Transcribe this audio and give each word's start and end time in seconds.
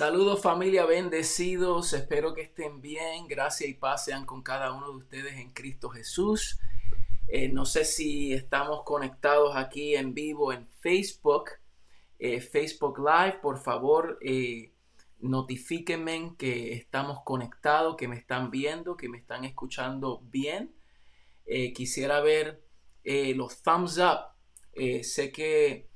Saludos 0.00 0.40
familia, 0.40 0.86
bendecidos, 0.86 1.92
espero 1.92 2.32
que 2.32 2.40
estén 2.40 2.80
bien, 2.80 3.28
gracias 3.28 3.68
y 3.68 3.74
paz 3.74 4.06
sean 4.06 4.24
con 4.24 4.42
cada 4.42 4.72
uno 4.72 4.92
de 4.92 4.96
ustedes 4.96 5.34
en 5.34 5.50
Cristo 5.50 5.90
Jesús. 5.90 6.58
Eh, 7.28 7.50
no 7.50 7.66
sé 7.66 7.84
si 7.84 8.32
estamos 8.32 8.82
conectados 8.84 9.54
aquí 9.56 9.94
en 9.96 10.14
vivo 10.14 10.54
en 10.54 10.66
Facebook, 10.80 11.50
eh, 12.18 12.40
Facebook 12.40 12.98
Live, 12.98 13.40
por 13.42 13.58
favor 13.58 14.18
eh, 14.22 14.72
notifíquenme 15.18 16.34
que 16.38 16.72
estamos 16.72 17.18
conectados, 17.22 17.96
que 17.96 18.08
me 18.08 18.16
están 18.16 18.50
viendo, 18.50 18.96
que 18.96 19.10
me 19.10 19.18
están 19.18 19.44
escuchando 19.44 20.22
bien. 20.30 20.74
quisiera 21.74 22.22
ver 22.22 22.64
los 23.04 23.62
thumbs 23.62 23.98
up. 23.98 24.32
sé 25.02 25.30
que 25.30 25.89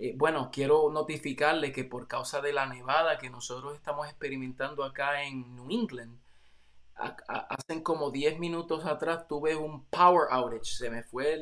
eh, 0.00 0.14
bueno, 0.16 0.50
quiero 0.50 0.90
notificarle 0.90 1.72
que 1.72 1.84
por 1.84 2.08
causa 2.08 2.40
de 2.40 2.54
la 2.54 2.66
nevada 2.66 3.18
que 3.18 3.28
nosotros 3.28 3.74
estamos 3.74 4.08
experimentando 4.08 4.82
acá 4.82 5.22
en 5.24 5.54
New 5.54 5.70
England, 5.70 6.18
hacen 7.28 7.82
como 7.82 8.10
10 8.10 8.38
minutos 8.38 8.86
atrás 8.86 9.28
tuve 9.28 9.56
un 9.56 9.84
power 9.86 10.28
outage, 10.30 10.64
se 10.64 10.90
me 10.90 11.02
fue 11.02 11.38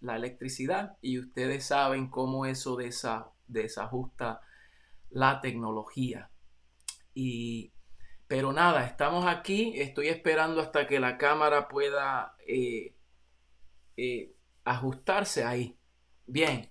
la 0.00 0.16
electricidad 0.16 0.96
y 1.02 1.18
ustedes 1.18 1.64
saben 1.66 2.08
cómo 2.08 2.46
eso 2.46 2.76
desajusta 3.46 4.40
la 5.10 5.40
tecnología. 5.40 6.30
Pero 8.30 8.52
nada, 8.52 8.86
estamos 8.86 9.26
aquí, 9.26 9.72
estoy 9.74 10.06
esperando 10.06 10.60
hasta 10.60 10.86
que 10.86 11.00
la 11.00 11.18
cámara 11.18 11.66
pueda 11.66 12.36
eh, 12.46 12.94
eh, 13.96 14.32
ajustarse 14.62 15.42
ahí. 15.42 15.76
Bien, 16.26 16.69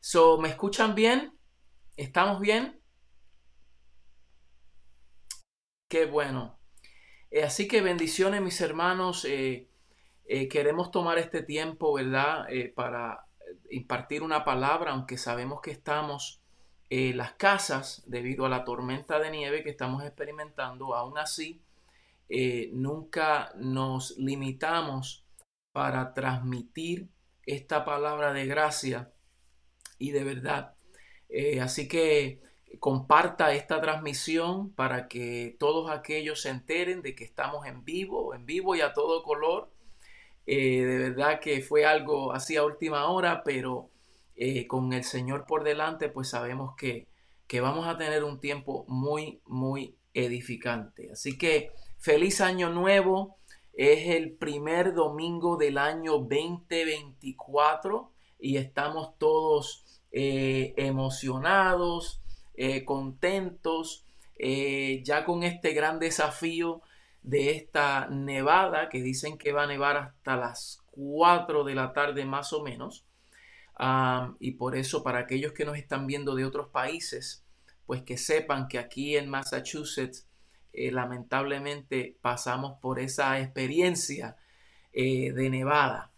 So, 0.00 0.38
¿me 0.38 0.48
escuchan 0.48 0.94
bien? 0.94 1.36
¿Estamos 1.96 2.40
bien? 2.40 2.80
Qué 5.88 6.06
bueno. 6.06 6.58
Eh, 7.30 7.42
así 7.42 7.66
que 7.66 7.80
bendiciones, 7.80 8.40
mis 8.40 8.60
hermanos. 8.60 9.24
Eh, 9.24 9.68
eh, 10.24 10.48
queremos 10.48 10.90
tomar 10.92 11.18
este 11.18 11.42
tiempo, 11.42 11.94
¿verdad? 11.94 12.46
para 12.76 13.26
impartir 13.70 14.22
una 14.22 14.44
palabra, 14.44 14.92
aunque 14.92 15.18
sabemos 15.18 15.60
que 15.60 15.72
estamos 15.72 16.42
en 16.90 17.16
las 17.16 17.32
casas 17.32 18.02
debido 18.06 18.46
a 18.46 18.48
la 18.48 18.64
tormenta 18.64 19.18
de 19.18 19.30
nieve 19.30 19.62
que 19.64 19.70
estamos 19.70 20.04
experimentando. 20.04 20.94
Aún 20.94 21.18
así, 21.18 21.62
nunca 22.72 23.52
nos 23.56 24.16
limitamos 24.18 25.24
para 25.72 26.14
transmitir 26.14 27.08
esta 27.44 27.84
palabra 27.84 28.32
de 28.32 28.46
gracia 28.46 29.12
y 29.98 30.10
de 30.12 30.24
verdad. 30.24 30.74
Eh, 31.28 31.60
así 31.60 31.88
que 31.88 32.40
comparta 32.80 33.52
esta 33.54 33.80
transmisión 33.80 34.70
para 34.72 35.08
que 35.08 35.56
todos 35.58 35.90
aquellos 35.90 36.42
se 36.42 36.50
enteren 36.50 37.02
de 37.02 37.14
que 37.14 37.24
estamos 37.24 37.66
en 37.66 37.84
vivo, 37.84 38.34
en 38.34 38.46
vivo 38.46 38.74
y 38.76 38.80
a 38.80 38.92
todo 38.92 39.22
color. 39.22 39.70
Eh, 40.46 40.84
de 40.84 40.98
verdad 41.10 41.40
que 41.40 41.60
fue 41.60 41.84
algo 41.84 42.32
así 42.32 42.56
a 42.56 42.64
última 42.64 43.06
hora, 43.08 43.42
pero 43.44 43.90
eh, 44.36 44.66
con 44.66 44.92
el 44.92 45.04
Señor 45.04 45.46
por 45.46 45.64
delante, 45.64 46.08
pues 46.08 46.28
sabemos 46.30 46.74
que, 46.76 47.06
que 47.46 47.60
vamos 47.60 47.86
a 47.86 47.98
tener 47.98 48.24
un 48.24 48.40
tiempo 48.40 48.84
muy, 48.88 49.40
muy 49.46 49.96
edificante. 50.14 51.12
Así 51.12 51.36
que 51.36 51.72
feliz 51.98 52.40
año 52.40 52.70
nuevo. 52.70 53.36
Es 53.72 54.08
el 54.08 54.32
primer 54.32 54.92
domingo 54.92 55.56
del 55.56 55.78
año 55.78 56.18
2024 56.18 58.10
y 58.40 58.56
estamos 58.56 59.16
todos 59.18 59.84
eh, 60.10 60.72
emocionados, 60.78 62.22
eh, 62.54 62.84
contentos, 62.84 64.06
eh, 64.36 65.02
ya 65.04 65.24
con 65.24 65.42
este 65.42 65.74
gran 65.74 65.98
desafío 65.98 66.80
de 67.22 67.50
esta 67.50 68.08
nevada 68.08 68.88
que 68.88 69.02
dicen 69.02 69.36
que 69.36 69.52
va 69.52 69.64
a 69.64 69.66
nevar 69.66 69.96
hasta 69.98 70.36
las 70.36 70.82
4 70.92 71.64
de 71.64 71.74
la 71.74 71.92
tarde 71.92 72.24
más 72.24 72.52
o 72.52 72.62
menos. 72.62 73.04
y 74.40 74.52
por 74.52 74.74
eso 74.76 75.04
para 75.04 75.20
aquellos 75.20 75.52
que 75.52 75.64
nos 75.64 75.76
están 75.76 76.06
viendo 76.08 76.34
de 76.34 76.44
otros 76.44 76.68
países, 76.68 77.44
pues 77.86 78.02
que 78.02 78.18
sepan 78.18 78.66
que 78.68 78.78
aquí 78.78 79.16
en 79.16 79.30
Massachusetts 79.30 80.26
lamentablemente 80.72 82.16
pasamos 82.20 82.78
por 82.80 82.98
esa 82.98 83.38
experiencia 83.40 84.36
de 84.92 85.48
nevada. 85.50 86.10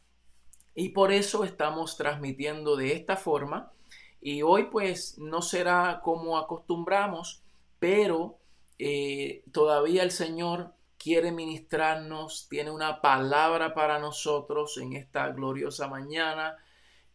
Y 0.75 0.91
por 0.91 1.12
eso 1.12 1.45
estamos 1.45 1.99
transmitiendo 1.99 2.77
de 2.77 2.95
esta 2.95 3.17
forma 3.17 3.72
y 4.21 4.43
hoy 4.43 4.65
pues 4.65 5.19
no 5.19 5.43
será 5.43 6.01
como 6.03 6.37
acostumbramos, 6.37 7.43
pero 7.79 8.39
eh, 8.79 9.43
todavía 9.53 10.03
el 10.03 10.11
Señor 10.11 10.75
quiere 10.99 11.33
ministrarnos, 11.33 12.47
tiene 12.51 12.71
una 12.71 13.01
palabra 13.01 13.73
para 13.73 13.99
nosotros 13.99 14.77
en 14.77 14.93
esta 14.93 15.29
gloriosa 15.29 15.89
mañana 15.89 16.57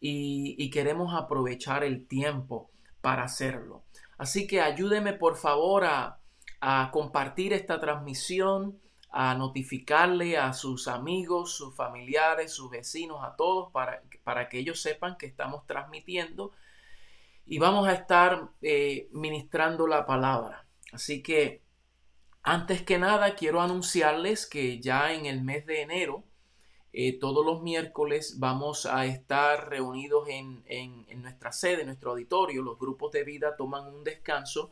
y, 0.00 0.70
queremos 0.70 1.14
aprovechar 1.14 1.84
el 1.84 2.06
tiempo 2.06 2.70
para 3.00 3.24
hacerlo. 3.24 3.84
Así 4.18 4.46
que 4.46 4.60
ayúdeme 4.60 5.12
por 5.12 5.36
favor 5.36 5.84
a, 5.84 6.18
a 6.60 6.90
compartir 6.92 7.52
esta 7.52 7.80
transmisión, 7.80 8.78
a 9.10 9.34
notificarle 9.34 10.36
a 10.36 10.52
sus 10.52 10.88
amigos, 10.88 11.52
sus 11.52 11.74
familiares, 11.74 12.52
sus 12.52 12.70
vecinos, 12.70 13.20
a 13.22 13.36
todos, 13.36 13.70
para, 13.72 14.02
para 14.24 14.48
que 14.48 14.58
ellos 14.58 14.80
sepan 14.80 15.16
que 15.16 15.26
estamos 15.26 15.66
transmitiendo 15.66 16.52
y 17.46 17.58
vamos 17.58 17.86
a 17.86 17.92
estar 17.92 18.50
eh, 18.60 19.08
ministrando 19.12 19.86
la 19.86 20.04
palabra. 20.04 20.66
Así 20.92 21.22
que 21.22 21.62
antes 22.42 22.82
que 22.82 22.98
nada 22.98 23.34
quiero 23.34 23.60
anunciarles 23.60 24.46
que 24.46 24.80
ya 24.80 25.12
en 25.12 25.26
el 25.26 25.42
mes 25.42 25.64
de 25.66 25.82
enero, 25.82 26.24
eh, 26.92 27.18
todos 27.18 27.44
los 27.44 27.62
miércoles 27.62 28.36
vamos 28.38 28.86
a 28.86 29.06
estar 29.06 29.68
reunidos 29.68 30.28
en, 30.28 30.64
nuestra 31.20 31.52
sede, 31.52 31.82
en 31.82 31.86
nuestro 31.88 32.12
auditorio. 32.12 32.62
Los 32.62 32.78
grupos 32.78 33.12
de 33.12 33.22
vida 33.22 33.56
toman 33.56 33.86
un 33.86 34.02
descanso 34.02 34.70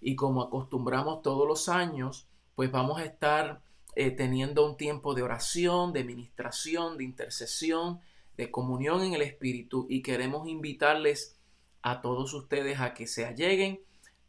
y 0.00 0.16
como 0.16 0.42
acostumbramos 0.42 1.22
todos 1.22 1.46
los 1.46 1.68
años, 1.68 2.26
pues 2.54 2.72
vamos 2.72 2.98
a 2.98 3.04
estar 3.04 3.62
eh, 3.94 4.10
teniendo 4.10 4.66
un 4.66 4.76
tiempo 4.76 5.14
de 5.14 5.22
oración, 5.22 5.92
de 5.92 6.04
ministración, 6.04 6.98
de 6.98 7.04
intercesión, 7.04 8.00
de 8.36 8.50
comunión 8.50 9.02
en 9.02 9.12
el 9.12 9.22
Espíritu 9.22 9.86
y 9.88 10.02
queremos 10.02 10.48
invitarles 10.48 11.38
a 11.82 12.00
todos 12.00 12.32
ustedes 12.32 12.80
a 12.80 12.94
que 12.94 13.06
se 13.06 13.26
alleguen 13.26 13.82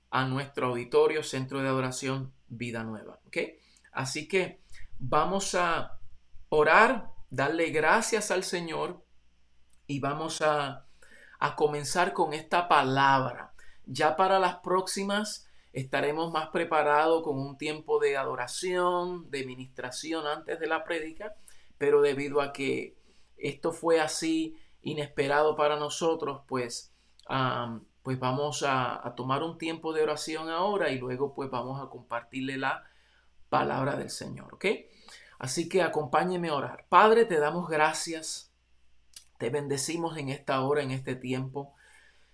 a 0.10 0.26
nuestro 0.26 0.68
auditorio 0.68 1.24
Centro 1.24 1.62
de 1.62 1.68
Adoración 1.70 2.34
Vida 2.48 2.84
Nueva. 2.84 3.20
Así 3.92 4.28
que 4.28 4.60
vamos 5.00 5.56
a 5.56 6.00
orar, 6.50 7.10
darle 7.30 7.70
gracias 7.70 8.32
al 8.32 8.44
Señor 8.44 9.04
y 9.88 10.00
vamos 10.00 10.42
a, 10.42 10.86
a 11.40 11.56
comenzar 11.56 12.14
con 12.14 12.34
esta 12.34 12.68
palabra. 12.68 13.54
Ya 13.86 14.16
para 14.16 14.40
las 14.40 14.58
próximas 14.58 15.48
estaremos 15.74 16.32
más 16.32 16.50
preparados 16.50 17.24
con 17.24 17.40
un 17.40 17.58
tiempo 17.58 18.00
de 18.00 18.18
adoración, 18.18 19.30
de 19.30 19.46
ministración 19.46 20.28
antes 20.28 20.60
de 20.60 20.68
la 20.68 20.84
prédica, 20.84 21.36
pero 21.78 22.02
debido 22.02 22.42
a 22.42 22.54
que 22.54 22.96
esto 23.38 23.74
fue 23.74 24.00
así 24.00 24.56
inesperado 24.82 25.56
para 25.56 25.76
nosotros, 25.76 26.42
pues 26.48 26.93
pues 28.04 28.20
vamos 28.20 28.64
a, 28.68 29.14
tomar 29.16 29.44
un 29.44 29.58
tiempo 29.58 29.94
de 29.94 30.04
oración 30.04 30.50
ahora 30.50 30.90
y 30.90 31.00
luego 31.00 31.34
pues 31.34 31.50
vamos 31.50 31.82
a 31.82 31.90
compartirle 31.90 32.58
la 32.58 32.84
palabra 33.50 33.96
del 33.96 34.10
Señor, 34.10 34.54
¿ok? 34.56 34.66
Así 35.40 35.70
que 35.70 35.82
acompáñeme 35.82 36.50
a 36.50 36.56
orar. 36.56 36.86
Padre, 36.90 37.26
te 37.26 37.40
damos 37.40 37.70
gracias, 37.70 38.52
te 39.38 39.50
bendecimos 39.50 40.18
en 40.18 40.30
esta 40.30 40.62
hora, 40.62 40.84
en 40.84 40.92
este 40.92 41.16
tiempo. 41.16 41.74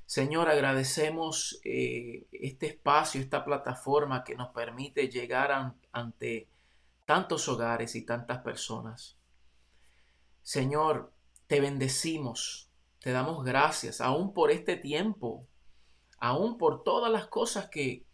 Señor, 0.05 0.49
agradecemos 0.49 1.59
eh, 1.63 2.25
este 2.31 2.67
espacio, 2.67 3.21
esta 3.21 3.45
plataforma 3.45 4.23
que 4.23 4.35
nos 4.35 4.49
permite 4.49 5.07
llegar 5.07 5.75
ante 5.91 6.47
tantos 7.05 7.47
hogares 7.47 7.95
y 7.95 8.05
tantas 8.05 8.39
personas. 8.39 9.17
Señor, 10.41 11.11
te 11.47 11.59
bendecimos 11.61 12.68
te 12.99 13.11
damos 13.11 13.43
gracias, 13.43 14.01
aún 14.01 14.33
por 14.33 14.51
este 14.51 14.75
tiempo, 14.75 15.47
aún 16.17 16.57
por 16.57 16.83
todas 16.83 17.11
las 17.11 17.27
cosas 17.27 17.69
que, 17.69 18.05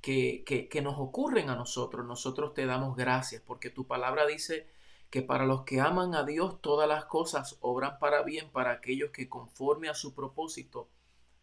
que, 0.00 0.44
que, 0.70 0.82
nos 0.82 0.98
ocurren 0.98 1.50
a 1.50 1.56
nosotros. 1.56 2.06
Nosotros 2.06 2.54
te 2.54 2.66
damos 2.66 2.96
gracias 2.96 3.42
porque 3.44 3.70
tu 3.70 3.86
palabra 3.86 4.26
dice 4.26 4.68
que 5.10 5.22
para 5.22 5.46
los 5.46 5.64
que 5.64 5.80
aman 5.80 6.14
a 6.14 6.24
Dios 6.24 6.60
todas 6.60 6.88
las 6.88 7.06
cosas 7.06 7.56
obran 7.60 7.98
para 7.98 8.22
bien 8.22 8.50
para 8.50 8.72
aquellos 8.72 9.10
que 9.10 9.28
conforme 9.28 9.88
a 9.88 9.94
su 9.94 10.14
propósito 10.14 10.88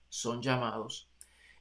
son 0.07 0.41
llamados. 0.41 1.09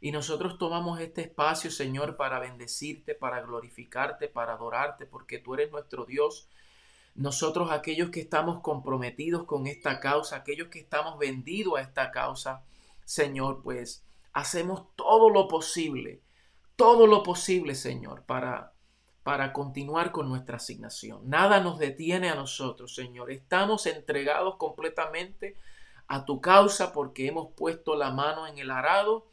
Y 0.00 0.12
nosotros 0.12 0.58
tomamos 0.58 1.00
este 1.00 1.22
espacio, 1.22 1.70
Señor, 1.70 2.16
para 2.16 2.38
bendecirte, 2.38 3.14
para 3.14 3.40
glorificarte, 3.40 4.28
para 4.28 4.52
adorarte, 4.52 5.06
porque 5.06 5.38
tú 5.38 5.54
eres 5.54 5.72
nuestro 5.72 6.04
Dios 6.04 6.48
nosotros 7.14 7.70
aquellos 7.70 8.10
que 8.10 8.20
estamos 8.20 8.60
comprometidos 8.60 9.44
con 9.44 9.66
esta 9.66 10.00
causa, 10.00 10.36
aquellos 10.36 10.68
que 10.68 10.80
estamos 10.80 11.18
vendidos 11.18 11.78
a 11.78 11.82
esta 11.82 12.10
causa, 12.10 12.64
Señor, 13.04 13.62
pues 13.62 14.04
hacemos 14.32 14.94
todo 14.96 15.30
lo 15.30 15.48
posible 15.48 16.22
todo 16.76 17.06
lo 17.06 17.22
posible, 17.22 17.74
Señor, 17.74 18.24
para 18.24 18.72
para 19.22 19.54
continuar 19.54 20.12
con 20.12 20.28
nuestra 20.28 20.58
asignación. 20.58 21.30
Nada 21.30 21.58
nos 21.60 21.78
detiene 21.78 22.28
a 22.28 22.34
nosotros, 22.34 22.94
Señor. 22.94 23.30
Estamos 23.30 23.86
entregados 23.86 24.56
completamente 24.56 25.56
a 26.08 26.26
tu 26.26 26.42
causa 26.42 26.92
porque 26.92 27.26
hemos 27.26 27.54
puesto 27.54 27.96
la 27.96 28.10
mano 28.10 28.46
en 28.46 28.58
el 28.58 28.70
arado 28.70 29.26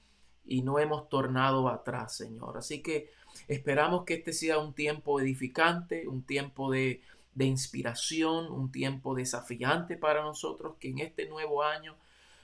y 0.45 0.61
no 0.61 0.79
hemos 0.79 1.09
tornado 1.09 1.67
atrás, 1.67 2.15
Señor. 2.15 2.57
Así 2.57 2.81
que 2.81 3.09
esperamos 3.49 4.05
que 4.05 4.13
este 4.13 4.31
sea 4.31 4.59
un 4.59 4.73
tiempo 4.73 5.19
edificante, 5.19 6.07
un 6.07 6.23
tiempo 6.23 6.71
de, 6.71 7.01
de 7.33 7.45
inspiración, 7.45 8.51
un 8.51 8.71
tiempo 8.71 9.15
desafiante 9.15 9.97
para 9.97 10.21
nosotros, 10.21 10.75
que 10.79 10.89
en 10.89 10.99
este 10.99 11.27
nuevo 11.27 11.63
año 11.63 11.95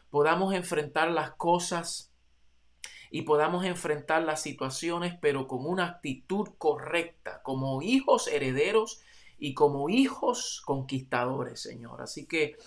podamos 0.09 0.53
enfrentar 0.53 1.11
las 1.11 1.31
cosas 1.31 2.11
y 3.09 3.23
podamos 3.23 3.65
enfrentar 3.65 4.23
las 4.23 4.41
situaciones, 4.41 5.15
pero 5.19 5.47
con 5.47 5.65
una 5.65 5.85
actitud 5.85 6.49
correcta, 6.57 7.41
como 7.43 7.81
hijos 7.81 8.27
herederos 8.27 9.01
y 9.37 9.53
como 9.53 9.89
hijos 9.89 10.61
conquistadores, 10.65 11.61
Señor. 11.61 12.01
Así 12.01 12.25
que 12.25 12.57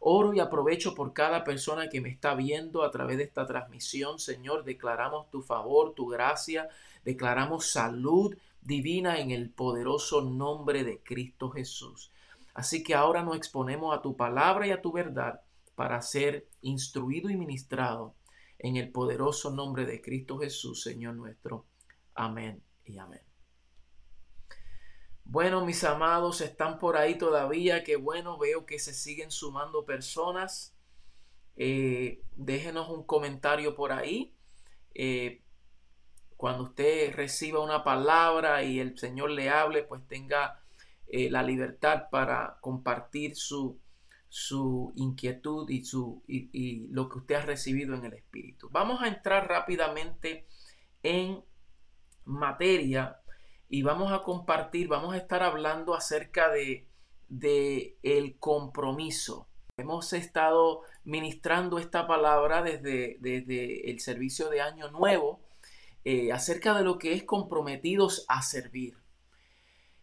oro 0.00 0.34
y 0.34 0.40
aprovecho 0.40 0.94
por 0.94 1.12
cada 1.12 1.44
persona 1.44 1.88
que 1.88 2.00
me 2.00 2.10
está 2.10 2.34
viendo 2.34 2.82
a 2.82 2.90
través 2.90 3.16
de 3.16 3.24
esta 3.24 3.46
transmisión, 3.46 4.18
Señor. 4.18 4.64
Declaramos 4.64 5.30
tu 5.30 5.42
favor, 5.42 5.94
tu 5.94 6.06
gracia, 6.06 6.68
declaramos 7.04 7.70
salud 7.70 8.36
divina 8.66 9.20
en 9.20 9.30
el 9.30 9.50
poderoso 9.50 10.22
nombre 10.22 10.82
de 10.82 11.00
Cristo 11.02 11.50
Jesús. 11.50 12.12
Así 12.52 12.82
que 12.82 12.94
ahora 12.94 13.22
nos 13.22 13.36
exponemos 13.36 13.96
a 13.96 14.02
tu 14.02 14.16
palabra 14.16 14.66
y 14.66 14.70
a 14.70 14.82
tu 14.82 14.92
verdad 14.92 15.42
para 15.76 16.02
ser 16.02 16.48
instruido 16.62 17.30
y 17.30 17.36
ministrado 17.36 18.14
en 18.58 18.76
el 18.76 18.90
poderoso 18.90 19.50
nombre 19.50 19.84
de 19.86 20.00
Cristo 20.00 20.38
Jesús, 20.38 20.82
Señor 20.82 21.14
nuestro. 21.14 21.66
Amén 22.14 22.62
y 22.84 22.98
amén. 22.98 23.20
Bueno, 25.24 25.64
mis 25.64 25.84
amados, 25.84 26.40
están 26.40 26.78
por 26.78 26.96
ahí 26.96 27.18
todavía. 27.18 27.84
Qué 27.84 27.96
bueno, 27.96 28.38
veo 28.38 28.64
que 28.64 28.78
se 28.78 28.94
siguen 28.94 29.30
sumando 29.30 29.84
personas. 29.84 30.74
Eh, 31.56 32.22
déjenos 32.36 32.88
un 32.90 33.04
comentario 33.04 33.76
por 33.76 33.92
ahí. 33.92 34.34
Eh, 34.94 35.42
cuando 36.36 36.64
usted 36.64 37.14
reciba 37.14 37.60
una 37.60 37.82
palabra 37.82 38.62
y 38.62 38.78
el 38.78 38.98
Señor 38.98 39.30
le 39.30 39.48
hable, 39.48 39.82
pues 39.82 40.06
tenga 40.06 40.60
eh, 41.08 41.30
la 41.30 41.42
libertad 41.42 42.04
para 42.10 42.58
compartir 42.60 43.36
su, 43.36 43.78
su 44.28 44.92
inquietud 44.96 45.70
y, 45.70 45.84
su, 45.84 46.22
y, 46.26 46.88
lo 46.88 47.08
que 47.08 47.18
usted 47.18 47.34
ha 47.36 47.42
recibido 47.42 47.94
en 47.94 48.04
el 48.04 48.12
Espíritu. 48.12 48.68
Vamos 48.70 49.02
a 49.02 49.08
entrar 49.08 49.48
rápidamente 49.48 50.46
en 51.02 51.42
materia 52.24 53.20
y 53.68 53.82
vamos 53.82 54.12
a 54.12 54.22
compartir, 54.22 54.88
vamos 54.88 55.14
a 55.14 55.18
estar 55.18 55.42
hablando 55.42 55.94
acerca 55.94 56.50
de, 56.50 56.86
de 57.28 57.96
el 58.02 58.36
compromiso. 58.38 59.48
Hemos 59.78 60.12
estado 60.12 60.82
ministrando 61.04 61.78
esta 61.78 62.06
palabra 62.06 62.62
desde, 62.62 63.16
desde 63.20 63.90
el 63.90 64.00
servicio 64.00 64.50
de 64.50 64.60
Año 64.60 64.90
Nuevo 64.90 65.45
eh, 66.08 66.30
acerca 66.30 66.72
de 66.72 66.84
lo 66.84 67.00
que 67.00 67.14
es 67.14 67.24
comprometidos 67.24 68.24
a 68.28 68.40
servir. 68.40 68.96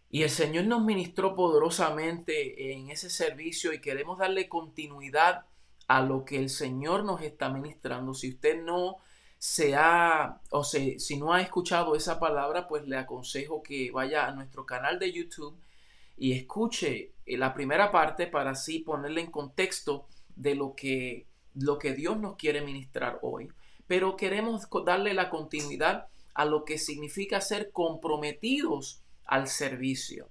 Y 0.10 0.24
el 0.24 0.30
Señor 0.30 0.66
nos 0.66 0.84
ministró 0.84 1.34
poderosamente 1.34 2.74
en 2.74 2.90
ese 2.90 3.10
servicio 3.10 3.72
y 3.72 3.80
queremos 3.80 4.20
darle 4.20 4.50
continuidad 4.50 5.46
a 5.88 6.02
lo 6.02 6.26
que 6.26 6.40
el 6.40 6.50
Señor 6.50 7.06
nos 7.06 7.22
está 7.22 7.48
ministrando. 7.48 8.14
Si 8.14 8.32
usted 8.32 8.62
no 8.62 8.98
se 9.38 9.76
ha, 9.78 10.42
o 10.52 10.66
sea, 10.66 11.00
si 11.00 11.16
no 11.16 11.32
ha 11.32 11.40
escuchado 11.40 11.96
esa 11.96 12.20
palabra, 12.20 12.68
pues 12.68 12.86
le 12.86 12.98
aconsejo 12.98 13.64
que 13.64 13.90
vaya 13.90 14.28
a 14.28 14.36
nuestro 14.36 14.66
canal 14.66 15.00
de 15.00 15.14
YouTube 15.14 15.58
y 16.18 16.34
escuche 16.34 17.14
eh, 17.26 17.38
la 17.38 17.54
primera 17.54 17.94
parte 17.94 18.28
para 18.28 18.50
así 18.50 18.80
ponerle 18.80 19.22
en 19.22 19.32
contexto 19.32 20.10
de 20.36 20.56
lo 20.56 20.76
que, 20.76 21.28
lo 21.54 21.80
que 21.80 21.94
Dios 21.94 22.18
nos 22.20 22.36
quiere 22.36 22.60
ministrar 22.60 23.20
hoy. 23.22 23.54
Pero 23.88 24.16
queremos 24.16 24.68
darle 24.86 25.14
la 25.14 25.30
continuidad 25.30 26.08
a 26.34 26.46
lo 26.46 26.66
que 26.66 26.78
significa 26.78 27.42
ser 27.42 27.72
comprometidos 27.72 29.02
al 29.26 29.48
servicio. 29.48 30.30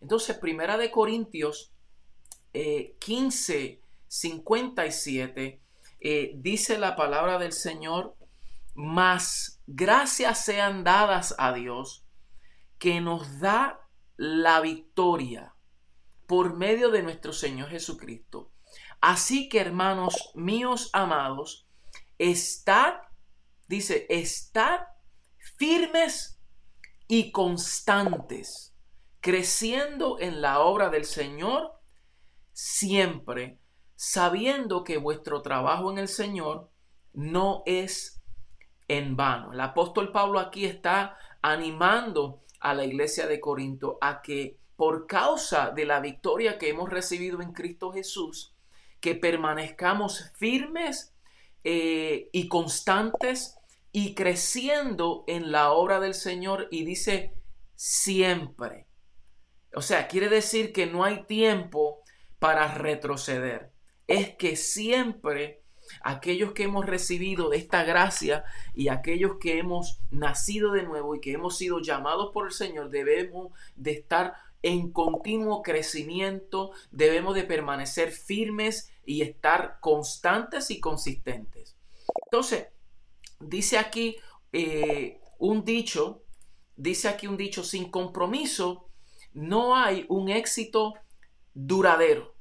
Entonces, 0.00 0.36
Primera 0.38 0.76
de 0.76 0.90
Corintios 0.90 1.72
15, 2.52 3.64
eh, 3.64 3.80
57, 4.08 5.60
eh, 6.00 6.32
dice 6.34 6.78
la 6.78 6.96
palabra 6.96 7.38
del 7.38 7.52
Señor, 7.52 8.16
más 8.74 9.60
gracias 9.66 10.44
sean 10.44 10.84
dadas 10.84 11.34
a 11.38 11.52
Dios 11.52 12.04
que 12.78 13.00
nos 13.00 13.40
da 13.40 13.80
la 14.16 14.60
victoria 14.60 15.54
por 16.26 16.56
medio 16.56 16.90
de 16.90 17.02
nuestro 17.02 17.32
Señor 17.32 17.68
Jesucristo. 17.68 18.50
Así 19.00 19.48
que, 19.48 19.60
hermanos 19.60 20.30
míos 20.34 20.90
amados, 20.92 21.61
estad, 22.30 22.94
dice, 23.66 24.06
estad 24.08 24.80
firmes 25.56 26.40
y 27.08 27.32
constantes, 27.32 28.76
creciendo 29.20 30.18
en 30.20 30.40
la 30.40 30.60
obra 30.60 30.88
del 30.88 31.04
Señor 31.04 31.72
siempre, 32.52 33.58
sabiendo 33.96 34.84
que 34.84 34.98
vuestro 34.98 35.42
trabajo 35.42 35.90
en 35.90 35.98
el 35.98 36.08
Señor 36.08 36.70
no 37.12 37.62
es 37.66 38.22
en 38.88 39.16
vano. 39.16 39.52
El 39.52 39.60
apóstol 39.60 40.12
Pablo 40.12 40.38
aquí 40.38 40.64
está 40.64 41.16
animando 41.40 42.44
a 42.60 42.74
la 42.74 42.84
iglesia 42.84 43.26
de 43.26 43.40
Corinto 43.40 43.98
a 44.00 44.22
que 44.22 44.60
por 44.76 45.06
causa 45.06 45.70
de 45.70 45.84
la 45.84 46.00
victoria 46.00 46.58
que 46.58 46.68
hemos 46.68 46.88
recibido 46.88 47.42
en 47.42 47.52
Cristo 47.52 47.92
Jesús, 47.92 48.54
que 49.00 49.14
permanezcamos 49.14 50.32
firmes 50.36 51.12
eh, 51.64 52.28
y 52.32 52.48
constantes 52.48 53.56
y 53.92 54.14
creciendo 54.14 55.24
en 55.26 55.52
la 55.52 55.72
obra 55.72 56.00
del 56.00 56.14
Señor 56.14 56.68
y 56.70 56.84
dice 56.84 57.34
siempre. 57.74 58.86
O 59.74 59.82
sea, 59.82 60.08
quiere 60.08 60.28
decir 60.28 60.72
que 60.72 60.86
no 60.86 61.04
hay 61.04 61.24
tiempo 61.24 62.02
para 62.38 62.74
retroceder. 62.74 63.72
Es 64.06 64.34
que 64.36 64.56
siempre 64.56 65.62
aquellos 66.02 66.52
que 66.52 66.64
hemos 66.64 66.86
recibido 66.86 67.52
esta 67.52 67.84
gracia 67.84 68.44
y 68.74 68.88
aquellos 68.88 69.36
que 69.40 69.58
hemos 69.58 70.00
nacido 70.10 70.72
de 70.72 70.84
nuevo 70.84 71.14
y 71.14 71.20
que 71.20 71.32
hemos 71.32 71.56
sido 71.56 71.80
llamados 71.80 72.30
por 72.32 72.46
el 72.46 72.52
Señor 72.52 72.90
debemos 72.90 73.52
de 73.76 73.92
estar 73.92 74.34
en 74.62 74.92
continuo 74.92 75.62
crecimiento, 75.62 76.70
debemos 76.92 77.34
de 77.34 77.42
permanecer 77.42 78.12
firmes 78.12 78.91
y 79.04 79.22
estar 79.22 79.78
constantes 79.80 80.70
y 80.70 80.80
consistentes. 80.80 81.76
Entonces, 82.26 82.68
dice 83.40 83.78
aquí 83.78 84.16
eh, 84.52 85.20
un 85.38 85.64
dicho, 85.64 86.22
dice 86.76 87.08
aquí 87.08 87.26
un 87.26 87.36
dicho, 87.36 87.64
sin 87.64 87.90
compromiso 87.90 88.88
no 89.34 89.76
hay 89.76 90.04
un 90.08 90.28
éxito 90.28 90.94
duradero. 91.54 92.34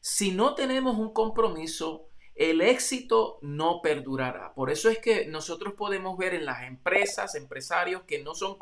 Si 0.00 0.32
no 0.32 0.54
tenemos 0.54 0.98
un 0.98 1.12
compromiso, 1.12 2.08
el 2.34 2.60
éxito 2.60 3.38
no 3.42 3.82
perdurará. 3.82 4.54
Por 4.54 4.70
eso 4.70 4.88
es 4.88 4.98
que 4.98 5.26
nosotros 5.26 5.74
podemos 5.74 6.16
ver 6.16 6.34
en 6.34 6.44
las 6.44 6.62
empresas, 6.62 7.34
empresarios 7.34 8.02
que 8.02 8.22
no 8.22 8.34
son 8.34 8.56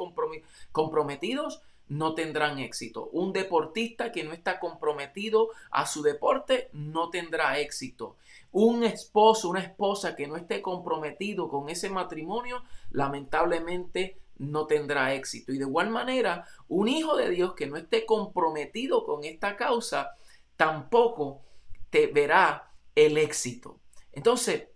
comprometidos, 0.72 1.60
no 1.88 2.14
tendrán 2.14 2.58
éxito. 2.58 3.08
Un 3.12 3.32
deportista 3.32 4.12
que 4.12 4.24
no 4.24 4.32
está 4.32 4.58
comprometido 4.58 5.50
a 5.70 5.86
su 5.86 6.02
deporte 6.02 6.68
no 6.72 7.10
tendrá 7.10 7.58
éxito. 7.58 8.16
Un 8.52 8.84
esposo, 8.84 9.48
una 9.48 9.60
esposa 9.60 10.16
que 10.16 10.26
no 10.26 10.36
esté 10.36 10.62
comprometido 10.62 11.48
con 11.48 11.68
ese 11.68 11.90
matrimonio, 11.90 12.62
lamentablemente 12.90 14.18
no 14.38 14.66
tendrá 14.66 15.14
éxito. 15.14 15.52
Y 15.52 15.58
de 15.58 15.64
igual 15.64 15.90
manera, 15.90 16.46
un 16.68 16.88
hijo 16.88 17.16
de 17.16 17.30
Dios 17.30 17.54
que 17.54 17.66
no 17.66 17.76
esté 17.76 18.04
comprometido 18.04 19.04
con 19.04 19.24
esta 19.24 19.56
causa, 19.56 20.16
tampoco 20.56 21.42
te 21.90 22.06
verá 22.08 22.72
el 22.94 23.18
éxito. 23.18 23.78
Entonces, 24.12 24.68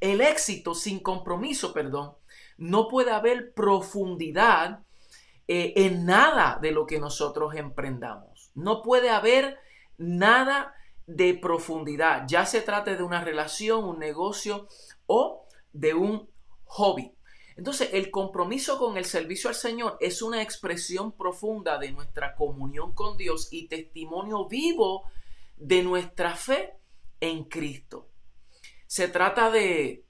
el 0.00 0.20
éxito 0.20 0.74
sin 0.74 1.00
compromiso, 1.00 1.72
perdón, 1.72 2.14
no 2.56 2.88
puede 2.88 3.10
haber 3.10 3.52
profundidad 3.54 4.83
eh, 5.46 5.72
en 5.76 6.06
nada 6.06 6.58
de 6.60 6.72
lo 6.72 6.86
que 6.86 6.98
nosotros 6.98 7.54
emprendamos. 7.54 8.50
No 8.54 8.82
puede 8.82 9.10
haber 9.10 9.58
nada 9.98 10.74
de 11.06 11.34
profundidad, 11.34 12.24
ya 12.26 12.46
se 12.46 12.62
trate 12.62 12.96
de 12.96 13.02
una 13.02 13.22
relación, 13.22 13.84
un 13.84 13.98
negocio 13.98 14.68
o 15.06 15.46
de 15.72 15.94
un 15.94 16.30
hobby. 16.64 17.12
Entonces, 17.56 17.90
el 17.92 18.10
compromiso 18.10 18.78
con 18.78 18.96
el 18.96 19.04
servicio 19.04 19.48
al 19.48 19.54
Señor 19.54 19.96
es 20.00 20.22
una 20.22 20.42
expresión 20.42 21.12
profunda 21.12 21.78
de 21.78 21.92
nuestra 21.92 22.34
comunión 22.34 22.94
con 22.94 23.16
Dios 23.16 23.48
y 23.52 23.68
testimonio 23.68 24.48
vivo 24.48 25.04
de 25.56 25.82
nuestra 25.82 26.34
fe 26.34 26.74
en 27.20 27.44
Cristo. 27.44 28.08
Se 28.86 29.08
trata 29.08 29.50
de, 29.50 30.04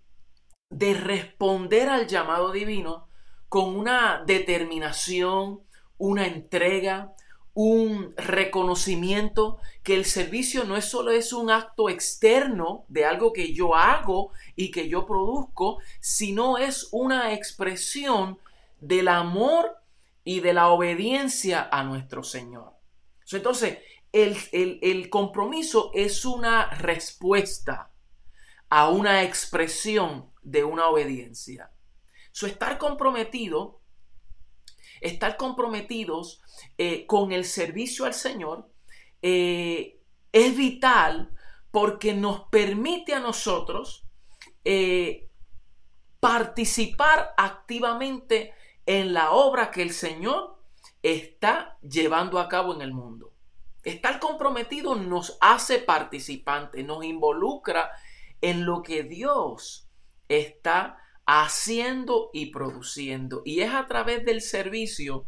de 0.70 0.94
responder 0.94 1.88
al 1.88 2.06
llamado 2.06 2.50
divino 2.50 3.08
con 3.54 3.76
una 3.76 4.24
determinación, 4.26 5.60
una 5.96 6.26
entrega, 6.26 7.14
un 7.52 8.12
reconocimiento 8.16 9.58
que 9.84 9.94
el 9.94 10.06
servicio 10.06 10.64
no 10.64 10.76
es 10.76 10.86
solo 10.86 11.12
es 11.12 11.32
un 11.32 11.52
acto 11.52 11.88
externo 11.88 12.84
de 12.88 13.04
algo 13.04 13.32
que 13.32 13.54
yo 13.54 13.76
hago 13.76 14.32
y 14.56 14.72
que 14.72 14.88
yo 14.88 15.06
produzco, 15.06 15.78
sino 16.00 16.58
es 16.58 16.88
una 16.90 17.32
expresión 17.32 18.40
del 18.80 19.06
amor 19.06 19.76
y 20.24 20.40
de 20.40 20.52
la 20.52 20.70
obediencia 20.70 21.68
a 21.70 21.84
nuestro 21.84 22.24
Señor. 22.24 22.72
Entonces, 23.30 23.78
el, 24.10 24.36
el 24.50 25.08
compromiso 25.10 25.92
es 25.94 26.24
una 26.24 26.70
respuesta 26.70 27.92
a 28.68 28.88
una 28.88 29.22
expresión 29.22 30.32
de 30.42 30.64
una 30.64 30.88
obediencia. 30.88 31.70
Su 32.34 32.46
estar 32.46 32.78
comprometido, 32.78 33.80
estar 35.00 35.36
comprometidos 35.36 36.42
eh, 36.78 37.06
con 37.06 37.30
el 37.30 37.44
servicio 37.44 38.06
al 38.06 38.14
Señor 38.14 38.68
eh, 39.22 40.00
es 40.32 40.56
vital 40.56 41.30
porque 41.70 42.12
nos 42.12 42.48
permite 42.48 43.14
a 43.14 43.20
nosotros 43.20 44.04
eh, 44.64 45.30
participar 46.18 47.34
activamente 47.36 48.52
en 48.84 49.14
la 49.14 49.30
obra 49.30 49.70
que 49.70 49.82
el 49.82 49.92
Señor 49.92 50.60
está 51.04 51.78
llevando 51.82 52.40
a 52.40 52.48
cabo 52.48 52.74
en 52.74 52.82
el 52.82 52.92
mundo. 52.92 53.32
Estar 53.84 54.18
comprometido 54.18 54.96
nos 54.96 55.38
hace 55.40 55.78
participantes, 55.78 56.84
nos 56.84 57.04
involucra 57.04 57.92
en 58.40 58.66
lo 58.66 58.82
que 58.82 59.04
Dios 59.04 59.88
está 60.26 60.98
haciendo 61.26 62.30
y 62.32 62.46
produciendo. 62.46 63.42
Y 63.44 63.60
es 63.60 63.72
a 63.72 63.86
través 63.86 64.24
del 64.24 64.40
servicio 64.40 65.26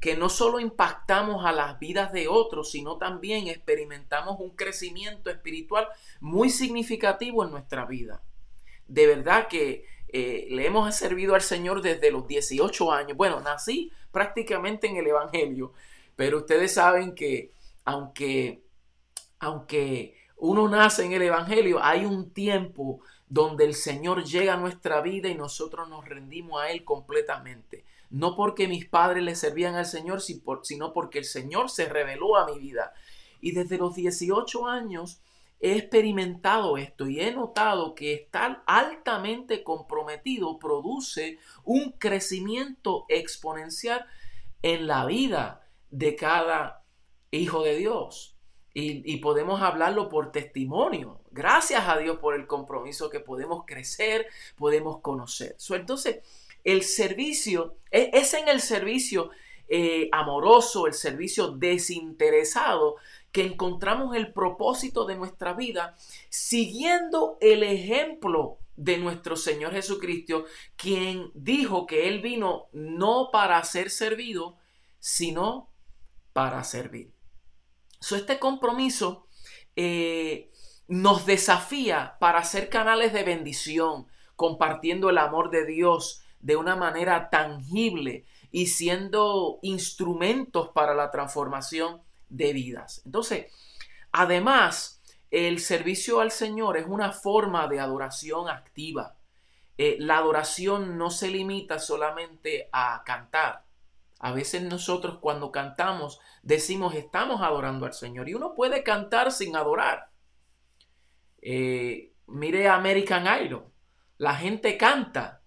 que 0.00 0.16
no 0.16 0.28
solo 0.28 0.60
impactamos 0.60 1.44
a 1.44 1.52
las 1.52 1.78
vidas 1.78 2.12
de 2.12 2.28
otros, 2.28 2.70
sino 2.70 2.98
también 2.98 3.48
experimentamos 3.48 4.38
un 4.38 4.50
crecimiento 4.50 5.28
espiritual 5.30 5.88
muy 6.20 6.50
significativo 6.50 7.44
en 7.44 7.50
nuestra 7.50 7.84
vida. 7.84 8.22
De 8.86 9.06
verdad 9.06 9.48
que 9.48 9.86
eh, 10.08 10.46
le 10.50 10.66
hemos 10.66 10.94
servido 10.94 11.34
al 11.34 11.42
Señor 11.42 11.82
desde 11.82 12.10
los 12.10 12.26
18 12.26 12.92
años. 12.92 13.16
Bueno, 13.16 13.40
nací 13.40 13.92
prácticamente 14.12 14.86
en 14.86 14.96
el 14.96 15.06
Evangelio, 15.06 15.72
pero 16.16 16.38
ustedes 16.38 16.74
saben 16.74 17.14
que 17.14 17.52
aunque, 17.84 18.62
aunque 19.40 20.16
uno 20.36 20.68
nace 20.68 21.04
en 21.04 21.12
el 21.12 21.22
Evangelio, 21.22 21.82
hay 21.82 22.04
un 22.04 22.30
tiempo 22.32 23.00
donde 23.28 23.64
el 23.64 23.74
Señor 23.74 24.24
llega 24.24 24.54
a 24.54 24.56
nuestra 24.58 25.00
vida 25.00 25.28
y 25.28 25.34
nosotros 25.34 25.88
nos 25.88 26.08
rendimos 26.08 26.62
a 26.62 26.70
Él 26.70 26.84
completamente 26.84 27.84
no 28.10 28.34
porque 28.36 28.68
mis 28.68 28.86
padres 28.86 29.22
le 29.22 29.34
servían 29.34 29.74
al 29.74 29.86
Señor, 29.86 30.20
sino 30.20 30.92
porque 30.92 31.18
el 31.18 31.24
Señor 31.24 31.70
se 31.70 31.88
reveló 31.88 32.36
a 32.36 32.46
mi 32.46 32.58
vida. 32.58 32.92
Y 33.40 33.52
desde 33.52 33.78
los 33.78 33.94
18 33.94 34.66
años 34.66 35.20
he 35.60 35.76
experimentado 35.76 36.76
esto 36.76 37.08
y 37.08 37.20
he 37.20 37.32
notado 37.32 37.94
que 37.94 38.14
estar 38.14 38.62
altamente 38.66 39.62
comprometido 39.62 40.58
produce 40.58 41.38
un 41.64 41.92
crecimiento 41.92 43.04
exponencial 43.08 44.06
en 44.62 44.86
la 44.86 45.04
vida 45.04 45.68
de 45.90 46.16
cada 46.16 46.84
hijo 47.30 47.62
de 47.62 47.76
Dios. 47.76 48.34
Y, 48.80 49.16
podemos 49.16 49.60
hablarlo 49.60 50.08
por 50.08 50.30
testimonio. 50.30 51.20
Gracias 51.38 51.86
a 51.86 51.96
Dios 51.96 52.18
por 52.18 52.34
el 52.34 52.48
compromiso 52.48 53.08
que 53.10 53.20
podemos 53.20 53.62
crecer, 53.64 54.26
podemos 54.56 55.00
conocer. 55.00 55.56
entonces, 55.70 56.18
el 56.64 56.82
servicio, 56.82 57.76
e, 57.92 58.10
es 58.12 58.34
en 58.34 58.48
el 58.48 58.60
servicio 58.60 59.30
eh, 59.68 60.08
amoroso, 60.10 60.88
el 60.88 60.94
servicio 60.94 61.52
desinteresado, 61.52 62.96
que 63.30 63.44
encontramos 63.44 64.16
el 64.16 64.32
propósito 64.32 65.04
de 65.04 65.14
nuestra 65.14 65.52
vida 65.52 65.96
siguiendo 66.28 67.38
el 67.40 67.62
ejemplo 67.62 68.58
de 68.74 68.98
nuestro 68.98 69.36
Señor 69.36 69.74
Jesucristo, 69.74 70.44
quien 70.74 71.30
dijo 71.34 71.86
que 71.86 72.08
Él 72.08 72.20
vino 72.20 72.66
no 72.72 73.30
para 73.30 73.62
ser 73.62 73.90
servido, 73.90 74.56
sino 74.98 75.70
para 76.32 76.64
servir. 76.64 77.12
So, 78.00 78.16
este 78.16 78.40
compromiso 78.40 79.28
eh, 79.76 80.50
nos 80.88 81.26
desafía 81.26 82.16
para 82.18 82.42
ser 82.44 82.70
canales 82.70 83.12
de 83.12 83.22
bendición, 83.22 84.06
compartiendo 84.36 85.10
el 85.10 85.18
amor 85.18 85.50
de 85.50 85.66
Dios, 85.66 86.22
de 86.40 86.56
una 86.56 86.76
manera 86.76 87.30
tangible 87.30 88.24
y 88.50 88.66
siendo 88.66 89.58
instrumentos 89.62 90.68
para 90.68 90.94
la 90.94 91.10
transformación 91.10 92.02
de 92.28 92.52
vidas. 92.52 93.02
Entonces, 93.04 93.52
además, 94.12 95.02
el 95.30 95.60
servicio 95.60 96.20
al 96.20 96.30
Señor 96.30 96.78
es 96.78 96.86
una 96.86 97.12
forma 97.12 97.68
de 97.68 97.80
adoración 97.80 98.48
activa. 98.48 99.16
Eh, 99.76 99.96
la 100.00 100.18
adoración 100.18 100.96
no 100.96 101.10
se 101.10 101.28
limita 101.28 101.78
solamente 101.78 102.68
a 102.72 103.02
cantar. 103.04 103.66
A 104.20 104.32
veces 104.32 104.62
nosotros 104.62 105.18
cuando 105.20 105.52
cantamos 105.52 106.18
decimos 106.42 106.94
estamos 106.94 107.42
adorando 107.42 107.86
al 107.86 107.92
Señor 107.92 108.28
y 108.28 108.34
uno 108.34 108.54
puede 108.54 108.82
cantar 108.82 109.30
sin 109.30 109.54
adorar. 109.54 110.10
Eh, 111.40 112.14
mire 112.26 112.68
American 112.68 113.26
Idol. 113.44 113.72
La 114.16 114.34
gente 114.34 114.76
canta 114.76 115.42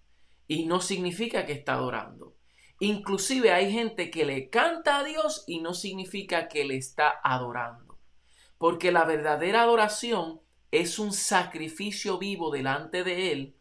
y 0.46 0.66
no 0.66 0.80
significa 0.80 1.46
que 1.46 1.52
está 1.52 1.74
adorando. 1.74 2.36
Inclusive 2.80 3.52
hay 3.52 3.70
gente 3.70 4.10
que 4.10 4.24
le 4.24 4.50
canta 4.50 4.98
a 4.98 5.04
Dios 5.04 5.44
y 5.46 5.60
no 5.60 5.72
significa 5.72 6.48
que 6.48 6.64
le 6.64 6.76
está 6.76 7.20
adorando. 7.22 7.98
Porque 8.58 8.90
la 8.90 9.04
verdadera 9.04 9.62
adoración 9.62 10.40
es 10.70 10.98
un 10.98 11.12
sacrificio 11.12 12.18
vivo 12.18 12.50
delante 12.50 13.04
de 13.04 13.32
Él 13.32 13.56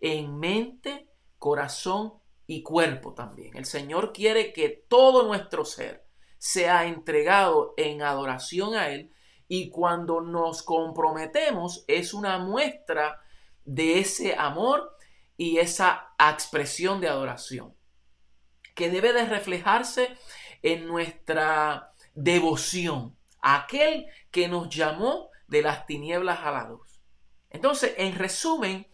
en 0.00 0.38
mente, 0.38 1.08
corazón 1.38 2.14
y 2.46 2.62
cuerpo 2.62 3.14
también. 3.14 3.56
El 3.56 3.64
Señor 3.64 4.12
quiere 4.12 4.52
que 4.52 4.68
todo 4.68 5.26
nuestro 5.26 5.64
ser 5.64 6.04
sea 6.38 6.86
entregado 6.86 7.72
en 7.76 8.02
adoración 8.02 8.74
a 8.74 8.90
Él 8.90 9.10
y 9.48 9.70
cuando 9.70 10.20
nos 10.20 10.62
comprometemos 10.62 11.84
es 11.88 12.14
una 12.14 12.38
muestra 12.38 13.20
de 13.64 13.98
ese 13.98 14.34
amor 14.36 14.96
y 15.36 15.58
esa 15.58 16.14
expresión 16.18 17.00
de 17.00 17.08
adoración 17.08 17.74
que 18.74 18.90
debe 18.90 19.12
de 19.12 19.24
reflejarse 19.24 20.16
en 20.62 20.86
nuestra 20.86 21.92
devoción 22.14 23.16
a 23.40 23.62
aquel 23.62 24.06
que 24.30 24.48
nos 24.48 24.68
llamó 24.68 25.30
de 25.48 25.62
las 25.62 25.86
tinieblas 25.86 26.40
a 26.40 26.50
la 26.50 26.68
luz. 26.68 27.00
Entonces, 27.50 27.94
en 27.96 28.14
resumen, 28.14 28.86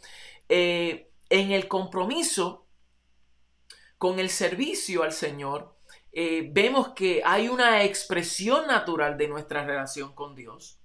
eh, 0.49 1.11
en 1.31 1.51
el 1.51 1.67
compromiso 1.67 2.67
con 3.99 4.19
el 4.19 4.31
servicio 4.31 5.03
al 5.03 5.13
Señor, 5.13 5.72
eh, 6.13 6.49
vemos 6.53 6.91
que 6.91 7.23
hay 7.25 7.49
una 7.49 7.85
expresión 7.85 8.67
natural 8.67 9.17
de 9.17 9.29
nuestra 9.29 9.65
relación 9.65 10.15
con 10.15 10.35
Dios. 10.35 10.79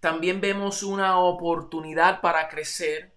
También 0.00 0.40
vemos 0.40 0.82
una 0.82 1.18
oportunidad 1.18 2.20
para 2.20 2.48
crecer, 2.48 3.14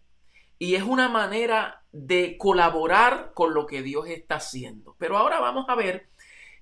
y 0.57 0.75
es 0.75 0.83
una 0.83 1.09
manera 1.09 1.83
de 1.91 2.37
colaborar 2.37 3.31
con 3.33 3.53
lo 3.53 3.65
que 3.65 3.81
Dios 3.81 4.07
está 4.07 4.35
haciendo. 4.35 4.95
Pero 4.99 5.17
ahora 5.17 5.39
vamos 5.39 5.65
a 5.67 5.75
ver 5.75 6.09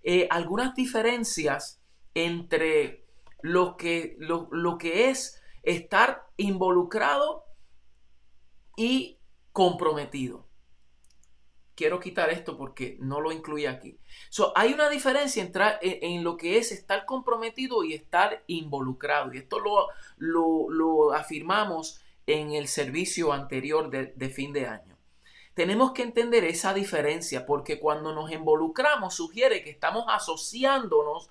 eh, 0.03 0.27
algunas 0.31 0.73
diferencias 0.73 1.81
entre 2.13 3.05
lo 3.41 3.77
que, 3.77 4.15
lo, 4.19 4.77
que 4.77 5.09
es 5.09 5.41
estar 5.63 6.25
involucrado 6.37 7.45
y 8.77 9.19
comprometido. 9.51 10.47
Quiero 11.79 12.01
quitar 12.01 12.29
esto 12.29 12.57
porque 12.57 12.97
no 12.99 13.21
lo 13.21 13.31
incluye 13.31 13.65
aquí. 13.69 13.97
hay 14.53 14.73
una 14.73 14.89
diferencia 14.89 15.41
entre, 15.41 15.77
en, 15.81 16.25
lo 16.25 16.35
que 16.35 16.57
es 16.57 16.73
estar 16.73 17.05
comprometido 17.05 17.85
y 17.85 17.93
estar 17.93 18.43
involucrado. 18.47 19.33
Y 19.33 19.37
esto 19.37 19.59
lo, 19.59 19.87
lo, 20.17 20.69
lo 20.69 21.13
afirmamos 21.13 22.01
en 22.27 22.51
el 22.51 22.67
servicio 22.67 23.31
anterior 23.31 23.89
de, 23.89 24.29
fin 24.29 24.51
de 24.51 24.67
año. 24.67 24.97
Tenemos 25.53 25.93
que 25.93 26.01
entender 26.01 26.43
esa 26.43 26.73
diferencia 26.73 27.45
porque 27.45 27.79
cuando 27.79 28.13
nos 28.13 28.29
involucramos 28.29 29.15
sugiere 29.15 29.63
que 29.63 29.69
estamos 29.69 30.03
asociándonos 30.09 31.29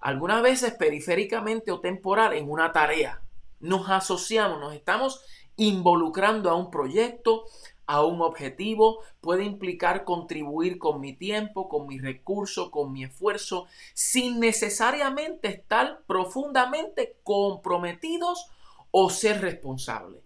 algunas 0.00 0.40
veces 0.40 0.72
periféricamente 0.72 1.70
o 1.70 1.80
temporal 1.80 2.32
en 2.32 2.50
una 2.50 2.72
tarea. 2.72 3.20
Nos 3.60 3.90
asociamos, 3.90 4.58
nos 4.58 4.72
estamos 4.72 5.22
involucrando 5.56 6.48
a 6.48 6.54
un 6.54 6.70
proyecto, 6.70 7.44
a 7.86 8.04
un 8.04 8.22
objetivo, 8.22 9.00
puede 9.20 9.44
implicar 9.44 10.04
contribuir 10.04 10.78
con 10.78 11.00
mi 11.00 11.14
tiempo, 11.14 11.68
con 11.68 11.86
mi 11.86 11.98
recurso, 11.98 12.70
con 12.70 12.92
mi 12.92 13.04
esfuerzo, 13.04 13.66
sin 13.94 14.40
necesariamente 14.40 15.48
estar 15.48 16.02
profundamente 16.06 17.18
comprometidos 17.22 18.46
o 18.90 19.10
ser 19.10 19.40
responsables. 19.40 20.22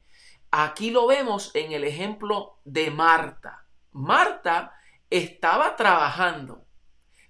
Aquí 0.50 0.90
lo 0.90 1.06
vemos 1.06 1.50
en 1.54 1.72
el 1.72 1.84
ejemplo 1.84 2.58
de 2.64 2.90
Marta. 2.90 3.66
Marta 3.92 4.72
estaba 5.10 5.76
trabajando. 5.76 6.64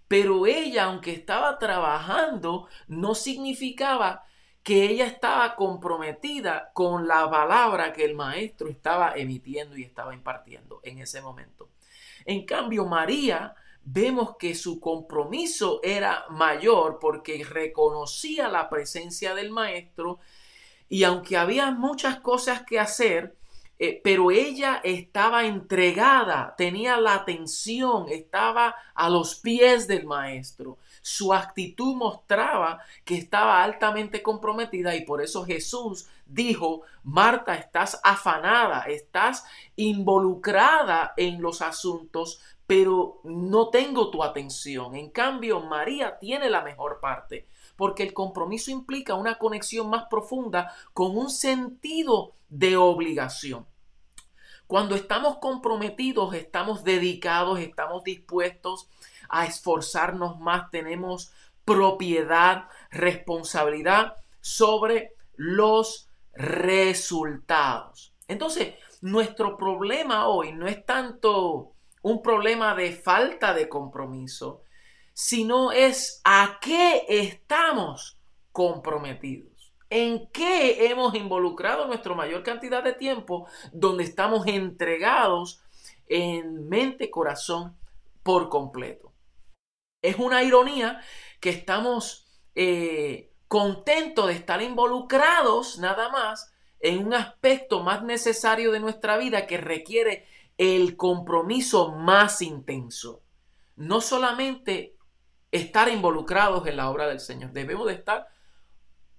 Pero 0.09 0.47
ella, 0.47 0.85
aunque 0.85 1.12
estaba 1.12 1.59
trabajando, 1.59 2.68
no 2.87 3.14
significaba 3.14 4.25
que 4.66 4.82
ella 4.82 5.06
estaba 5.06 5.54
comprometida 5.54 6.73
con 6.73 7.06
la 7.06 7.30
palabra 7.30 7.92
que 7.92 8.04
el 8.04 8.16
maestro 8.16 8.68
estaba 8.68 9.12
emitiendo 9.14 9.76
y 9.76 9.85
estaba 9.85 10.12
impartiendo 10.12 10.80
en 10.82 10.99
ese 10.99 11.23
momento. 11.23 11.68
En 12.25 12.44
cambio, 12.44 12.85
María 12.85 13.54
vemos 13.85 14.37
que 14.37 14.56
su 14.56 14.80
compromiso 14.80 15.78
era 15.85 16.25
mayor 16.30 16.99
porque 17.00 17.44
reconocía 17.44 18.49
la 18.49 18.68
presencia 18.68 19.37
del 19.37 19.52
maestro 19.52 20.18
y 20.88 21.04
aunque 21.04 21.37
había 21.37 21.70
muchas 21.70 22.18
cosas 22.18 22.64
que 22.64 22.80
hacer, 22.80 23.37
eh, 23.78 24.00
pero 24.02 24.32
ella 24.32 24.80
estaba 24.82 25.46
entregada, 25.46 26.56
tenía 26.58 26.96
la 26.96 27.14
atención, 27.14 28.06
estaba 28.08 28.75
a 28.96 29.08
los 29.11 29.37
pies 29.37 29.87
del 29.87 30.06
maestro. 30.06 30.76
Su 31.09 31.33
actitud 31.33 31.95
mostraba 31.95 32.81
que 33.05 33.17
estaba 33.17 33.63
altamente 33.63 34.25
comprometida 34.25 34.97
y 34.97 35.05
por 35.05 35.23
eso 35.23 35.45
Jesús 35.45 36.09
dijo, 36.27 36.83
Marta, 37.05 37.55
estás 37.55 38.01
afanada, 38.03 38.81
estás 38.89 39.45
involucrada 39.77 41.15
en 41.17 41.41
los 41.41 41.63
asuntos, 41.63 42.41
pero 42.67 43.21
no 43.23 43.69
tengo 43.69 44.11
tu 44.11 44.25
atención. 44.25 44.97
En 44.97 45.09
cambio, 45.11 45.61
María 45.61 46.19
tiene 46.19 46.51
la 46.51 46.63
mejor 46.63 46.99
parte 46.99 47.47
porque 47.77 48.03
el 48.03 48.13
compromiso 48.13 48.73
implica 48.73 49.15
una 49.15 49.39
conexión 49.39 49.89
más 49.89 50.07
profunda 50.11 50.75
con 50.93 51.17
un 51.17 51.31
sentido 51.31 52.35
de 52.49 52.77
obligación. 52.77 53.65
Cuando 54.67 54.97
estamos 54.97 55.39
comprometidos, 55.39 56.35
estamos 56.35 56.83
dedicados, 56.83 57.61
estamos 57.61 58.03
dispuestos 58.03 58.89
a 59.28 59.47
esforzarnos 59.47 60.38
más, 60.38 60.71
tenemos 60.71 61.33
propiedad, 61.64 62.68
responsabilidad 62.90 64.16
sobre 64.40 65.12
los 65.37 66.09
resultados. 66.33 68.12
Entonces, 68.28 68.75
nuestro 69.00 69.56
problema 69.56 70.28
hoy 70.28 70.52
no 70.52 70.66
es 70.66 70.85
tanto 70.85 71.73
un 72.02 72.23
problema 72.23 72.75
de 72.75 72.92
falta 72.92 73.52
de 73.52 73.68
compromiso, 73.68 74.62
sino 75.12 75.73
es 75.73 76.21
a 76.25 76.59
qué 76.61 77.04
estamos 77.09 78.18
comprometidos. 78.52 79.73
¿En 79.88 80.28
qué 80.28 80.88
hemos 80.88 81.14
involucrado 81.14 81.87
nuestra 81.87 82.14
mayor 82.14 82.42
cantidad 82.42 82.83
de 82.83 82.92
tiempo 82.92 83.49
donde 83.73 84.04
estamos 84.04 84.47
entregados 84.47 85.62
en 86.09 86.68
mente, 86.68 87.11
corazón 87.11 87.76
por 88.23 88.49
completo? 88.49 89.12
Es 90.03 90.17
una 90.17 90.43
ironía 90.43 91.00
que 91.41 91.50
estamos 91.50 92.26
eh, 92.55 93.33
contentos 93.49 94.29
de 94.29 94.35
estar 94.35 94.62
involucrados 94.62 95.79
nada 95.79 96.09
más 96.11 96.53
en 96.81 97.07
un 97.07 97.15
aspecto 97.15 97.83
más 97.83 98.03
necesario 98.03 98.73
de 98.73 98.81
nuestra 98.81 99.17
vida 99.17 99.47
que 99.47 99.59
requiere 99.59 100.26
el 100.59 100.97
compromiso 100.97 101.93
más 101.93 102.43
intenso. 102.43 103.23
No 103.76 104.00
solamente 104.00 104.97
estar 105.50 105.88
involucrados 105.88 106.67
en 106.67 106.76
la 106.76 106.91
obra 106.91 107.07
del 107.07 107.21
Señor. 107.21 107.53
Debemos 107.53 107.87
de 107.87 107.95
estar 107.95 108.29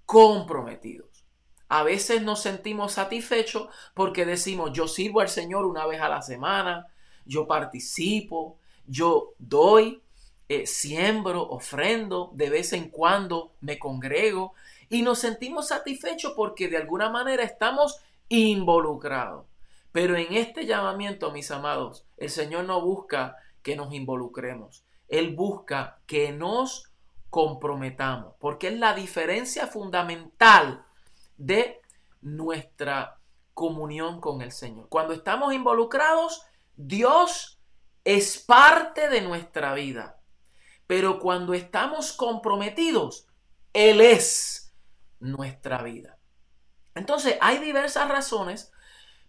comprometidos. 0.05 1.25
A 1.69 1.83
veces 1.83 2.21
nos 2.21 2.41
sentimos 2.41 2.93
satisfechos 2.93 3.67
porque 3.93 4.25
decimos, 4.25 4.71
yo 4.71 4.87
sirvo 4.87 5.19
al 5.19 5.29
Señor 5.29 5.65
una 5.65 5.85
vez 5.85 6.01
a 6.01 6.09
la 6.09 6.21
semana, 6.21 6.87
yo 7.25 7.45
participo, 7.45 8.57
yo 8.85 9.33
doy, 9.37 10.01
eh, 10.49 10.65
siembro, 10.65 11.43
ofrendo, 11.43 12.31
de 12.33 12.49
vez 12.49 12.73
en 12.73 12.89
cuando 12.89 13.53
me 13.61 13.77
congrego 13.77 14.53
y 14.89 15.01
nos 15.01 15.19
sentimos 15.19 15.67
satisfechos 15.67 16.33
porque 16.35 16.69
de 16.69 16.77
alguna 16.77 17.09
manera 17.09 17.43
estamos 17.43 17.99
involucrados. 18.29 19.45
Pero 19.91 20.15
en 20.15 20.33
este 20.33 20.65
llamamiento, 20.65 21.31
mis 21.31 21.51
amados, 21.51 22.05
el 22.17 22.29
Señor 22.29 22.65
no 22.65 22.81
busca 22.81 23.37
que 23.61 23.75
nos 23.75 23.93
involucremos. 23.93 24.83
Él 25.07 25.35
busca 25.35 25.99
que 26.05 26.31
nos 26.31 26.91
comprometamos, 27.29 28.35
porque 28.39 28.67
es 28.67 28.77
la 28.77 28.93
diferencia 28.93 29.67
fundamental 29.67 30.85
de 31.37 31.81
nuestra 32.21 33.17
comunión 33.53 34.21
con 34.21 34.41
el 34.41 34.51
Señor. 34.51 34.87
Cuando 34.89 35.13
estamos 35.13 35.53
involucrados, 35.53 36.43
Dios 36.75 37.59
es 38.03 38.37
parte 38.37 39.09
de 39.09 39.21
nuestra 39.21 39.73
vida. 39.73 40.16
Pero 40.87 41.19
cuando 41.19 41.53
estamos 41.53 42.13
comprometidos, 42.13 43.27
Él 43.73 44.01
es 44.01 44.73
nuestra 45.19 45.83
vida. 45.83 46.17
Entonces, 46.95 47.37
hay 47.41 47.59
diversas 47.59 48.09
razones 48.09 48.71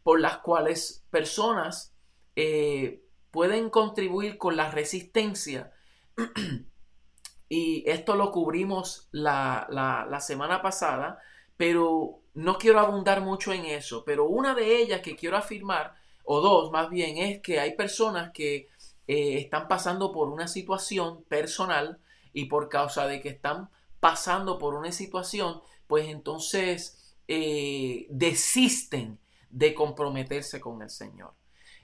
por 0.02 0.20
las 0.20 0.38
cuales 0.38 1.04
personas 1.10 1.94
eh, 2.34 3.02
pueden 3.30 3.68
contribuir 3.68 4.38
con 4.38 4.56
la 4.56 4.70
resistencia. 4.70 5.72
y 7.48 7.88
esto 7.88 8.14
lo 8.14 8.30
cubrimos 8.30 9.08
la, 9.10 9.66
la, 9.70 10.20
semana 10.20 10.62
pasada, 10.62 11.18
pero 11.56 12.20
no 12.34 12.58
quiero 12.58 12.80
abundar 12.80 13.20
mucho 13.20 13.52
en 13.52 13.66
eso. 13.66 14.04
Pero 14.04 14.24
una 14.24 14.54
de 14.54 14.76
ellas 14.76 15.00
que 15.00 15.16
quiero 15.16 15.36
afirmar, 15.36 15.94
o 16.24 16.40
dos 16.40 16.70
más 16.70 16.88
bien, 16.90 17.18
es 17.18 17.40
que 17.40 17.60
hay 17.60 17.74
personas 17.74 18.30
que 18.32 18.68
eh, 19.08 19.38
están 19.38 19.68
pasando 19.68 20.12
por 20.12 20.28
una 20.28 20.46
situación 20.48 21.24
personal 21.24 21.98
y 22.34 22.44
por 22.44 22.68
causa 22.68 23.06
de 23.06 23.22
que 23.22 23.30
están 23.30 23.70
pasando 24.00 24.58
por 24.58 24.74
una 24.74 24.92
situación, 24.92 25.62
pues 25.86 26.08
entonces 26.08 27.16
eh, 27.26 28.06
desisten 28.10 29.18
de 29.48 29.72
comprometerse 29.74 30.60
con 30.60 30.82
el 30.82 30.90
Señor. 30.90 31.32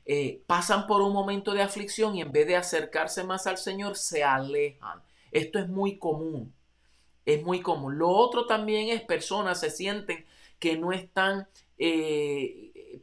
Eh, 0.05 0.43
pasan 0.47 0.87
por 0.87 1.01
un 1.01 1.15
momento 1.15 1.55
de 1.55 1.63
aflicción 1.63 2.15
y 2.15 2.21
en 2.21 2.31
vez 2.31 2.47
de 2.47 2.57
acercarse 2.57 3.25
más 3.25 3.47
al 3.47 3.57
Señor, 3.57 3.97
se 3.97 4.23
alejan. 4.23 5.03
Esto 5.31 5.59
es 5.59 5.67
muy 5.67 5.99
común. 5.99 6.55
Es 7.25 7.43
muy 7.43 7.63
común. 7.63 7.97
Lo 7.97 8.11
otro 8.11 8.47
también 8.47 8.91
es 8.91 9.01
personas 9.01 9.61
se 9.61 9.71
sienten 9.71 10.27
que 10.59 10.77
no 10.77 10.93
están 10.93 11.49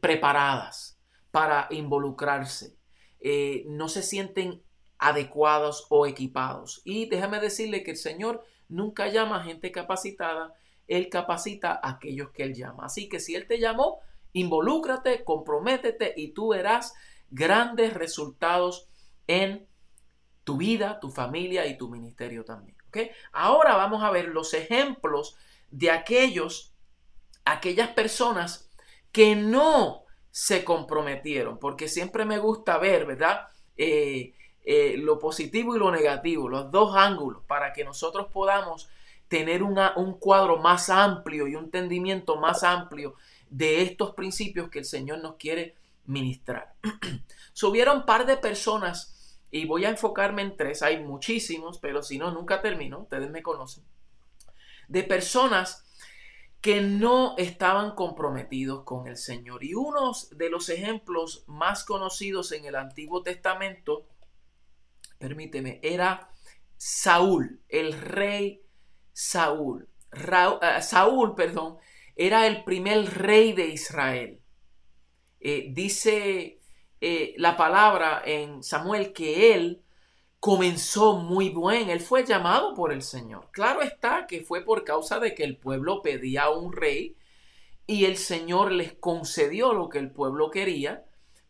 preparadas 0.00 0.96
para 1.32 1.66
involucrarse. 1.70 2.76
Eh, 3.22 3.64
no 3.68 3.88
se 3.88 4.02
sienten 4.02 4.62
adecuados 4.98 5.86
o 5.88 6.06
equipados. 6.06 6.82
Y 6.84 7.08
déjame 7.08 7.40
decirle 7.40 7.82
que 7.82 7.92
el 7.92 7.96
Señor 7.96 8.44
nunca 8.68 9.08
llama 9.08 9.40
a 9.40 9.44
gente 9.44 9.72
capacitada, 9.72 10.54
Él 10.88 11.08
capacita 11.08 11.72
a 11.72 11.90
aquellos 11.90 12.30
que 12.30 12.42
Él 12.42 12.54
llama. 12.54 12.86
Así 12.86 13.08
que 13.08 13.20
si 13.20 13.34
Él 13.34 13.46
te 13.46 13.58
llamó, 13.58 14.00
Involúcrate, 14.32 15.24
comprométete 15.24 16.14
y 16.16 16.28
tú 16.28 16.48
verás 16.48 16.94
grandes 17.30 17.92
resultados 17.92 18.88
en 19.26 19.66
tu 20.44 20.56
vida, 20.56 21.00
tu 21.00 21.10
familia 21.10 21.66
y 21.66 21.76
tu 21.76 21.88
ministerio 21.88 22.44
también. 22.44 22.76
Ahora 23.32 23.76
vamos 23.76 24.02
a 24.02 24.10
ver 24.10 24.28
los 24.28 24.52
ejemplos 24.54 25.36
de 25.70 25.90
aquellos, 25.90 26.74
aquellas 27.44 27.90
personas 27.90 28.70
que 29.12 29.34
no 29.34 30.01
se 30.32 30.64
comprometieron, 30.64 31.58
porque 31.58 31.88
siempre 31.88 32.24
me 32.24 32.38
gusta 32.38 32.78
ver, 32.78 33.04
¿verdad? 33.04 33.48
Eh, 33.76 34.32
eh, 34.64 34.96
lo 34.96 35.18
positivo 35.18 35.76
y 35.76 35.78
lo 35.78 35.92
negativo, 35.92 36.48
los 36.48 36.70
dos 36.70 36.96
ángulos, 36.96 37.42
para 37.46 37.74
que 37.74 37.84
nosotros 37.84 38.28
podamos 38.32 38.88
tener 39.28 39.62
un 39.62 40.14
cuadro 40.18 40.58
más 40.58 40.88
amplio 40.88 41.46
y 41.46 41.54
un 41.54 41.64
entendimiento 41.64 42.36
más 42.36 42.64
amplio 42.64 43.14
de 43.50 43.82
estos 43.82 44.14
principios 44.14 44.70
que 44.70 44.80
el 44.80 44.84
Señor 44.86 45.20
nos 45.20 45.36
quiere 45.36 45.74
ministrar. 46.06 46.74
Subieron 47.52 47.98
un 47.98 48.06
par 48.06 48.24
de 48.24 48.38
personas 48.38 49.38
y 49.50 49.66
voy 49.66 49.84
a 49.84 49.90
enfocarme 49.90 50.42
en 50.42 50.56
tres, 50.56 50.82
hay 50.82 51.02
muchísimos, 51.04 51.78
pero 51.78 52.02
si 52.02 52.16
no, 52.18 52.30
nunca 52.30 52.62
termino, 52.62 53.00
ustedes 53.00 53.30
me 53.30 53.42
conocen, 53.42 53.84
de 54.88 55.02
personas 55.02 55.84
que 56.62 56.80
no 56.80 57.34
estaban 57.38 57.96
comprometidos 57.96 58.84
con 58.84 59.08
el 59.08 59.16
Señor. 59.16 59.64
Y 59.64 59.74
uno 59.74 60.12
de 60.30 60.48
los 60.48 60.68
ejemplos 60.68 61.44
más 61.48 61.84
conocidos 61.84 62.52
en 62.52 62.64
el 62.64 62.76
Antiguo 62.76 63.20
Testamento, 63.22 64.06
permíteme, 65.18 65.80
era 65.82 66.30
Saúl, 66.76 67.60
el 67.68 67.92
rey 67.92 68.62
Saúl. 69.12 69.88
Eh, 70.12 70.82
Saúl, 70.82 71.34
perdón, 71.34 71.78
era 72.14 72.46
el 72.46 72.62
primer 72.62 73.12
rey 73.12 73.52
de 73.54 73.66
Israel. 73.66 74.40
Eh, 75.40 75.66
dice 75.70 76.60
eh, 77.00 77.34
la 77.38 77.56
palabra 77.56 78.22
en 78.24 78.62
Samuel 78.62 79.12
que 79.12 79.52
él 79.54 79.82
comenzó 80.42 81.18
muy 81.18 81.50
buen, 81.50 81.88
él 81.88 82.00
fue 82.00 82.26
llamado 82.26 82.74
por 82.74 82.92
el 82.92 83.02
Señor. 83.02 83.48
Claro 83.52 83.80
está 83.80 84.26
que 84.26 84.40
fue 84.40 84.64
por 84.64 84.82
causa 84.82 85.20
de 85.20 85.36
que 85.36 85.44
el 85.44 85.56
pueblo 85.56 86.02
pedía 86.02 86.50
un 86.50 86.72
rey 86.72 87.16
y 87.86 88.06
el 88.06 88.16
Señor 88.16 88.72
les 88.72 88.92
concedió 88.94 89.72
lo 89.72 89.88
que 89.88 90.00
el 90.00 90.10
pueblo 90.10 90.50
quería, 90.50 91.04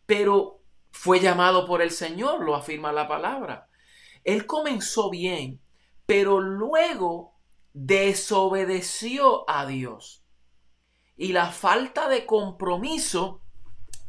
pero 0.05 0.61
fue 0.91 1.19
llamado 1.19 1.65
por 1.65 1.81
el 1.81 1.89
Señor, 1.89 2.41
lo 2.41 2.53
afirma 2.53 2.93
la 2.93 3.07
palabra. 3.07 3.67
Él 4.23 4.45
comenzó 4.45 5.09
bien, 5.09 5.59
pero 6.05 6.39
luego 6.39 7.33
desobedeció 7.73 9.49
a 9.49 9.65
Dios. 9.65 10.23
Y 11.17 11.33
la 11.33 11.49
falta 11.49 12.07
de 12.09 12.27
compromiso 12.27 13.41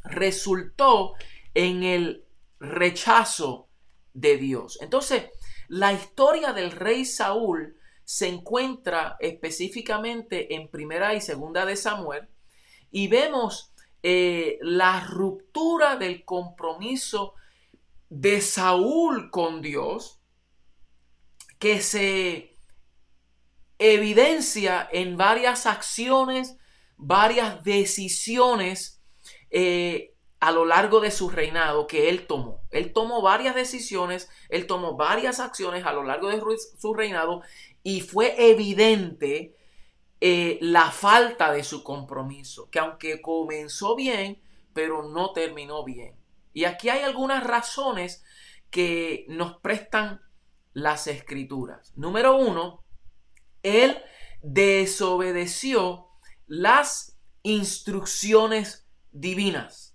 resultó 0.04 1.14
en 1.54 1.84
el 1.84 2.26
rechazo 2.60 3.70
de 4.14 4.38
Dios. 4.38 4.78
Entonces, 4.80 5.24
la 5.68 5.92
historia 5.92 6.52
del 6.52 6.70
rey 6.70 7.04
Saúl 7.04 7.76
se 8.04 8.28
encuentra 8.28 9.16
específicamente 9.20 10.54
en 10.54 10.68
primera 10.68 11.14
y 11.14 11.20
segunda 11.20 11.66
de 11.66 11.76
Samuel 11.76 12.28
y 12.90 13.08
vemos 13.08 13.72
eh, 14.02 14.58
la 14.60 15.00
ruptura 15.00 15.96
del 15.96 16.24
compromiso 16.24 17.34
de 18.10 18.40
Saúl 18.40 19.30
con 19.30 19.62
Dios 19.62 20.20
que 21.58 21.80
se 21.80 22.56
evidencia 23.78 24.88
en 24.92 25.16
varias 25.16 25.66
acciones, 25.66 26.56
varias 26.96 27.64
decisiones 27.64 29.02
eh, 29.50 30.13
a 30.44 30.52
lo 30.52 30.66
largo 30.66 31.00
de 31.00 31.10
su 31.10 31.30
reinado 31.30 31.86
que 31.86 32.10
él 32.10 32.26
tomó. 32.26 32.60
Él 32.70 32.92
tomó 32.92 33.22
varias 33.22 33.54
decisiones, 33.54 34.28
él 34.50 34.66
tomó 34.66 34.94
varias 34.94 35.40
acciones 35.40 35.86
a 35.86 35.92
lo 35.94 36.04
largo 36.04 36.28
de 36.28 36.38
su 36.78 36.92
reinado 36.92 37.40
y 37.82 38.02
fue 38.02 38.50
evidente 38.50 39.56
eh, 40.20 40.58
la 40.60 40.90
falta 40.90 41.50
de 41.50 41.64
su 41.64 41.82
compromiso, 41.82 42.68
que 42.68 42.78
aunque 42.78 43.22
comenzó 43.22 43.96
bien, 43.96 44.42
pero 44.74 45.02
no 45.08 45.32
terminó 45.32 45.82
bien. 45.82 46.14
Y 46.52 46.64
aquí 46.64 46.90
hay 46.90 47.04
algunas 47.04 47.42
razones 47.42 48.22
que 48.68 49.24
nos 49.30 49.56
prestan 49.60 50.20
las 50.74 51.06
escrituras. 51.06 51.94
Número 51.96 52.36
uno, 52.36 52.84
él 53.62 53.96
desobedeció 54.42 56.10
las 56.46 57.18
instrucciones 57.42 58.86
divinas. 59.10 59.93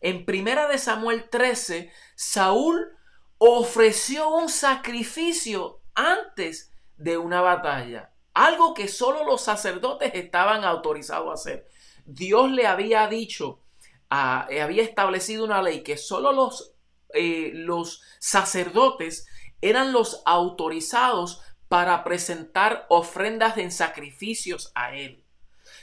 En 0.00 0.24
primera 0.24 0.66
de 0.68 0.78
Samuel 0.78 1.28
13, 1.28 1.92
Saúl 2.14 2.96
ofreció 3.38 4.28
un 4.30 4.48
sacrificio 4.48 5.80
antes 5.94 6.72
de 6.96 7.18
una 7.18 7.40
batalla, 7.40 8.12
algo 8.34 8.74
que 8.74 8.88
solo 8.88 9.24
los 9.24 9.42
sacerdotes 9.42 10.12
estaban 10.14 10.64
autorizados 10.64 11.30
a 11.30 11.34
hacer. 11.34 11.68
Dios 12.04 12.50
le 12.50 12.66
había 12.66 13.06
dicho, 13.08 13.60
había 14.08 14.82
establecido 14.82 15.44
una 15.44 15.62
ley 15.62 15.82
que 15.82 15.96
solo 15.96 16.32
los, 16.32 16.74
eh, 17.14 17.52
los 17.54 18.02
sacerdotes 18.18 19.26
eran 19.60 19.92
los 19.92 20.22
autorizados 20.26 21.42
para 21.68 22.02
presentar 22.04 22.86
ofrendas 22.88 23.56
en 23.58 23.70
sacrificios 23.70 24.72
a 24.74 24.94
él. 24.94 25.24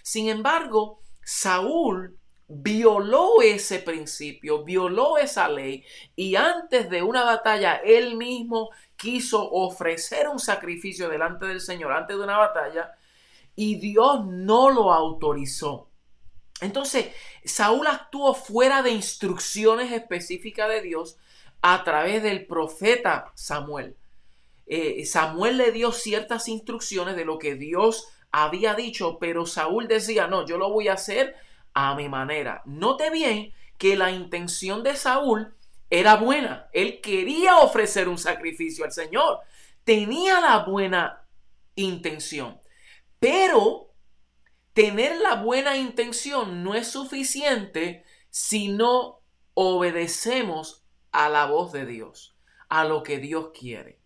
Sin 0.03 0.27
embargo, 0.27 1.01
Saúl 1.23 2.19
violó 2.47 3.41
ese 3.41 3.79
principio, 3.79 4.63
violó 4.63 5.17
esa 5.17 5.49
ley 5.49 5.83
y 6.15 6.35
antes 6.35 6.89
de 6.89 7.03
una 7.03 7.23
batalla 7.23 7.75
él 7.83 8.15
mismo 8.15 8.69
quiso 8.95 9.49
ofrecer 9.51 10.29
un 10.29 10.39
sacrificio 10.39 11.09
delante 11.09 11.45
del 11.45 11.59
Señor 11.59 11.91
antes 11.91 12.17
de 12.17 12.23
una 12.23 12.37
batalla 12.37 12.95
y 13.55 13.75
Dios 13.75 14.25
no 14.25 14.69
lo 14.69 14.93
autorizó. 14.93 15.89
Entonces, 16.61 17.07
Saúl 17.43 17.85
actuó 17.87 18.33
fuera 18.33 18.81
de 18.81 18.91
instrucciones 18.91 19.91
específicas 19.91 20.69
de 20.69 20.81
Dios 20.81 21.17
a 21.61 21.83
través 21.83 22.23
del 22.23 22.45
profeta 22.45 23.31
Samuel. 23.35 23.95
Eh, 24.65 25.05
Samuel 25.05 25.57
le 25.57 25.71
dio 25.71 25.91
ciertas 25.91 26.47
instrucciones 26.47 27.15
de 27.15 27.25
lo 27.25 27.37
que 27.37 27.55
Dios 27.55 28.07
había 28.31 28.73
dicho, 28.73 29.17
pero 29.19 29.45
Saúl 29.45 29.87
decía, 29.87 30.27
no, 30.27 30.45
yo 30.45 30.57
lo 30.57 30.71
voy 30.71 30.87
a 30.87 30.93
hacer 30.93 31.35
a 31.79 31.93
mi 31.93 32.09
manera. 32.09 32.63
Note 32.65 33.11
bien 33.11 33.53
que 33.77 33.95
la 33.95 34.09
intención 34.09 34.81
de 34.81 34.95
Saúl 34.95 35.55
era 35.91 36.15
buena. 36.15 36.69
Él 36.73 37.01
quería 37.01 37.57
ofrecer 37.57 38.09
un 38.09 38.17
sacrificio 38.17 38.83
al 38.83 38.91
Señor. 38.91 39.41
Tenía 39.83 40.41
la 40.41 40.65
buena 40.65 41.27
intención. 41.75 42.59
Pero 43.19 43.93
tener 44.73 45.17
la 45.17 45.35
buena 45.35 45.77
intención 45.77 46.63
no 46.63 46.73
es 46.73 46.87
suficiente 46.87 48.03
si 48.31 48.69
no 48.69 49.19
obedecemos 49.53 50.83
a 51.11 51.29
la 51.29 51.45
voz 51.45 51.71
de 51.73 51.85
Dios, 51.85 52.35
a 52.69 52.85
lo 52.85 53.03
que 53.03 53.19
Dios 53.19 53.51
quiere. 53.53 53.99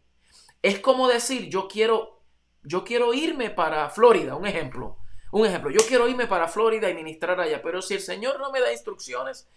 Es 0.61 0.79
como 0.79 1.07
decir, 1.07 1.47
yo 1.47 1.69
quiero 1.69 2.21
yo 2.63 2.83
quiero 2.83 3.13
irme 3.13 3.49
para 3.49 3.89
Florida, 3.89 4.35
un 4.35 4.45
ejemplo. 4.45 5.00
Un 5.31 5.45
ejemplo, 5.45 5.71
yo 5.71 5.79
quiero 5.87 6.09
irme 6.09 6.27
para 6.27 6.49
Florida 6.49 6.89
y 6.89 6.93
ministrar 6.93 7.39
allá, 7.39 7.61
pero 7.61 7.81
si 7.81 7.93
el 7.93 8.01
Señor 8.01 8.37
no 8.39 8.51
me 8.51 8.59
da 8.59 8.71
instrucciones, 8.71 9.47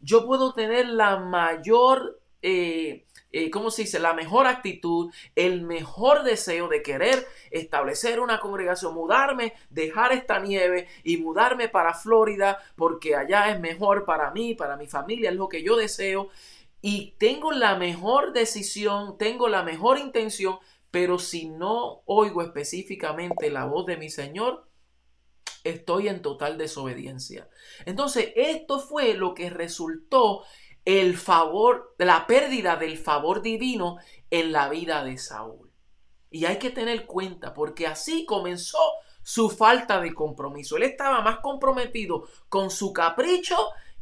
yo 0.00 0.26
puedo 0.26 0.54
tener 0.54 0.86
la 0.86 1.18
mayor, 1.18 2.20
eh, 2.40 3.04
eh, 3.32 3.50
¿cómo 3.50 3.72
se 3.72 3.82
dice? 3.82 3.98
La 3.98 4.14
mejor 4.14 4.46
actitud, 4.46 5.12
el 5.34 5.62
mejor 5.62 6.22
deseo 6.22 6.68
de 6.68 6.82
querer 6.82 7.26
establecer 7.50 8.20
una 8.20 8.38
congregación, 8.38 8.94
mudarme, 8.94 9.54
dejar 9.70 10.12
esta 10.12 10.38
nieve 10.38 10.86
y 11.02 11.16
mudarme 11.16 11.68
para 11.68 11.94
Florida 11.94 12.58
porque 12.76 13.16
allá 13.16 13.50
es 13.50 13.58
mejor 13.58 14.04
para 14.04 14.30
mí, 14.30 14.54
para 14.54 14.76
mi 14.76 14.86
familia, 14.86 15.30
es 15.30 15.36
lo 15.36 15.48
que 15.48 15.64
yo 15.64 15.76
deseo. 15.76 16.28
Y 16.80 17.14
tengo 17.18 17.50
la 17.50 17.76
mejor 17.76 18.32
decisión, 18.34 19.18
tengo 19.18 19.48
la 19.48 19.64
mejor 19.64 19.98
intención, 19.98 20.58
pero 20.92 21.18
si 21.18 21.48
no 21.48 22.02
oigo 22.04 22.40
específicamente 22.42 23.50
la 23.50 23.64
voz 23.64 23.86
de 23.86 23.96
mi 23.96 24.10
Señor, 24.10 24.66
estoy 25.64 26.08
en 26.08 26.22
total 26.22 26.58
desobediencia. 26.58 27.48
Entonces, 27.86 28.32
esto 28.36 28.78
fue 28.78 29.14
lo 29.14 29.34
que 29.34 29.50
resultó 29.50 30.44
el 30.84 31.16
favor, 31.16 31.94
la 31.98 32.26
pérdida 32.26 32.76
del 32.76 32.98
favor 32.98 33.42
divino 33.42 33.96
en 34.30 34.52
la 34.52 34.68
vida 34.68 35.02
de 35.02 35.16
Saúl. 35.16 35.72
Y 36.30 36.44
hay 36.44 36.58
que 36.58 36.70
tener 36.70 37.06
cuenta, 37.06 37.54
porque 37.54 37.86
así 37.86 38.26
comenzó 38.26 38.78
su 39.22 39.48
falta 39.48 40.00
de 40.00 40.12
compromiso. 40.12 40.76
Él 40.76 40.82
estaba 40.82 41.22
más 41.22 41.38
comprometido 41.38 42.28
con 42.48 42.70
su 42.70 42.92
capricho 42.92 43.56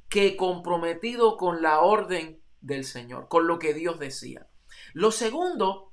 que 0.09 0.37
comprometido 0.37 1.37
con 1.37 1.63
la 1.63 1.81
orden 1.81 2.43
del 2.61 2.85
Señor, 2.85 3.29
con 3.29 3.47
lo 3.47 3.59
que 3.59 3.73
Dios 3.73 3.99
decía. 3.99 4.49
Lo 4.93 5.13
segundo, 5.13 5.93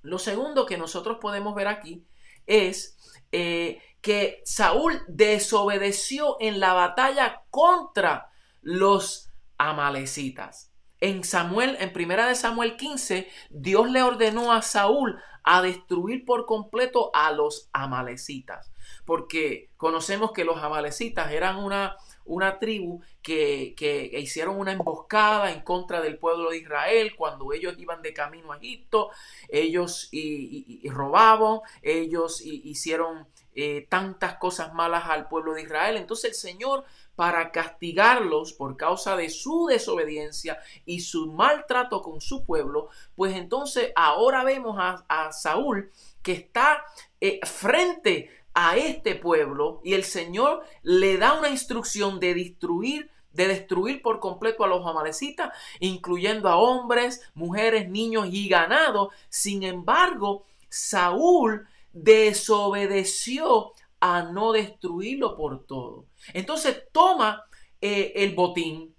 lo 0.00 0.18
segundo 0.18 0.64
que 0.66 0.78
nosotros 0.78 1.18
podemos 1.20 1.54
ver 1.54 1.68
aquí 1.68 2.06
es 2.46 2.96
eh, 3.30 3.80
que 4.02 4.42
Saúl 4.44 5.00
desobedeció 5.08 6.36
en 6.40 6.60
la 6.60 6.74
batalla 6.74 7.44
contra 7.50 8.30
los 8.60 9.30
amalecitas. 9.56 10.70
En 11.00 11.24
Samuel, 11.24 11.76
en 11.80 11.92
primera 11.92 12.26
de 12.26 12.34
Samuel 12.34 12.76
15, 12.76 13.28
Dios 13.50 13.90
le 13.90 14.02
ordenó 14.02 14.52
a 14.52 14.62
Saúl 14.62 15.20
a 15.44 15.62
destruir 15.62 16.24
por 16.24 16.46
completo 16.46 17.10
a 17.14 17.32
los 17.32 17.68
amalecitas, 17.72 18.72
porque 19.04 19.70
conocemos 19.76 20.32
que 20.32 20.44
los 20.44 20.62
amalecitas 20.62 21.32
eran 21.32 21.56
una, 21.56 21.96
una 22.24 22.58
tribu 22.58 23.00
que, 23.20 23.74
que, 23.76 24.10
hicieron 24.20 24.58
una 24.58 24.72
emboscada 24.72 25.50
en 25.50 25.62
contra 25.62 26.00
del 26.00 26.18
pueblo 26.18 26.50
de 26.50 26.58
Israel 26.58 27.14
cuando 27.16 27.52
ellos 27.52 27.74
iban 27.78 28.02
de 28.02 28.12
camino 28.12 28.52
a 28.52 28.58
Egipto, 28.58 29.10
ellos 29.48 30.08
y, 30.12 30.88
robaban, 30.88 31.60
ellos 31.82 32.40
hicieron 32.44 33.26
eh, 33.54 33.86
tantas 33.88 34.36
cosas 34.36 34.72
malas 34.72 35.04
al 35.06 35.28
pueblo 35.28 35.52
de 35.52 35.62
Israel. 35.62 35.98
Entonces 35.98 36.30
el 36.30 36.34
Señor, 36.34 36.84
para 37.14 37.50
castigarlos 37.52 38.54
por 38.54 38.78
causa 38.78 39.14
de 39.16 39.28
su 39.28 39.66
desobediencia 39.66 40.58
y 40.86 41.00
su 41.00 41.30
maltrato 41.32 42.00
con 42.00 42.22
su 42.22 42.44
pueblo, 42.44 42.88
pues 43.14 43.36
entonces 43.36 43.92
ahora 43.94 44.42
vemos 44.42 44.76
a, 44.78 45.32
Saúl 45.32 45.90
que 46.22 46.32
está 46.32 46.82
eh, 47.20 47.40
frente 47.44 48.30
a 48.54 48.76
este 48.76 49.16
pueblo 49.16 49.80
y 49.84 49.94
el 49.94 50.04
Señor 50.04 50.62
le 50.82 51.18
da 51.18 51.34
una 51.34 51.48
instrucción 51.48 52.20
de 52.20 52.34
destruir 52.34 53.10
de 53.32 53.48
destruir 53.48 54.02
por 54.02 54.20
completo 54.20 54.62
a 54.62 54.68
los 54.68 54.86
amalecitas, 54.86 55.56
incluyendo 55.80 56.50
a 56.50 56.56
hombres, 56.56 57.22
mujeres, 57.34 57.88
niños 57.88 58.28
y 58.30 58.46
ganado. 58.46 59.10
Sin 59.30 59.62
embargo, 59.62 60.44
Saúl 60.68 61.66
desobedeció 61.92 63.72
a 64.00 64.22
no 64.22 64.52
destruirlo 64.52 65.36
por 65.36 65.64
todo. 65.66 66.06
Entonces 66.32 66.84
toma 66.92 67.44
eh, 67.80 68.12
el 68.16 68.34
botín 68.34 68.94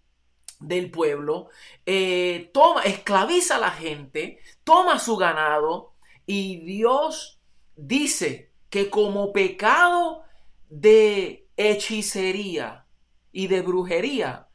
del 0.59 0.89
pueblo, 0.91 1.49
eh, 1.85 2.49
toma, 2.53 2.83
esclaviza 2.83 3.57
a 3.57 3.59
la 3.59 3.71
gente, 3.71 4.39
toma 4.63 4.99
su 4.99 5.17
ganado 5.17 5.93
y 6.25 6.63
Dios 6.63 7.39
dice 7.75 8.51
que 8.69 8.89
como 8.89 9.33
pecado 9.33 10.23
de 10.69 11.47
hechicería 11.57 12.85
y 13.31 13.47
de 13.47 13.61
brujería, 13.61 14.47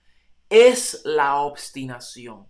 es 0.48 1.02
la 1.04 1.40
obstinación. 1.42 2.46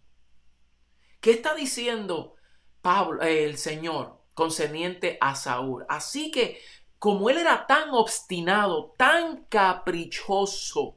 ¿Qué 1.20 1.33
está 1.33 1.55
diciendo 1.55 2.37
Pablo, 2.81 3.22
el 3.22 3.59
Señor 3.59 4.17
concerniente 4.38 5.18
a 5.20 5.35
Saúl? 5.35 5.85
Así 5.88 6.31
que 6.31 6.61
como 7.01 7.29
él 7.29 7.38
era 7.38 7.66
tan 7.66 7.90
obstinado, 7.90 8.94
tan 8.96 9.44
caprichoso, 9.48 10.94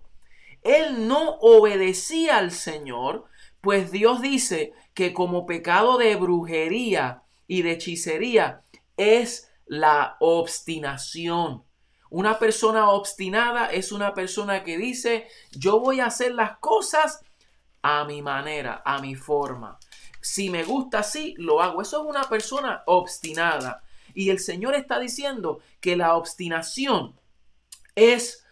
él 0.61 1.07
no 1.07 1.37
obedecía 1.41 2.37
al 2.37 2.51
Señor, 2.51 3.25
pues 3.61 3.91
Dios 3.91 4.21
dice 4.21 4.73
que 4.93 5.11
como 5.11 5.47
pecado 5.47 5.97
de 5.97 6.15
brujería 6.15 7.23
y 7.47 7.63
de 7.63 7.71
hechicería 7.71 8.61
es 8.95 9.51
la 9.65 10.17
obstinación. 10.19 11.63
Una 12.11 12.37
persona 12.37 12.89
obstinada 12.89 13.71
es 13.71 13.91
una 13.91 14.13
persona 14.13 14.63
que 14.63 14.77
dice, 14.77 15.27
yo 15.51 15.79
voy 15.79 15.99
a 15.99 16.07
hacer 16.07 16.35
las 16.35 16.59
cosas 16.59 17.23
a 17.81 18.03
mi 18.03 18.21
manera, 18.21 18.83
a 18.85 18.99
mi 18.99 19.15
forma. 19.15 19.79
Si 20.21 20.49
me 20.49 20.63
gusta 20.63 20.99
así, 20.99 21.33
lo 21.37 21.61
hago. 21.61 21.81
Eso 21.81 22.01
es 22.01 22.09
una 22.09 22.23
persona 22.23 22.83
obstinada. 22.85 23.83
Y 24.13 24.29
el 24.29 24.39
Señor 24.39 24.75
está 24.75 24.99
diciendo 24.99 25.59
que 25.79 25.95
la 25.95 26.15
obstinación 26.15 27.19
es 27.95 28.45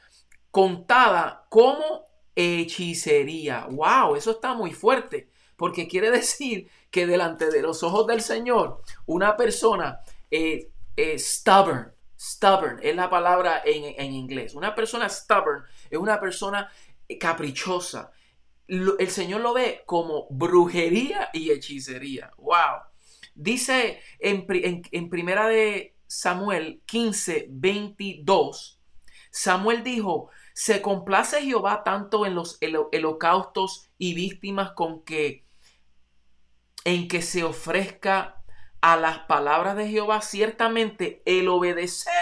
contada 0.51 1.45
como 1.49 2.08
hechicería. 2.36 3.67
¡Wow! 3.69 4.15
Eso 4.15 4.32
está 4.32 4.53
muy 4.53 4.71
fuerte. 4.73 5.29
Porque 5.55 5.88
quiere 5.88 6.12
decir 6.19 6.69
que 6.89 7.05
delante 7.05 7.49
de 7.51 7.62
los 7.62 7.84
ojos 7.84 8.08
del 8.08 8.21
Señor, 8.21 8.82
una 9.05 9.38
persona 9.38 10.01
eh, 10.32 10.71
stubborn, 11.17 11.93
stubborn 12.19 12.79
es 12.82 12.95
la 12.95 13.10
palabra 13.10 13.62
en, 13.63 13.95
en 13.97 14.13
inglés. 14.13 14.55
Una 14.55 14.73
persona 14.73 15.08
stubborn 15.08 15.63
es 15.89 15.97
una 15.97 16.19
persona 16.19 16.69
caprichosa. 17.19 18.12
El 18.69 19.10
Señor 19.10 19.41
lo 19.41 19.53
ve 19.53 19.82
como 19.86 20.27
brujería 20.29 21.29
y 21.34 21.49
hechicería. 21.51 22.32
¡Wow! 22.38 22.84
Dice 23.34 23.99
en, 24.19 24.45
primera 25.10 25.47
de 25.47 25.95
Samuel 26.05 26.82
15, 26.86 27.47
22, 27.49 28.79
Samuel 29.32 29.84
dijo, 29.84 30.29
se 30.53 30.82
complace 30.82 31.41
Jehová 31.41 31.84
tanto 31.84 32.25
en 32.25 32.36
los 32.36 32.60
holocaustos 32.91 33.89
y 33.97 34.13
víctimas 34.13 34.71
con 34.71 35.03
que 35.03 35.45
en 36.86 37.08
que 37.08 37.21
se 37.21 37.43
ofrezca 37.43 38.43
a 38.82 38.97
las 38.97 39.19
palabras 39.19 39.75
de 39.75 39.89
Jehová, 39.89 40.21
ciertamente 40.21 41.21
el 41.25 41.47
obedecer 41.49 42.13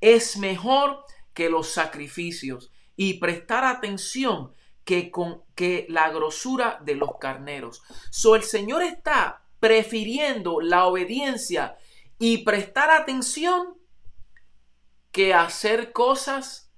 es 0.00 0.36
mejor 0.36 1.04
que 1.32 1.48
los 1.50 1.70
sacrificios 1.70 2.72
y 2.96 3.14
prestar 3.14 3.64
atención 3.64 4.52
que 4.84 5.10
con 5.10 5.42
que 5.54 5.86
la 5.88 6.10
grosura 6.10 6.80
de 6.84 6.94
los 6.94 7.18
carneros. 7.18 7.82
So 8.10 8.36
el 8.36 8.42
Señor 8.42 8.82
está 8.82 9.42
prefiriendo 9.60 10.60
la 10.60 10.86
obediencia 10.86 11.76
y 12.18 12.38
prestar 12.38 12.90
atención 12.90 13.78
que 15.10 15.32
hacer 15.32 15.92
cosas 15.92 16.72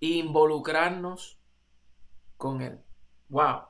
e 0.00 0.06
involucrarnos 0.06 1.38
con 2.36 2.62
Él. 2.62 2.80
Wow. 3.28 3.62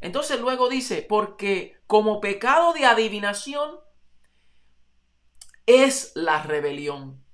Entonces 0.00 0.40
luego 0.40 0.68
dice, 0.68 1.04
porque 1.08 1.80
como 1.86 2.20
pecado 2.20 2.72
de 2.72 2.84
adivinación 2.84 3.80
es 5.66 6.12
la 6.14 6.42
rebelión. 6.42 7.24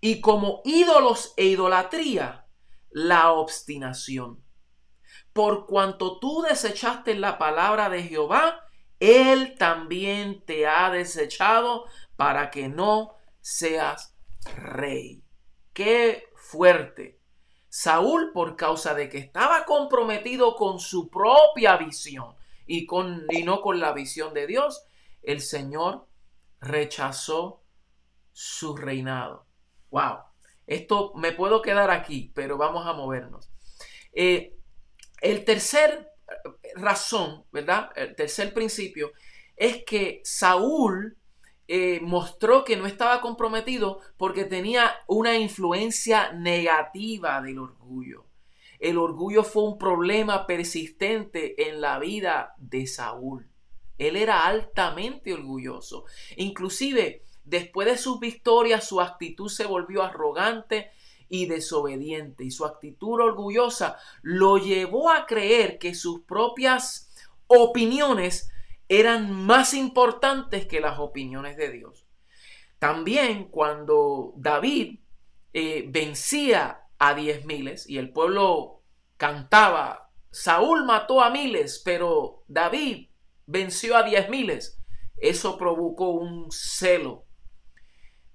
Y 0.00 0.20
como 0.20 0.62
ídolos 0.64 1.34
e 1.36 1.46
idolatría, 1.46 2.46
la 2.90 3.32
obstinación. 3.32 4.41
Por 5.32 5.66
cuanto 5.66 6.18
tú 6.18 6.42
desechaste 6.42 7.14
la 7.14 7.38
palabra 7.38 7.88
de 7.88 8.02
Jehová 8.02 8.62
él 9.02 9.56
también 9.58 10.44
te 10.44 10.68
ha 10.68 10.88
desechado 10.88 11.86
para 12.14 12.52
que 12.52 12.68
no 12.68 13.16
seas 13.40 14.16
rey. 14.54 15.24
Qué 15.72 16.28
fuerte. 16.36 17.20
Saúl, 17.68 18.30
por 18.32 18.54
causa 18.54 18.94
de 18.94 19.08
que 19.08 19.18
estaba 19.18 19.64
comprometido 19.64 20.54
con 20.54 20.78
su 20.78 21.10
propia 21.10 21.76
visión 21.78 22.36
y, 22.64 22.86
con, 22.86 23.26
y 23.30 23.42
no 23.42 23.60
con 23.60 23.80
la 23.80 23.92
visión 23.92 24.34
de 24.34 24.46
Dios, 24.46 24.84
el 25.20 25.40
Señor 25.40 26.06
rechazó 26.60 27.64
su 28.30 28.76
reinado. 28.76 29.48
Wow. 29.90 30.18
Esto 30.64 31.12
me 31.16 31.32
puedo 31.32 31.60
quedar 31.60 31.90
aquí, 31.90 32.30
pero 32.36 32.56
vamos 32.56 32.86
a 32.86 32.92
movernos. 32.92 33.50
Eh, 34.12 34.60
el 35.22 35.44
tercer 35.44 36.10
razón, 36.74 37.44
¿verdad? 37.52 37.90
El 37.96 38.14
tercer 38.14 38.52
principio 38.52 39.12
es 39.56 39.84
que 39.84 40.20
Saúl 40.24 41.16
eh, 41.68 42.00
mostró 42.02 42.64
que 42.64 42.76
no 42.76 42.86
estaba 42.86 43.20
comprometido 43.20 44.00
porque 44.16 44.44
tenía 44.44 44.92
una 45.06 45.38
influencia 45.38 46.32
negativa 46.32 47.40
del 47.40 47.58
orgullo. 47.58 48.26
El 48.78 48.98
orgullo 48.98 49.44
fue 49.44 49.62
un 49.62 49.78
problema 49.78 50.46
persistente 50.46 51.68
en 51.68 51.80
la 51.80 52.00
vida 52.00 52.54
de 52.58 52.86
Saúl. 52.88 53.48
Él 53.96 54.16
era 54.16 54.44
altamente 54.44 55.32
orgulloso. 55.32 56.04
Inclusive, 56.36 57.22
después 57.44 57.86
de 57.86 57.96
sus 57.96 58.18
victorias, 58.18 58.88
su 58.88 59.00
actitud 59.00 59.48
se 59.48 59.66
volvió 59.66 60.02
arrogante 60.02 60.90
y 61.32 61.46
desobediente 61.46 62.44
y 62.44 62.50
su 62.50 62.66
actitud 62.66 63.18
orgullosa 63.18 63.96
lo 64.20 64.58
llevó 64.58 65.10
a 65.10 65.24
creer 65.24 65.78
que 65.78 65.94
sus 65.94 66.24
propias 66.24 67.10
opiniones 67.46 68.50
eran 68.86 69.32
más 69.32 69.72
importantes 69.72 70.66
que 70.66 70.82
las 70.82 70.98
opiniones 70.98 71.56
de 71.56 71.72
Dios. 71.72 72.06
También 72.78 73.48
cuando 73.48 74.34
David 74.36 75.00
eh, 75.54 75.86
vencía 75.88 76.82
a 76.98 77.14
diez 77.14 77.46
miles 77.46 77.88
y 77.88 77.96
el 77.96 78.12
pueblo 78.12 78.82
cantaba, 79.16 80.10
Saúl 80.30 80.84
mató 80.84 81.22
a 81.22 81.30
miles, 81.30 81.80
pero 81.82 82.44
David 82.46 83.08
venció 83.46 83.96
a 83.96 84.02
diez 84.02 84.28
miles, 84.28 84.82
eso 85.16 85.56
provocó 85.56 86.10
un 86.10 86.48
celo, 86.50 87.24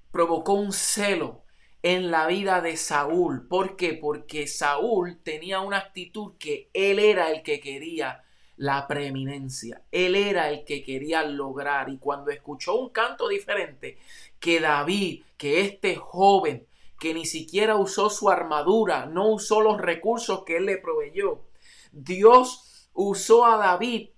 provocó 0.09 0.53
un 0.53 0.73
celo 0.73 1.43
en 1.83 2.11
la 2.11 2.27
vida 2.27 2.61
de 2.61 2.77
Saúl. 2.77 3.47
¿Por 3.47 3.75
qué? 3.75 3.93
Porque 3.93 4.47
Saúl 4.47 5.19
tenía 5.23 5.61
una 5.61 5.77
actitud 5.77 6.33
que 6.37 6.69
él 6.73 6.99
era 6.99 7.31
el 7.31 7.43
que 7.43 7.59
quería 7.59 8.23
la 8.57 8.87
preeminencia. 8.87 9.83
Él 9.91 10.15
era 10.15 10.49
el 10.49 10.65
que 10.65 10.83
quería 10.83 11.23
lograr. 11.23 11.89
Y 11.89 11.99
cuando 11.99 12.31
escuchó 12.31 12.75
un 12.75 12.89
canto 12.89 13.27
diferente, 13.27 13.97
que 14.39 14.59
David, 14.59 15.23
que 15.37 15.61
este 15.61 15.95
joven, 15.95 16.67
que 16.99 17.13
ni 17.13 17.25
siquiera 17.25 17.75
usó 17.75 18.09
su 18.09 18.29
armadura, 18.29 19.05
no 19.05 19.29
usó 19.29 19.61
los 19.61 19.79
recursos 19.79 20.43
que 20.43 20.57
él 20.57 20.65
le 20.65 20.77
proveyó, 20.77 21.43
Dios 21.91 22.89
usó 22.93 23.45
a 23.45 23.57
David 23.57 24.09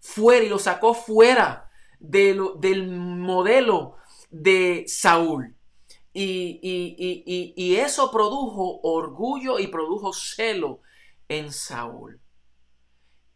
fuera 0.00 0.44
y 0.44 0.48
lo 0.48 0.58
sacó 0.58 0.94
fuera 0.94 1.70
del 2.00 2.88
modelo 2.88 3.96
de 4.30 4.84
Saúl. 4.88 5.54
Y, 6.14 7.76
eso 7.76 8.10
produjo 8.10 8.80
orgullo 8.82 9.58
y 9.58 9.66
produjo 9.68 10.12
celo 10.12 10.80
en 11.28 11.52
Saúl. 11.52 12.20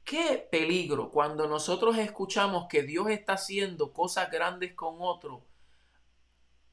Qué 0.05 0.47
peligro 0.51 1.11
cuando 1.11 1.49
nosotros 1.49 1.99
escuchamos 1.99 2.67
que 2.69 2.83
Dios 2.83 3.09
está 3.11 3.35
haciendo 3.35 3.93
cosas 3.93 4.31
grandes 4.31 4.75
con 4.75 4.97
otro 5.01 5.47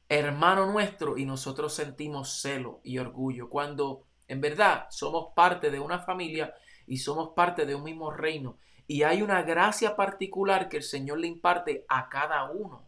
hermano 0.10 0.68
nuestro 0.68 1.18
y 1.18 1.26
nosotros 1.26 1.74
sentimos 1.74 2.42
celo 2.42 2.82
y 2.84 3.00
orgullo 3.00 3.50
cuando 3.50 4.04
en 4.28 4.42
verdad 4.42 4.86
somos 4.92 5.34
parte 5.34 5.72
de 5.72 5.80
una 5.80 6.00
familia 6.00 6.54
y 6.86 6.98
somos 6.98 7.30
parte 7.36 7.66
de 7.66 7.74
un 7.74 7.84
mismo 7.84 8.12
reino 8.12 8.60
y 8.86 9.04
hay 9.04 9.22
una 9.22 9.42
gracia 9.42 9.96
particular 9.96 10.70
que 10.70 10.78
el 10.78 10.84
Señor 10.84 11.20
le 11.20 11.28
imparte 11.28 11.86
a 11.88 12.10
cada 12.10 12.52
uno 12.52 12.88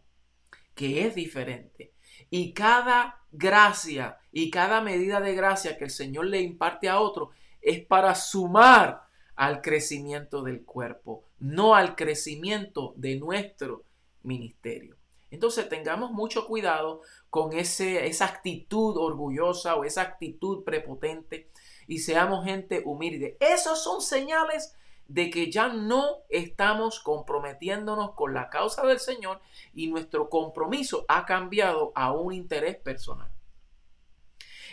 que 0.74 1.06
es 1.06 1.14
diferente. 1.14 1.95
Y 2.36 2.52
cada 2.52 3.24
gracia 3.32 4.18
y 4.30 4.50
cada 4.50 4.82
medida 4.82 5.20
de 5.20 5.34
gracia 5.34 5.78
que 5.78 5.84
el 5.84 5.90
Señor 5.90 6.26
le 6.26 6.42
imparte 6.42 6.86
a 6.86 7.00
otro 7.00 7.30
es 7.62 7.82
para 7.82 8.14
sumar 8.14 9.04
al 9.36 9.62
crecimiento 9.62 10.42
del 10.42 10.62
cuerpo, 10.62 11.24
no 11.38 11.74
al 11.74 11.96
crecimiento 11.96 12.92
de 12.98 13.16
nuestro 13.16 13.84
ministerio. 14.22 14.96
Entonces 15.30 15.66
tengamos 15.70 16.10
mucho 16.10 16.46
cuidado 16.46 17.00
con 17.30 17.54
ese, 17.54 18.06
esa 18.06 18.26
actitud 18.26 18.98
orgullosa 18.98 19.74
o 19.74 19.84
esa 19.84 20.02
actitud 20.02 20.62
prepotente 20.62 21.48
y 21.86 22.00
seamos 22.00 22.44
gente 22.44 22.82
humilde. 22.84 23.38
Esos 23.40 23.82
son 23.82 24.02
señales 24.02 24.74
de 25.08 25.30
que 25.30 25.50
ya 25.50 25.68
no 25.68 26.24
estamos 26.28 27.00
comprometiéndonos 27.00 28.12
con 28.14 28.34
la 28.34 28.50
causa 28.50 28.84
del 28.86 28.98
Señor 28.98 29.40
y 29.72 29.88
nuestro 29.88 30.28
compromiso 30.28 31.04
ha 31.08 31.24
cambiado 31.24 31.92
a 31.94 32.12
un 32.12 32.32
interés 32.32 32.76
personal. 32.76 33.30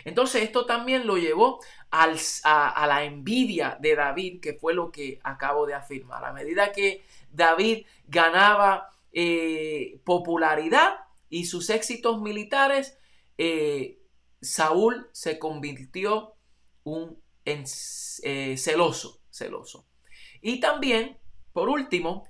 Entonces 0.04 0.42
esto 0.42 0.66
también 0.66 1.06
lo 1.06 1.16
llevó 1.16 1.60
a, 1.90 2.86
la 2.86 3.04
envidia 3.04 3.78
de 3.80 3.94
David, 3.94 4.40
que 4.40 4.54
fue 4.54 4.74
lo 4.74 4.90
que 4.90 5.18
acabo 5.22 5.66
de 5.66 5.74
afirmar. 5.74 6.24
A 6.24 6.32
medida 6.32 6.72
que 6.72 7.04
David 7.30 7.86
ganaba 8.06 8.90
eh, 9.12 10.00
popularidad 10.04 10.96
y 11.30 11.46
sus 11.46 11.70
éxitos 11.70 12.20
militares, 12.20 12.98
eh, 13.38 13.98
Saúl 14.42 15.08
se 15.12 15.38
convirtió 15.38 16.34
un, 16.82 17.18
en 17.46 17.64
eh, 18.22 18.56
celoso, 18.58 19.22
celoso. 19.30 19.86
Y 20.46 20.60
también, 20.60 21.16
por 21.54 21.70
último, 21.70 22.28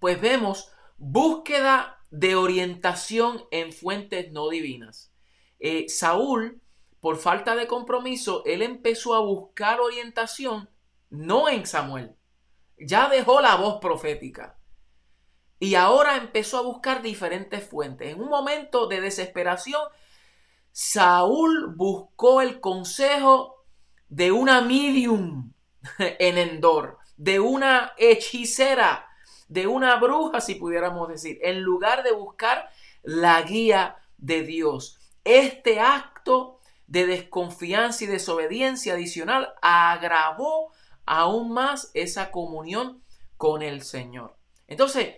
pues 0.00 0.18
vemos 0.18 0.72
búsqueda 0.96 2.02
de 2.10 2.34
orientación 2.34 3.44
en 3.50 3.74
fuentes 3.74 4.32
no 4.32 4.48
divinas. 4.48 5.12
Saúl 5.88 6.62
por 6.98 7.18
falta 7.18 7.54
de 7.54 7.66
compromiso, 7.66 8.42
él 8.46 8.62
empezó 8.62 9.14
a 9.14 9.20
buscar 9.20 9.80
orientación 9.80 10.70
no 11.10 11.50
en 11.50 11.66
Samuel. 11.66 12.16
Ya 12.78 13.10
dejó 13.10 13.42
la 13.42 13.56
voz 13.56 13.80
profética. 13.82 14.58
Y 15.58 15.74
ahora 15.74 16.16
empezó 16.16 16.56
a 16.56 16.62
buscar 16.62 17.02
diferentes 17.02 17.62
fuentes. 17.68 18.14
En 18.14 18.22
un 18.22 18.30
momento 18.30 18.86
de 18.86 19.02
desesperación, 19.02 19.82
Saúl 20.72 21.74
buscó 21.76 22.40
el 22.40 22.60
consejo 22.60 23.66
de 24.08 24.32
una 24.32 24.62
medium 24.62 25.52
en 25.98 26.38
Endor, 26.38 26.95
de 27.16 27.40
una 27.40 27.92
hechicera, 27.96 29.08
de 29.48 29.66
una 29.66 29.96
bruja, 29.96 30.40
si 30.40 30.56
pudiéramos 30.56 31.08
decir, 31.08 31.38
en 31.42 31.62
lugar 31.62 32.02
de 32.02 32.12
buscar 32.12 32.70
la 33.02 33.40
guía 33.42 33.96
de 34.18 34.42
Dios. 34.42 34.98
Este 35.24 35.80
acto 35.80 36.60
de 36.86 37.06
desconfianza 37.06 38.04
y 38.04 38.06
desobediencia 38.06 38.94
adicional 38.94 39.54
agravó 39.60 40.72
aún 41.04 41.52
más 41.52 41.90
esa 41.94 42.30
comunión 42.30 43.02
con 43.36 43.62
el 43.62 43.82
Señor. 43.82 44.36
Entonces, 44.66 45.16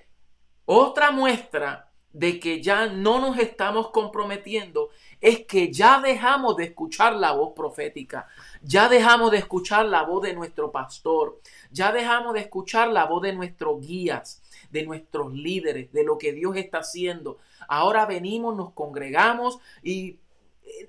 otra 0.65 1.11
muestra 1.11 1.91
de 2.13 2.41
que 2.41 2.63
ya 2.63 2.87
no 2.87 3.21
nos 3.21 3.39
estamos 3.39 3.91
comprometiendo 3.91 4.91
es 5.21 5.47
que 5.47 5.73
ya 5.73 6.01
dejamos 6.01 6.57
de 6.57 6.65
escuchar 6.65 7.15
la 7.15 7.33
voz 7.33 7.53
profética, 7.55 8.27
ya 8.63 8.89
dejamos 8.89 9.31
de 9.31 9.39
escuchar 9.39 9.87
la 9.87 10.03
voz 10.03 10.23
de 10.23 10.35
nuestro 10.35 10.73
pastor, 10.73 11.41
ya 11.71 11.93
dejamos 11.93 12.35
de 12.35 12.41
escuchar 12.41 12.89
la 12.89 13.05
voz 13.07 13.23
de 13.23 13.33
nuestros 13.33 13.81
guías, 13.81 14.43
de 14.71 14.85
nuestros 14.85 15.33
líderes, 15.33 15.93
de 15.93 16.05
lo 16.05 16.19
que 16.19 16.33
Dios 16.33 16.57
está 16.57 16.79
haciendo. 16.79 17.39
Ahora 17.69 18.07
venimos, 18.07 18.57
nos 18.57 18.73
congregamos 18.73 19.59
y 19.83 20.19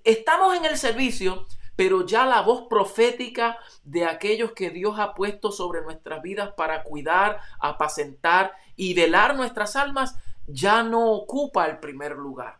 estamos 0.04 0.56
en 0.56 0.66
el 0.66 0.78
servicio, 0.78 1.46
pero 1.76 2.06
ya 2.06 2.26
la 2.26 2.42
voz 2.42 2.68
profética 2.68 3.58
de 3.84 4.06
aquellos 4.06 4.52
que 4.52 4.70
Dios 4.70 5.00
ha 5.00 5.14
puesto 5.14 5.52
sobre 5.52 5.82
nuestras 5.82 6.22
vidas 6.22 6.52
para 6.58 6.84
cuidar, 6.84 7.40
apacentar 7.60 8.54
y 8.76 8.94
velar 8.94 9.36
nuestras 9.36 9.76
almas, 9.76 10.18
ya 10.48 10.84
no 10.84 11.12
ocupa 11.12 11.68
el 11.68 11.80
primer 11.80 12.18
lugar. 12.18 12.60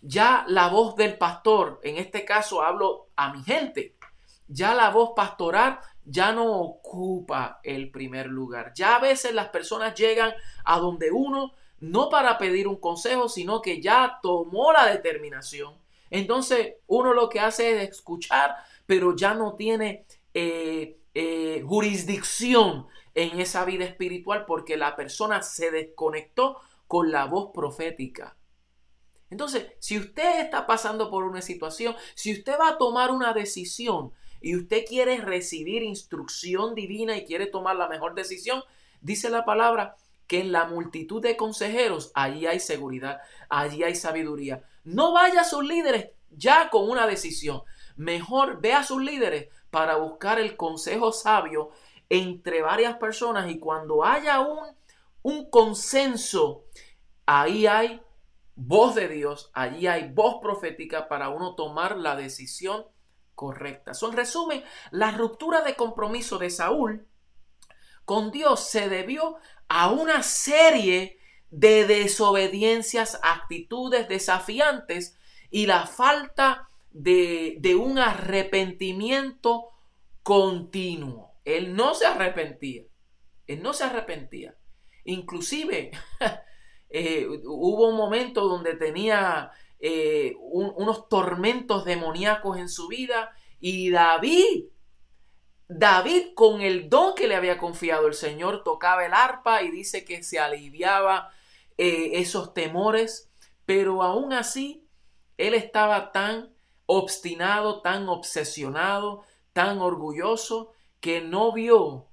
Ya 0.00 0.44
la 0.48 0.68
voz 0.68 0.96
del 0.96 1.18
pastor, 1.18 1.80
en 1.82 1.96
este 1.96 2.24
caso 2.24 2.62
hablo 2.62 3.08
a 3.16 3.32
mi 3.32 3.42
gente, 3.42 3.96
ya 4.46 4.74
la 4.74 4.90
voz 4.90 5.10
pastoral 5.14 5.80
ya 6.08 6.32
no 6.32 6.60
ocupa 6.60 7.60
el 7.62 7.90
primer 7.90 8.26
lugar. 8.26 8.72
Ya 8.74 8.96
a 8.96 9.00
veces 9.00 9.34
las 9.34 9.48
personas 9.48 9.94
llegan 9.94 10.32
a 10.64 10.78
donde 10.78 11.10
uno 11.10 11.52
no 11.80 12.08
para 12.08 12.38
pedir 12.38 12.66
un 12.66 12.76
consejo, 12.76 13.28
sino 13.28 13.62
que 13.62 13.80
ya 13.80 14.18
tomó 14.22 14.72
la 14.72 14.86
determinación 14.86 15.74
entonces 16.10 16.74
uno 16.86 17.12
lo 17.12 17.28
que 17.28 17.40
hace 17.40 17.82
es 17.82 17.90
escuchar, 17.90 18.56
pero 18.86 19.14
ya 19.14 19.34
no 19.34 19.54
tiene 19.54 20.06
eh, 20.34 20.98
eh, 21.14 21.62
jurisdicción 21.66 22.86
en 23.14 23.40
esa 23.40 23.64
vida 23.64 23.84
espiritual 23.84 24.44
porque 24.46 24.76
la 24.76 24.96
persona 24.96 25.42
se 25.42 25.70
desconectó 25.70 26.60
con 26.86 27.10
la 27.10 27.26
voz 27.26 27.50
profética. 27.52 28.36
Entonces, 29.30 29.66
si 29.78 29.98
usted 29.98 30.40
está 30.40 30.66
pasando 30.66 31.10
por 31.10 31.24
una 31.24 31.42
situación, 31.42 31.94
si 32.14 32.32
usted 32.32 32.58
va 32.58 32.70
a 32.70 32.78
tomar 32.78 33.10
una 33.10 33.34
decisión 33.34 34.12
y 34.40 34.56
usted 34.56 34.84
quiere 34.86 35.18
recibir 35.18 35.82
instrucción 35.82 36.74
divina 36.74 37.16
y 37.16 37.24
quiere 37.24 37.46
tomar 37.46 37.76
la 37.76 37.88
mejor 37.88 38.14
decisión, 38.14 38.62
dice 39.00 39.30
la 39.30 39.44
palabra 39.44 39.96
que 40.26 40.40
en 40.40 40.52
la 40.52 40.66
multitud 40.66 41.22
de 41.22 41.36
consejeros 41.36 42.12
allí 42.14 42.46
hay 42.46 42.60
seguridad, 42.60 43.20
allí 43.48 43.82
hay 43.82 43.94
sabiduría. 43.94 44.62
No 44.84 45.12
vaya 45.12 45.40
a 45.40 45.44
sus 45.44 45.64
líderes 45.64 46.10
ya 46.30 46.68
con 46.70 46.88
una 46.88 47.06
decisión. 47.06 47.62
Mejor 47.96 48.60
ve 48.60 48.74
a 48.74 48.84
sus 48.84 49.02
líderes 49.02 49.48
para 49.70 49.96
buscar 49.96 50.38
el 50.38 50.56
consejo 50.56 51.12
sabio 51.12 51.70
entre 52.10 52.62
varias 52.62 52.96
personas 52.96 53.50
y 53.50 53.58
cuando 53.58 54.04
haya 54.04 54.40
un, 54.40 54.60
un 55.22 55.50
consenso, 55.50 56.64
ahí 57.26 57.66
hay 57.66 58.00
voz 58.54 58.94
de 58.94 59.08
Dios, 59.08 59.50
allí 59.54 59.86
hay 59.86 60.10
voz 60.12 60.36
profética 60.42 61.08
para 61.08 61.28
uno 61.28 61.54
tomar 61.54 61.96
la 61.96 62.16
decisión 62.16 62.84
correcta. 63.38 63.94
Son 63.94 64.12
resumen, 64.14 64.64
la 64.90 65.12
ruptura 65.12 65.62
de 65.62 65.76
compromiso 65.76 66.38
de 66.38 66.50
Saúl 66.50 67.06
con 68.04 68.32
Dios 68.32 68.68
se 68.68 68.88
debió 68.88 69.36
a 69.68 69.92
una 69.92 70.24
serie 70.24 71.20
de 71.50 71.86
desobediencias, 71.86 73.20
actitudes 73.22 74.08
desafiantes 74.08 75.16
y 75.50 75.66
la 75.66 75.86
falta 75.86 76.68
de, 76.90 77.76
un 77.80 78.00
arrepentimiento 78.00 79.68
continuo. 80.24 81.34
Él 81.44 81.76
no 81.76 81.94
se 81.94 82.06
arrepentía. 82.06 82.82
Él 83.46 83.62
no 83.62 83.72
se 83.72 83.84
arrepentía. 83.84 84.56
Inclusive 85.04 85.92
eh, 86.90 87.28
hubo 87.44 87.88
un 87.88 87.96
momento 87.96 88.48
donde 88.48 88.74
tenía 88.74 89.52
eh, 89.80 90.34
unos 90.40 91.08
tormentos 91.08 91.84
demoníacos 91.84 92.58
en 92.58 92.68
su 92.68 92.88
vida. 92.88 93.32
Y 93.60 93.90
David 93.90 94.64
David, 95.68 96.28
con 96.34 96.62
el 96.62 96.88
don 96.88 97.14
que 97.14 97.28
le 97.28 97.36
había 97.36 97.58
confiado 97.58 98.06
el 98.06 98.14
Señor, 98.14 98.64
tocaba 98.64 99.04
el 99.04 99.12
arpa 99.12 99.62
y 99.62 99.70
dice 99.70 100.02
que 100.02 100.22
se 100.22 100.38
aliviaba 100.38 101.30
eh, 101.76 102.12
esos 102.14 102.54
temores, 102.54 103.30
pero 103.66 104.02
aún 104.02 104.32
así, 104.32 104.86
él 105.36 105.52
estaba 105.52 106.10
tan 106.10 106.54
obstinado, 106.86 107.82
tan 107.82 108.08
obsesionado, 108.08 109.24
tan 109.52 109.80
orgulloso, 109.80 110.72
que 111.00 111.20
no 111.20 111.52
vio 111.52 112.06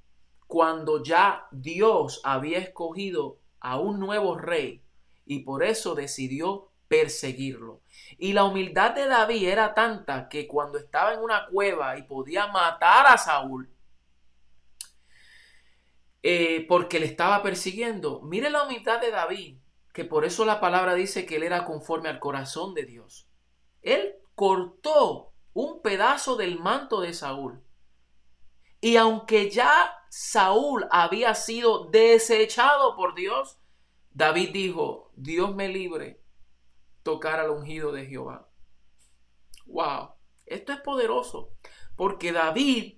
cuando 0.48 1.02
ya 1.02 1.48
Dios 1.52 2.20
había 2.26 2.58
escogido 2.58 3.40
a 3.62 3.80
un 3.80 4.02
nuevo 4.02 4.38
rey. 4.38 4.84
Y 5.26 5.40
por 5.40 5.64
eso 5.64 5.96
decidió 5.96 6.72
perseguirlo. 6.96 7.82
Y 8.18 8.34
la 8.34 8.46
humildad 8.46 8.92
de 8.92 9.08
David 9.08 9.48
era 9.48 9.74
tanta 9.74 10.30
que 10.30 10.48
cuando 10.48 10.78
estaba 10.78 11.14
en 11.14 11.20
una 11.20 11.48
cueva 11.48 11.98
y 11.98 12.04
podía 12.04 12.48
matar 12.48 13.06
a 13.08 13.18
Saúl, 13.18 13.70
eh, 16.24 16.66
porque 16.68 17.00
le 17.00 17.06
estaba 17.06 17.44
persiguiendo, 17.44 18.22
mire 18.22 18.50
la 18.50 18.64
humildad 18.64 19.02
de 19.02 19.12
David, 19.12 19.58
que 19.94 20.06
por 20.06 20.26
eso 20.26 20.46
la 20.46 20.60
palabra 20.60 20.96
dice 20.96 21.26
que 21.26 21.36
él 21.36 21.44
era 21.44 21.66
conforme 21.66 22.10
al 22.10 22.20
corazón 22.20 22.74
de 22.74 22.86
Dios. 22.86 23.28
Él 23.82 24.16
cortó 24.34 25.34
un 25.54 25.82
pedazo 25.82 26.36
del 26.36 26.60
manto 26.60 27.02
de 27.02 27.14
Saúl. 27.14 27.62
Y 28.82 28.98
aunque 28.98 29.50
ya 29.50 29.94
Saúl 30.10 30.88
había 30.92 31.34
sido 31.36 31.86
desechado 31.86 32.96
por 32.96 33.16
Dios, 33.16 33.58
David 34.12 34.50
dijo, 34.52 35.12
Dios 35.16 35.56
me 35.56 35.68
libre 35.68 36.25
tocar 37.06 37.40
al 37.40 37.52
ungido 37.52 37.92
de 37.92 38.08
Jehová. 38.08 38.50
Wow, 39.68 40.16
esto 40.48 40.74
es 40.74 40.80
poderoso, 40.80 41.52
porque 41.96 42.32
David 42.32 42.96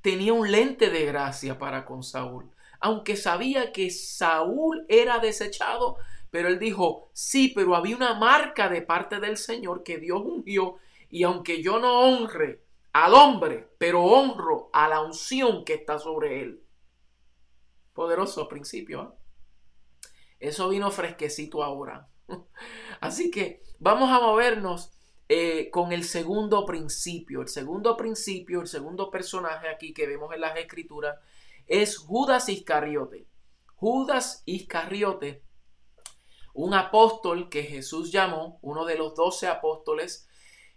tenía 0.00 0.32
un 0.32 0.50
lente 0.50 0.90
de 0.90 1.06
gracia 1.06 1.56
para 1.56 1.84
con 1.84 2.02
Saúl, 2.02 2.50
aunque 2.80 3.16
sabía 3.16 3.70
que 3.70 3.90
Saúl 3.90 4.84
era 4.88 5.20
desechado, 5.20 5.98
pero 6.30 6.48
él 6.48 6.58
dijo, 6.58 7.08
sí, 7.12 7.52
pero 7.54 7.76
había 7.76 7.94
una 7.94 8.14
marca 8.14 8.68
de 8.68 8.82
parte 8.82 9.20
del 9.20 9.36
Señor 9.36 9.84
que 9.84 9.98
Dios 9.98 10.20
ungió, 10.24 10.78
y 11.08 11.22
aunque 11.22 11.62
yo 11.62 11.78
no 11.78 12.00
honre 12.00 12.64
al 12.92 13.14
hombre, 13.14 13.68
pero 13.78 14.02
honro 14.02 14.68
a 14.72 14.88
la 14.88 15.00
unción 15.00 15.64
que 15.64 15.74
está 15.74 16.00
sobre 16.00 16.42
él. 16.42 16.64
Poderoso 17.92 18.48
principio. 18.48 19.02
¿eh? 19.02 20.08
Eso 20.40 20.68
vino 20.68 20.90
fresquecito 20.90 21.62
ahora. 21.62 22.08
Así 23.00 23.30
que 23.30 23.62
vamos 23.78 24.10
a 24.10 24.20
movernos 24.20 24.92
eh, 25.28 25.70
con 25.70 25.92
el 25.92 26.04
segundo 26.04 26.64
principio. 26.64 27.42
El 27.42 27.48
segundo 27.48 27.96
principio, 27.96 28.60
el 28.60 28.68
segundo 28.68 29.10
personaje 29.10 29.68
aquí 29.68 29.92
que 29.92 30.06
vemos 30.06 30.32
en 30.32 30.40
las 30.40 30.56
escrituras 30.56 31.18
es 31.66 31.98
Judas 31.98 32.48
Iscariote. 32.48 33.26
Judas 33.74 34.42
Iscariote, 34.46 35.42
un 36.54 36.74
apóstol 36.74 37.48
que 37.48 37.64
Jesús 37.64 38.10
llamó, 38.12 38.58
uno 38.62 38.84
de 38.84 38.96
los 38.96 39.14
doce 39.14 39.46
apóstoles, 39.48 40.28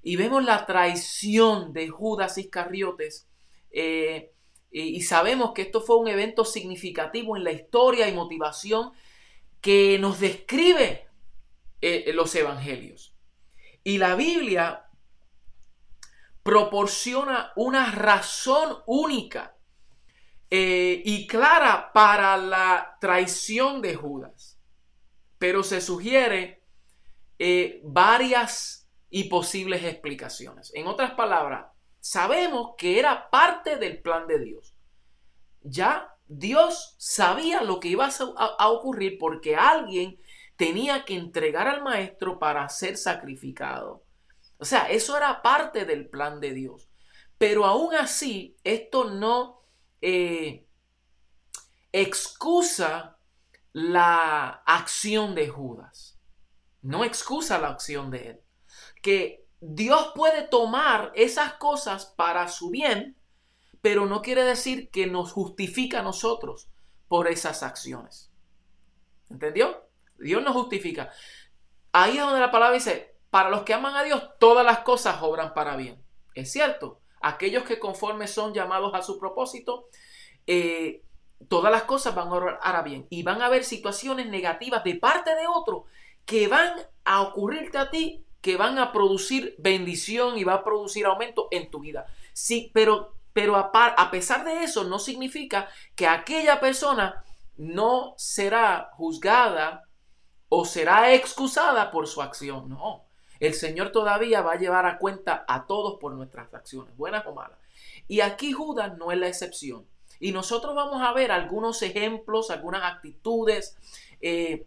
y 0.02 0.16
vemos 0.16 0.44
la 0.44 0.66
traición 0.66 1.72
de 1.72 1.90
Judas 1.90 2.38
Iscariotes. 2.38 3.28
Eh, 3.72 4.34
y, 4.72 5.02
sabemos 5.02 5.54
que 5.54 5.64
esto 5.64 5.82
fue 5.82 5.98
un 5.98 6.08
evento 6.08 6.46
significativo 6.46 7.38
en 7.38 7.44
la 7.44 7.52
historia 7.52 8.08
y 8.08 8.14
motivación 8.14 8.92
que 9.62 9.98
nos 10.00 10.20
describe 10.20 11.09
eh, 11.82 12.12
los 12.14 12.34
evangelios. 12.36 13.16
Y 13.84 13.98
la 13.98 14.16
Biblia 14.16 14.90
proporciona 16.44 17.52
una 17.56 17.92
razón 17.92 18.80
única 18.86 19.56
eh, 20.50 21.02
y 21.06 21.28
clara 21.28 21.92
para 21.94 22.36
la 22.38 22.98
traición 23.00 23.82
de 23.82 23.96
Judas. 23.96 24.60
Pero 25.38 25.64
se 25.64 25.80
sugiere 25.80 26.64
eh, 27.38 27.82
varias 27.84 28.90
y 29.10 29.26
posibles 29.26 29.84
explicaciones. 29.84 30.72
En 30.76 30.88
otras 30.88 31.12
palabras, 31.12 31.68
sabemos 32.00 32.72
que 32.78 33.00
era 33.00 33.30
parte 33.30 33.78
del 33.78 34.02
plan 34.02 34.28
de 34.28 34.40
Dios. 34.40 34.76
Ya 35.62 36.16
Dios 36.28 36.96
sabía 36.98 37.64
lo 37.64 37.80
que 37.80 37.90
iba 37.90 38.08
a, 38.08 38.70
ocurrir 38.70 39.18
porque 39.18 39.56
alguien 39.56 40.20
tenía 40.60 41.06
que 41.06 41.16
entregar 41.16 41.70
al 41.70 41.82
maestro 41.84 42.38
para 42.38 42.68
ser 42.68 42.98
sacrificado. 42.98 44.04
O 44.58 44.66
sea, 44.66 44.90
eso 44.90 45.16
era 45.16 45.42
parte 45.42 45.86
del 45.86 46.10
plan 46.10 46.42
de 46.42 46.54
Dios. 46.54 46.90
Pero 47.38 47.64
aún 47.64 47.96
así, 47.96 48.58
esto 48.66 49.10
no 49.10 49.62
eh, 50.02 50.68
excusa 51.94 53.18
la 53.72 54.62
acción 54.66 55.34
de 55.34 55.48
Judas. 55.48 56.20
No 56.82 57.06
excusa 57.06 57.58
la 57.58 57.70
acción 57.70 58.12
de 58.12 58.32
él. 58.32 58.42
Que 59.02 59.48
Dios 59.62 60.12
puede 60.14 60.46
tomar 60.46 61.14
esas 61.16 61.54
cosas 61.54 62.06
para 62.06 62.50
su 62.50 62.70
bien, 62.70 63.18
pero 63.80 64.08
no 64.08 64.22
quiere 64.22 64.44
decir 64.44 64.90
que 64.90 65.08
nos 65.08 65.32
justifica 65.32 66.02
a 66.02 66.04
nosotros 66.04 66.70
por 67.08 67.30
esas 67.30 67.64
acciones. 67.64 68.30
¿Entendió? 69.30 69.89
Dios 70.20 70.44
nos 70.44 70.54
justifica. 70.54 71.12
Ahí 71.92 72.18
es 72.18 72.24
donde 72.24 72.40
la 72.40 72.52
palabra 72.52 72.76
dice, 72.76 73.16
para 73.30 73.50
los 73.50 73.64
que 73.64 73.74
aman 73.74 73.96
a 73.96 74.04
Dios, 74.04 74.30
todas 74.40 74.66
las 74.66 74.80
cosas 74.80 75.22
obran 75.22 75.54
para 75.54 75.76
bien. 75.76 76.04
Es 76.34 76.52
cierto, 76.52 77.02
aquellos 77.22 77.64
que 77.64 77.80
conforme 77.80 78.28
son 78.28 78.54
llamados 78.54 78.94
a 78.94 79.02
su 79.02 79.20
propósito, 79.20 79.88
eh, 80.48 81.04
todas 81.48 81.72
las 81.72 81.84
cosas 81.84 82.16
van 82.16 82.28
a 82.28 82.34
obrar 82.34 82.60
a 82.62 82.82
bien. 82.82 83.08
Y 83.10 83.24
van 83.24 83.42
a 83.42 83.48
haber 83.48 83.64
situaciones 83.64 84.28
negativas 84.28 84.84
de 84.84 84.96
parte 84.96 85.36
de 85.36 85.48
otro 85.48 85.86
que 86.26 86.48
van 86.48 86.74
a 87.06 87.22
ocurrirte 87.22 87.78
a 87.78 87.90
ti, 87.90 88.26
que 88.42 88.56
van 88.56 88.78
a 88.78 88.92
producir 88.92 89.56
bendición 89.58 90.38
y 90.38 90.44
va 90.44 90.56
a 90.56 90.64
producir 90.64 91.06
aumento 91.06 91.48
en 91.52 91.70
tu 91.70 91.80
vida. 91.80 92.06
Sí, 92.34 92.72
pero, 92.74 93.16
pero 93.34 93.58
a 93.58 94.12
pesar 94.12 94.46
de 94.46 94.64
eso, 94.64 94.84
no 94.84 95.00
significa 95.00 95.68
que 95.96 96.08
aquella 96.08 96.60
persona 96.60 97.24
no 97.58 98.14
será 98.18 98.90
juzgada 98.94 99.89
o 100.50 100.66
será 100.66 101.14
excusada 101.14 101.92
por 101.92 102.08
su 102.08 102.22
acción. 102.22 102.70
No, 102.70 103.06
el 103.40 103.54
Señor 103.54 103.92
todavía 103.92 104.42
va 104.42 104.54
a 104.54 104.60
llevar 104.60 104.86
a 104.86 104.98
cuenta 104.98 105.46
a 105.48 105.66
todos 105.66 106.00
por 106.00 106.14
nuestras 106.14 106.54
acciones, 106.54 106.96
buenas 106.98 107.26
o 107.26 107.34
malas. 107.34 107.58
Y 108.08 108.22
aquí 108.22 108.52
Judas 108.52 108.98
no 108.98 109.12
es 109.12 109.20
la 109.20 109.28
excepción. 109.28 109.86
Y 110.20 110.32
nosotros 110.32 110.76
vamos 110.76 111.02
a 111.02 111.14
ver 111.14 111.32
algunos 111.32 111.82
ejemplos, 111.82 112.52
algunas 112.52 112.84
actitudes 112.84 113.78
eh, 114.20 114.66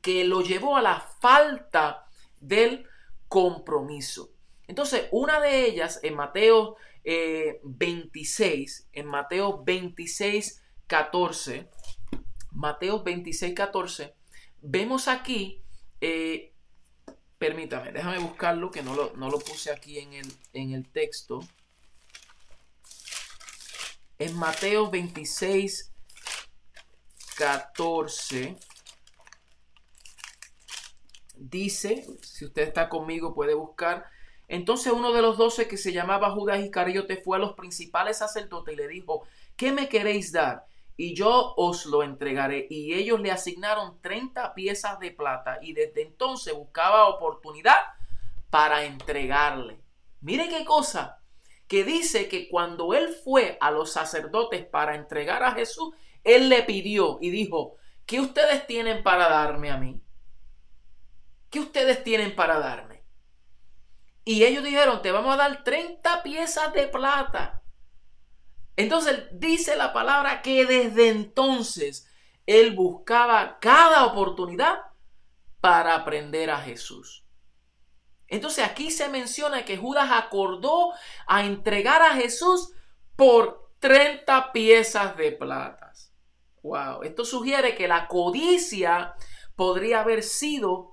que 0.00 0.24
lo 0.24 0.42
llevó 0.42 0.76
a 0.76 0.82
la 0.82 1.00
falta 1.00 2.06
del 2.40 2.86
compromiso. 3.28 4.30
Entonces, 4.68 5.08
una 5.10 5.40
de 5.40 5.66
ellas 5.66 5.98
en 6.02 6.14
Mateo 6.14 6.76
26, 7.62 8.80
eh, 8.80 9.00
en 9.00 9.06
Mateo 9.06 9.64
26, 9.64 10.62
14, 10.86 11.68
Mateo 12.52 13.02
26, 13.02 13.54
14, 13.54 14.14
vemos 14.60 15.08
aquí, 15.08 15.62
eh, 16.00 16.52
permítame, 17.38 17.92
déjame 17.92 18.18
buscarlo, 18.18 18.70
que 18.70 18.82
no 18.82 18.94
lo, 18.94 19.14
no 19.16 19.30
lo 19.30 19.38
puse 19.38 19.70
aquí 19.70 19.98
en 19.98 20.12
el, 20.14 20.32
en 20.52 20.72
el 20.72 20.88
texto. 20.88 21.40
En 24.18 24.36
Mateo 24.36 24.90
26, 24.90 25.92
14, 27.36 28.56
dice, 31.36 32.04
si 32.22 32.44
usted 32.44 32.62
está 32.62 32.88
conmigo 32.88 33.34
puede 33.34 33.54
buscar, 33.54 34.06
entonces 34.48 34.92
uno 34.92 35.12
de 35.12 35.22
los 35.22 35.36
doce 35.38 35.68
que 35.68 35.76
se 35.76 35.92
llamaba 35.92 36.32
Judas 36.32 36.60
Iscariote 36.60 37.18
fue 37.18 37.36
a 37.36 37.40
los 37.40 37.52
principales 37.52 38.18
sacerdotes 38.18 38.74
y 38.74 38.76
le 38.76 38.88
dijo, 38.88 39.22
¿qué 39.56 39.72
me 39.72 39.88
queréis 39.88 40.32
dar? 40.32 40.66
Y 40.98 41.14
yo 41.14 41.54
os 41.56 41.86
lo 41.86 42.02
entregaré. 42.02 42.66
Y 42.68 42.92
ellos 42.92 43.20
le 43.20 43.30
asignaron 43.30 44.02
30 44.02 44.52
piezas 44.52 44.98
de 44.98 45.12
plata 45.12 45.58
y 45.62 45.72
desde 45.72 46.02
entonces 46.02 46.52
buscaba 46.52 47.06
oportunidad 47.06 47.78
para 48.50 48.84
entregarle. 48.84 49.80
Mire 50.20 50.48
qué 50.48 50.64
cosa, 50.64 51.22
que 51.68 51.84
dice 51.84 52.28
que 52.28 52.48
cuando 52.48 52.94
él 52.94 53.14
fue 53.24 53.56
a 53.60 53.70
los 53.70 53.92
sacerdotes 53.92 54.66
para 54.66 54.96
entregar 54.96 55.44
a 55.44 55.52
Jesús, 55.52 55.94
él 56.24 56.48
le 56.48 56.64
pidió 56.64 57.18
y 57.20 57.30
dijo, 57.30 57.76
¿qué 58.04 58.20
ustedes 58.20 58.66
tienen 58.66 59.04
para 59.04 59.28
darme 59.28 59.70
a 59.70 59.76
mí? 59.76 60.02
¿Qué 61.48 61.60
ustedes 61.60 62.02
tienen 62.02 62.34
para 62.34 62.58
darme? 62.58 63.04
Y 64.24 64.42
ellos 64.42 64.64
dijeron, 64.64 65.00
te 65.00 65.12
vamos 65.12 65.32
a 65.34 65.36
dar 65.36 65.62
30 65.62 66.24
piezas 66.24 66.72
de 66.72 66.88
plata. 66.88 67.57
Entonces 68.78 69.24
dice 69.32 69.74
la 69.74 69.92
palabra 69.92 70.40
que 70.40 70.64
desde 70.64 71.08
entonces 71.08 72.08
él 72.46 72.76
buscaba 72.76 73.58
cada 73.58 74.06
oportunidad 74.06 74.78
para 75.60 75.96
aprender 75.96 76.48
a 76.48 76.60
Jesús. 76.60 77.24
Entonces 78.28 78.64
aquí 78.64 78.92
se 78.92 79.08
menciona 79.08 79.64
que 79.64 79.76
Judas 79.76 80.10
acordó 80.12 80.92
a 81.26 81.44
entregar 81.44 82.02
a 82.02 82.14
Jesús 82.14 82.72
por 83.16 83.72
30 83.80 84.52
piezas 84.52 85.16
de 85.16 85.32
plata. 85.32 85.92
Wow, 86.62 87.02
esto 87.02 87.24
sugiere 87.24 87.74
que 87.74 87.88
la 87.88 88.06
codicia 88.06 89.16
podría 89.56 90.02
haber 90.02 90.22
sido 90.22 90.92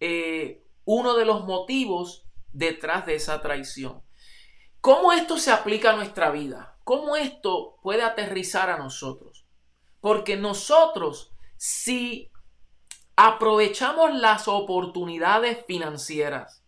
eh, 0.00 0.64
uno 0.86 1.12
de 1.12 1.26
los 1.26 1.44
motivos 1.44 2.24
detrás 2.52 3.04
de 3.04 3.16
esa 3.16 3.42
traición. 3.42 4.02
¿Cómo 4.80 5.12
esto 5.12 5.36
se 5.36 5.50
aplica 5.50 5.90
a 5.90 5.96
nuestra 5.96 6.30
vida? 6.30 6.75
¿Cómo 6.86 7.16
esto 7.16 7.80
puede 7.82 8.04
aterrizar 8.04 8.70
a 8.70 8.78
nosotros? 8.78 9.44
Porque 10.00 10.36
nosotros, 10.36 11.32
si 11.56 12.30
aprovechamos 13.16 14.14
las 14.14 14.46
oportunidades 14.46 15.64
financieras 15.66 16.62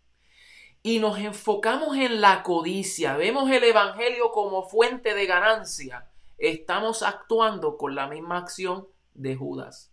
y 0.83 0.99
nos 0.99 1.21
enfocamos 1.21 1.97
en 1.97 2.21
la 2.21 2.43
codicia, 2.43 3.17
vemos 3.17 3.49
el 3.49 3.63
Evangelio 3.63 4.33
como 4.33 4.69
fuente 4.69 5.15
de 5.15 5.27
ganancia, 5.27 6.11
estamos 6.37 7.05
actuando 7.05 7.77
con 7.77 7.95
la 7.95 8.09
misma 8.09 8.39
acción 8.39 8.89
de 9.15 9.37
Judas. 9.37 9.93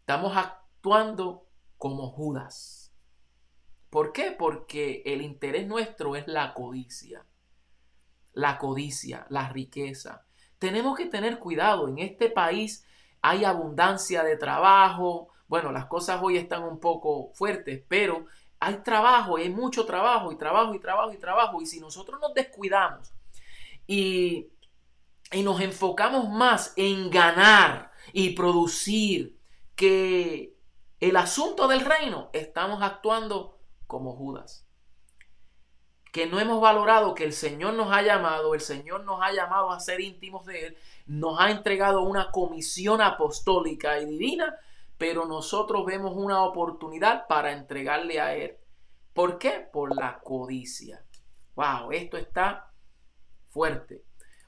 Estamos 0.00 0.36
actuando 0.36 1.46
como 1.76 2.10
Judas. 2.10 2.92
¿Por 3.90 4.12
qué? 4.12 4.32
Porque 4.32 5.04
el 5.06 5.22
interés 5.22 5.68
nuestro 5.68 6.16
es 6.16 6.26
la 6.26 6.52
codicia 6.52 7.24
la 8.32 8.58
codicia, 8.58 9.26
la 9.30 9.48
riqueza. 9.48 10.24
Tenemos 10.58 10.96
que 10.96 11.06
tener 11.06 11.38
cuidado. 11.38 11.88
En 11.88 11.98
este 11.98 12.30
país 12.30 12.84
hay 13.22 13.44
abundancia 13.44 14.22
de 14.22 14.36
trabajo. 14.36 15.28
Bueno, 15.46 15.72
las 15.72 15.86
cosas 15.86 16.20
hoy 16.22 16.36
están 16.36 16.62
un 16.64 16.78
poco 16.78 17.32
fuertes, 17.34 17.82
pero 17.88 18.26
hay 18.60 18.76
trabajo, 18.82 19.36
hay 19.36 19.50
mucho 19.50 19.86
trabajo 19.86 20.32
y 20.32 20.36
trabajo 20.36 20.74
y 20.74 20.80
trabajo 20.80 21.12
y 21.12 21.18
trabajo. 21.18 21.62
Y 21.62 21.66
si 21.66 21.80
nosotros 21.80 22.20
nos 22.20 22.34
descuidamos 22.34 23.12
y, 23.86 24.48
y 25.32 25.42
nos 25.42 25.60
enfocamos 25.60 26.28
más 26.28 26.72
en 26.76 27.10
ganar 27.10 27.92
y 28.12 28.30
producir 28.30 29.38
que 29.74 30.54
el 31.00 31.16
asunto 31.16 31.68
del 31.68 31.80
reino, 31.80 32.30
estamos 32.32 32.82
actuando 32.82 33.58
como 33.86 34.14
Judas 34.14 34.67
que 36.18 36.26
no 36.26 36.40
hemos 36.40 36.60
valorado 36.60 37.14
que 37.14 37.22
el 37.22 37.32
Señor 37.32 37.74
nos 37.74 37.92
ha 37.92 38.02
llamado, 38.02 38.52
el 38.52 38.60
Señor 38.60 39.04
nos 39.04 39.22
ha 39.22 39.30
llamado 39.30 39.70
a 39.70 39.78
ser 39.78 40.00
íntimos 40.00 40.44
de 40.46 40.66
Él, 40.66 40.76
nos 41.06 41.38
ha 41.38 41.52
entregado 41.52 42.02
una 42.02 42.32
comisión 42.32 43.00
apostólica 43.00 44.00
y 44.00 44.06
divina, 44.06 44.56
pero 44.96 45.26
nosotros 45.26 45.86
vemos 45.86 46.14
una 46.16 46.42
oportunidad 46.42 47.28
para 47.28 47.52
entregarle 47.52 48.20
a 48.20 48.34
Él. 48.34 48.56
¿Por 49.12 49.38
qué? 49.38 49.68
Por 49.72 49.94
la 49.94 50.18
codicia. 50.18 51.04
Wow, 51.54 51.92
esto 51.92 52.16
está 52.16 52.72
fuerte. 53.50 54.02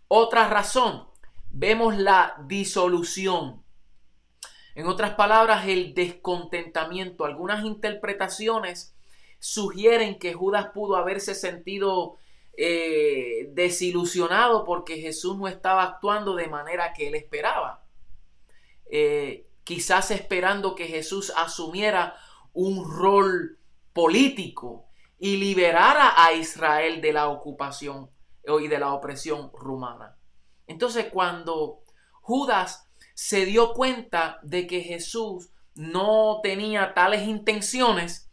Otra 0.08 0.48
razón, 0.48 1.06
vemos 1.50 1.96
la 1.96 2.34
disolución. 2.48 3.62
En 4.74 4.88
otras 4.88 5.14
palabras, 5.14 5.68
el 5.68 5.94
descontentamiento. 5.94 7.24
Algunas 7.24 7.64
interpretaciones 7.64 8.92
sugieren 9.40 10.18
que 10.18 10.34
Judas 10.34 10.68
pudo 10.72 10.96
haberse 10.96 11.34
sentido 11.34 12.18
eh, 12.56 13.48
desilusionado 13.52 14.64
porque 14.64 15.00
Jesús 15.00 15.36
no 15.36 15.48
estaba 15.48 15.82
actuando 15.82 16.36
de 16.36 16.46
manera 16.46 16.92
que 16.92 17.08
él 17.08 17.14
esperaba. 17.16 17.84
Eh, 18.90 19.48
quizás 19.64 20.10
esperando 20.10 20.74
que 20.74 20.86
Jesús 20.86 21.32
asumiera 21.36 22.16
un 22.52 22.84
rol 22.88 23.58
político 23.92 24.86
y 25.18 25.36
liberara 25.36 26.22
a 26.24 26.32
Israel 26.32 27.00
de 27.00 27.12
la 27.12 27.28
ocupación 27.28 28.10
y 28.60 28.68
de 28.68 28.78
la 28.78 28.92
opresión 28.92 29.50
rumana. 29.52 30.16
Entonces 30.66 31.06
cuando 31.12 31.82
Judas 32.20 32.90
se 33.14 33.44
dio 33.44 33.72
cuenta 33.72 34.40
de 34.42 34.66
que 34.66 34.80
Jesús 34.80 35.50
no 35.74 36.40
tenía 36.42 36.94
tales 36.94 37.26
intenciones, 37.28 38.29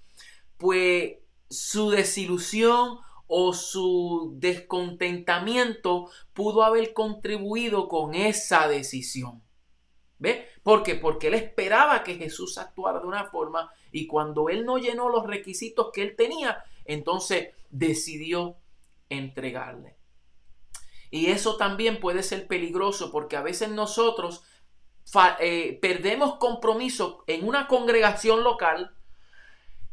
pues 0.58 1.18
su 1.50 1.90
desilusión 1.90 3.00
o 3.28 3.54
su 3.54 4.34
descontentamiento 4.36 6.10
pudo 6.34 6.64
haber 6.64 6.94
contribuido 6.94 7.88
con 7.88 8.16
esa 8.16 8.68
decisión. 8.68 9.44
¿Ve? 10.20 10.48
¿Por 10.64 10.82
qué? 10.84 10.96
Porque 10.96 11.28
él 11.28 11.36
esperaba 11.36 12.04
que 12.04 12.16
Jesús 12.16 12.58
actuara 12.58 13.00
de 13.00 13.06
una 13.06 13.26
forma 13.26 13.70
y 13.92 14.08
cuando 14.08 14.50
él 14.50 14.66
no 14.66 14.78
llenó 14.78 15.10
los 15.10 15.28
requisitos 15.28 15.92
que 15.94 16.02
él 16.02 16.16
tenía, 16.16 16.64
entonces 16.86 17.50
decidió 17.70 18.58
entregarle. 19.10 19.98
Y 21.12 21.28
eso 21.28 21.56
también 21.58 22.00
puede 22.00 22.24
ser 22.24 22.48
peligroso 22.48 23.12
porque 23.12 23.38
a 23.38 23.42
veces 23.42 23.70
nosotros 23.70 24.44
eh, 25.40 25.80
perdemos 25.82 26.36
compromiso 26.38 27.24
en 27.28 27.48
una 27.48 27.68
congregación 27.68 28.44
local. 28.44 28.97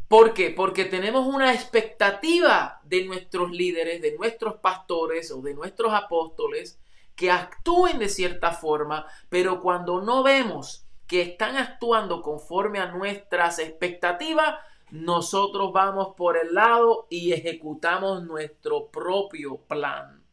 ¿Por 0.08 0.34
qué? 0.34 0.50
Porque 0.50 0.84
tenemos 0.84 1.26
una 1.26 1.52
expectativa 1.52 2.80
de 2.84 3.04
nuestros 3.04 3.50
líderes, 3.50 4.02
de 4.02 4.16
nuestros 4.16 4.56
pastores 4.56 5.30
o 5.30 5.40
de 5.40 5.54
nuestros 5.54 5.92
apóstoles 5.92 6.78
que 7.16 7.30
actúen 7.30 7.98
de 7.98 8.08
cierta 8.08 8.52
forma, 8.52 9.06
pero 9.28 9.60
cuando 9.60 10.02
no 10.02 10.22
vemos 10.22 10.86
que 11.06 11.22
están 11.22 11.56
actuando 11.56 12.22
conforme 12.22 12.80
a 12.80 12.86
nuestras 12.86 13.58
expectativas, 13.58 14.56
nosotros 14.90 15.72
vamos 15.72 16.14
por 16.16 16.36
el 16.36 16.54
lado 16.54 17.06
y 17.10 17.32
ejecutamos 17.32 18.22
nuestro 18.24 18.90
propio 18.90 19.56
plan. 19.56 20.24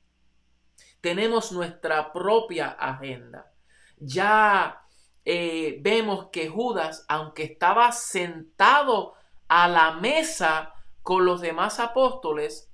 Tenemos 1.00 1.52
nuestra 1.52 2.14
propia 2.14 2.70
agenda. 2.70 3.52
Ya 3.98 4.84
eh, 5.26 5.80
vemos 5.82 6.28
que 6.32 6.48
Judas, 6.48 7.06
aunque 7.08 7.44
estaba 7.44 7.92
sentado 7.92 9.16
a 9.54 9.68
la 9.68 9.92
mesa 9.92 10.74
con 11.02 11.26
los 11.26 11.42
demás 11.42 11.82
apóstoles, 11.82 12.72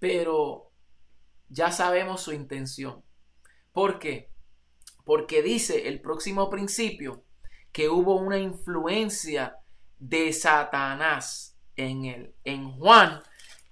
pero 0.00 0.72
ya 1.48 1.70
sabemos 1.70 2.22
su 2.22 2.32
intención. 2.32 3.04
¿Por 3.70 4.00
qué? 4.00 4.28
Porque 5.04 5.42
dice 5.42 5.86
el 5.86 6.00
próximo 6.00 6.50
principio 6.50 7.22
que 7.70 7.88
hubo 7.88 8.16
una 8.16 8.38
influencia 8.38 9.58
de 10.00 10.32
Satanás 10.32 11.56
en 11.76 12.06
él. 12.06 12.34
En 12.42 12.72
Juan 12.72 13.22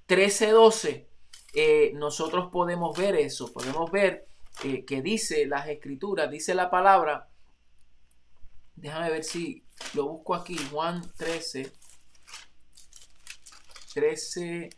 13:12 0.07 1.09
eh, 1.53 1.91
nosotros 1.97 2.49
podemos 2.53 2.97
ver 2.97 3.17
eso, 3.17 3.53
podemos 3.53 3.91
ver 3.91 4.29
eh, 4.63 4.85
que 4.85 5.03
dice 5.03 5.47
las 5.47 5.67
escrituras, 5.67 6.31
dice 6.31 6.55
la 6.55 6.71
palabra, 6.71 7.29
déjame 8.77 9.11
ver 9.11 9.25
si 9.25 9.65
lo 9.95 10.07
busco 10.07 10.37
aquí, 10.37 10.57
Juan 10.71 11.03
13, 11.17 11.80
13, 13.93 14.71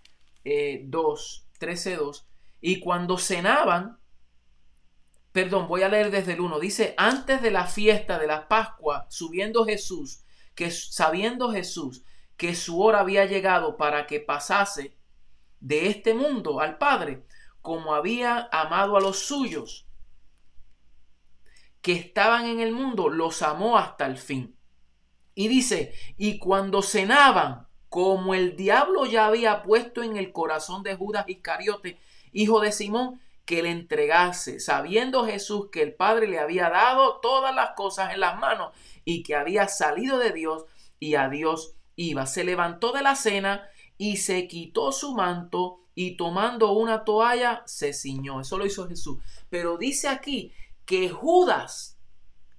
2, 0.84 1.48
13, 1.58 1.96
2, 1.96 2.26
y 2.60 2.80
cuando 2.80 3.18
cenaban, 3.18 3.98
perdón, 5.32 5.68
voy 5.68 5.82
a 5.82 5.88
leer 5.88 6.10
desde 6.10 6.34
el 6.34 6.40
1, 6.40 6.60
dice, 6.60 6.94
antes 6.96 7.42
de 7.42 7.50
la 7.50 7.66
fiesta 7.66 8.18
de 8.18 8.26
la 8.26 8.48
Pascua, 8.48 9.06
subiendo 9.08 9.64
Jesús, 9.64 10.24
que 10.54 10.70
sabiendo 10.70 11.50
Jesús 11.50 12.04
que 12.36 12.54
su 12.54 12.82
hora 12.82 13.00
había 13.00 13.24
llegado 13.24 13.76
para 13.76 14.06
que 14.06 14.20
pasase 14.20 14.96
de 15.60 15.88
este 15.88 16.12
mundo 16.14 16.60
al 16.60 16.78
Padre, 16.78 17.24
como 17.60 17.94
había 17.94 18.48
amado 18.50 18.96
a 18.96 19.00
los 19.00 19.20
suyos 19.20 19.86
que 21.80 21.92
estaban 21.92 22.46
en 22.46 22.60
el 22.60 22.72
mundo, 22.72 23.08
los 23.08 23.42
amó 23.42 23.78
hasta 23.78 24.06
el 24.06 24.18
fin. 24.18 24.56
Y 25.34 25.48
dice, 25.48 25.94
y 26.16 26.38
cuando 26.38 26.82
cenaban, 26.82 27.68
como 27.92 28.32
el 28.32 28.56
diablo 28.56 29.04
ya 29.04 29.26
había 29.26 29.62
puesto 29.62 30.02
en 30.02 30.16
el 30.16 30.32
corazón 30.32 30.82
de 30.82 30.94
Judas 30.94 31.28
Iscariote, 31.28 31.98
hijo 32.32 32.60
de 32.60 32.72
Simón, 32.72 33.20
que 33.44 33.62
le 33.62 33.70
entregase, 33.70 34.60
sabiendo 34.60 35.26
Jesús 35.26 35.68
que 35.70 35.82
el 35.82 35.92
Padre 35.92 36.26
le 36.26 36.38
había 36.38 36.70
dado 36.70 37.20
todas 37.20 37.54
las 37.54 37.72
cosas 37.72 38.14
en 38.14 38.20
las 38.20 38.38
manos 38.38 38.72
y 39.04 39.22
que 39.22 39.34
había 39.34 39.68
salido 39.68 40.16
de 40.16 40.32
Dios 40.32 40.64
y 41.00 41.16
a 41.16 41.28
Dios 41.28 41.74
iba. 41.94 42.24
Se 42.24 42.44
levantó 42.44 42.92
de 42.92 43.02
la 43.02 43.14
cena 43.14 43.68
y 43.98 44.16
se 44.16 44.48
quitó 44.48 44.90
su 44.90 45.12
manto 45.14 45.80
y 45.94 46.16
tomando 46.16 46.72
una 46.72 47.04
toalla 47.04 47.62
se 47.66 47.92
ciñó. 47.92 48.40
Eso 48.40 48.56
lo 48.56 48.64
hizo 48.64 48.88
Jesús. 48.88 49.18
Pero 49.50 49.76
dice 49.76 50.08
aquí 50.08 50.54
que 50.86 51.10
Judas, 51.10 51.98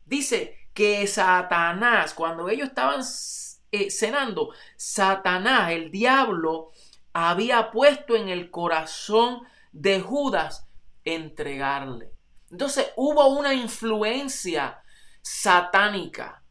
dice 0.05 0.59
que 0.75 1.07
Satanás, 1.07 2.13
cuando 2.13 2.49
ellos 2.49 2.67
estaban 2.67 3.03
eh, 3.74 3.89
cenando, 3.89 4.51
Satanás, 4.76 5.71
el 5.71 5.89
diablo, 5.89 6.69
había 7.11 7.71
puesto 7.71 8.15
en 8.15 8.30
el 8.30 8.51
corazón 8.51 9.41
de 9.71 9.99
Judas 9.99 10.67
entregarle. 11.03 12.11
Entonces 12.51 12.91
hubo 12.95 13.30
una 13.30 13.55
influencia 13.55 14.84
satánica, 15.24 16.43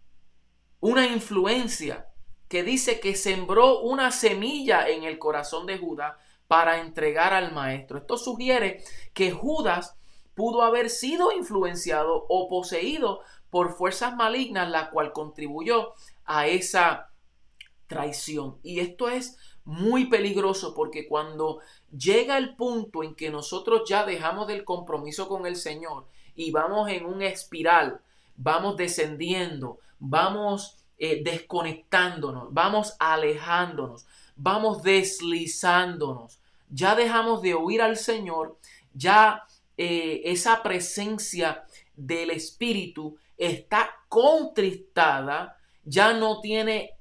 una 0.81 1.07
influencia 1.07 2.09
que 2.49 2.65
dice 2.65 2.99
que 2.99 3.15
sembró 3.15 3.83
una 3.83 4.11
semilla 4.11 4.89
en 4.89 5.05
el 5.05 5.21
corazón 5.21 5.67
de 5.67 5.79
Judas 5.79 6.17
para 6.49 6.81
entregar 6.81 7.33
al 7.35 7.53
maestro. 7.53 7.99
Esto 7.99 8.17
sugiere 8.17 8.83
que 9.15 9.31
Judas 9.31 9.97
pudo 10.35 10.63
haber 10.63 10.91
sido 10.91 11.31
influenciado 11.31 12.27
o 12.29 12.49
poseído 12.49 13.21
por 13.49 13.77
fuerzas 13.77 14.17
malignas, 14.17 14.69
la 14.69 14.91
cual 14.91 15.13
contribuyó 15.13 15.93
a 16.25 16.49
esa 16.49 17.12
traición. 17.93 18.57
Y 18.63 18.81
esto 18.81 19.09
es 19.09 19.37
muy 19.65 20.07
peligroso 20.07 20.75
porque 20.75 21.07
cuando 21.07 21.61
llega 21.97 22.39
el 22.39 22.57
punto 22.57 23.03
en 23.03 23.15
que 23.15 23.31
nosotros 23.31 23.83
ya 23.87 24.05
dejamos 24.05 24.47
del 24.47 24.65
compromiso 24.65 25.29
con 25.29 25.47
el 25.47 25.57
Señor 25.57 26.07
y 26.35 26.51
vamos 26.51 26.91
en 26.91 27.05
un 27.05 27.23
espiral, 27.23 28.01
vamos 28.37 28.77
descendiendo, 28.77 29.79
vamos 29.99 30.79
eh, 30.99 31.23
desconectándonos, 31.23 32.53
vamos 32.53 32.97
alejándonos, 32.99 34.07
vamos 34.37 34.83
deslizándonos. 34.83 36.39
Ya 36.71 36.95
dejamos 36.95 37.43
de 37.43 37.53
oír 37.55 37.83
al 37.83 37.99
Señor, 37.99 38.57
ya 38.95 39.45
eh, 39.77 40.23
esa 40.25 40.63
presencia 40.63 41.65
del 41.95 42.31
Espíritu 42.31 43.17
está 43.37 43.91
contristada, 44.09 45.59
ya 45.85 46.15
no 46.15 46.41
tiene 46.41 46.95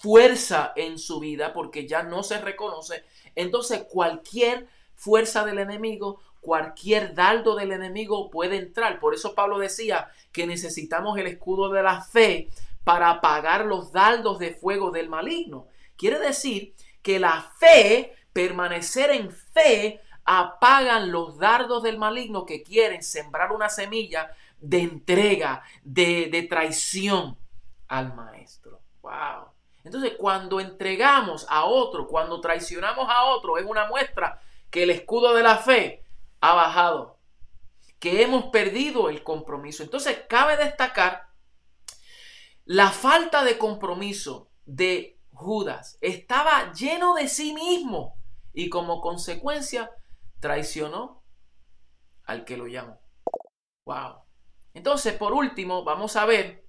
fuerza 0.00 0.72
en 0.76 0.98
su 0.98 1.20
vida 1.20 1.52
porque 1.52 1.86
ya 1.86 2.02
no 2.02 2.22
se 2.22 2.40
reconoce. 2.40 3.04
Entonces 3.34 3.84
cualquier 3.88 4.68
fuerza 4.94 5.44
del 5.44 5.58
enemigo, 5.58 6.20
cualquier 6.40 7.14
dardo 7.14 7.56
del 7.56 7.72
enemigo 7.72 8.30
puede 8.30 8.56
entrar. 8.56 9.00
Por 9.00 9.14
eso 9.14 9.34
Pablo 9.34 9.58
decía 9.58 10.10
que 10.32 10.46
necesitamos 10.46 11.18
el 11.18 11.26
escudo 11.26 11.68
de 11.70 11.82
la 11.82 12.02
fe 12.02 12.48
para 12.84 13.10
apagar 13.10 13.66
los 13.66 13.92
dardos 13.92 14.38
de 14.38 14.54
fuego 14.54 14.90
del 14.90 15.08
maligno. 15.08 15.66
Quiere 15.96 16.18
decir 16.18 16.74
que 17.02 17.18
la 17.18 17.52
fe, 17.58 18.14
permanecer 18.32 19.10
en 19.10 19.30
fe, 19.30 20.00
apagan 20.24 21.10
los 21.10 21.38
dardos 21.38 21.82
del 21.82 21.98
maligno 21.98 22.44
que 22.46 22.62
quieren 22.62 23.02
sembrar 23.02 23.50
una 23.52 23.68
semilla 23.68 24.30
de 24.60 24.80
entrega, 24.80 25.62
de, 25.82 26.28
de 26.30 26.42
traición 26.42 27.36
al 27.88 28.14
maestro. 28.14 28.80
Wow. 29.02 29.57
Entonces, 29.88 30.16
cuando 30.18 30.60
entregamos 30.60 31.46
a 31.48 31.64
otro, 31.64 32.06
cuando 32.06 32.42
traicionamos 32.42 33.08
a 33.08 33.24
otro, 33.24 33.56
es 33.56 33.64
una 33.64 33.88
muestra 33.88 34.38
que 34.70 34.82
el 34.82 34.90
escudo 34.90 35.32
de 35.32 35.42
la 35.42 35.56
fe 35.56 36.04
ha 36.42 36.52
bajado, 36.52 37.18
que 37.98 38.22
hemos 38.22 38.44
perdido 38.46 39.08
el 39.08 39.22
compromiso. 39.22 39.82
Entonces, 39.82 40.24
cabe 40.28 40.58
destacar 40.58 41.30
la 42.66 42.90
falta 42.90 43.44
de 43.44 43.56
compromiso 43.56 44.50
de 44.66 45.18
Judas. 45.32 45.96
Estaba 46.02 46.70
lleno 46.74 47.14
de 47.14 47.26
sí 47.26 47.54
mismo 47.54 48.18
y 48.52 48.68
como 48.68 49.00
consecuencia 49.00 49.90
traicionó 50.38 51.24
al 52.24 52.44
que 52.44 52.58
lo 52.58 52.66
llamó. 52.66 53.00
Wow. 53.86 54.16
Entonces, 54.74 55.14
por 55.14 55.32
último, 55.32 55.82
vamos 55.82 56.14
a 56.16 56.26
ver 56.26 56.68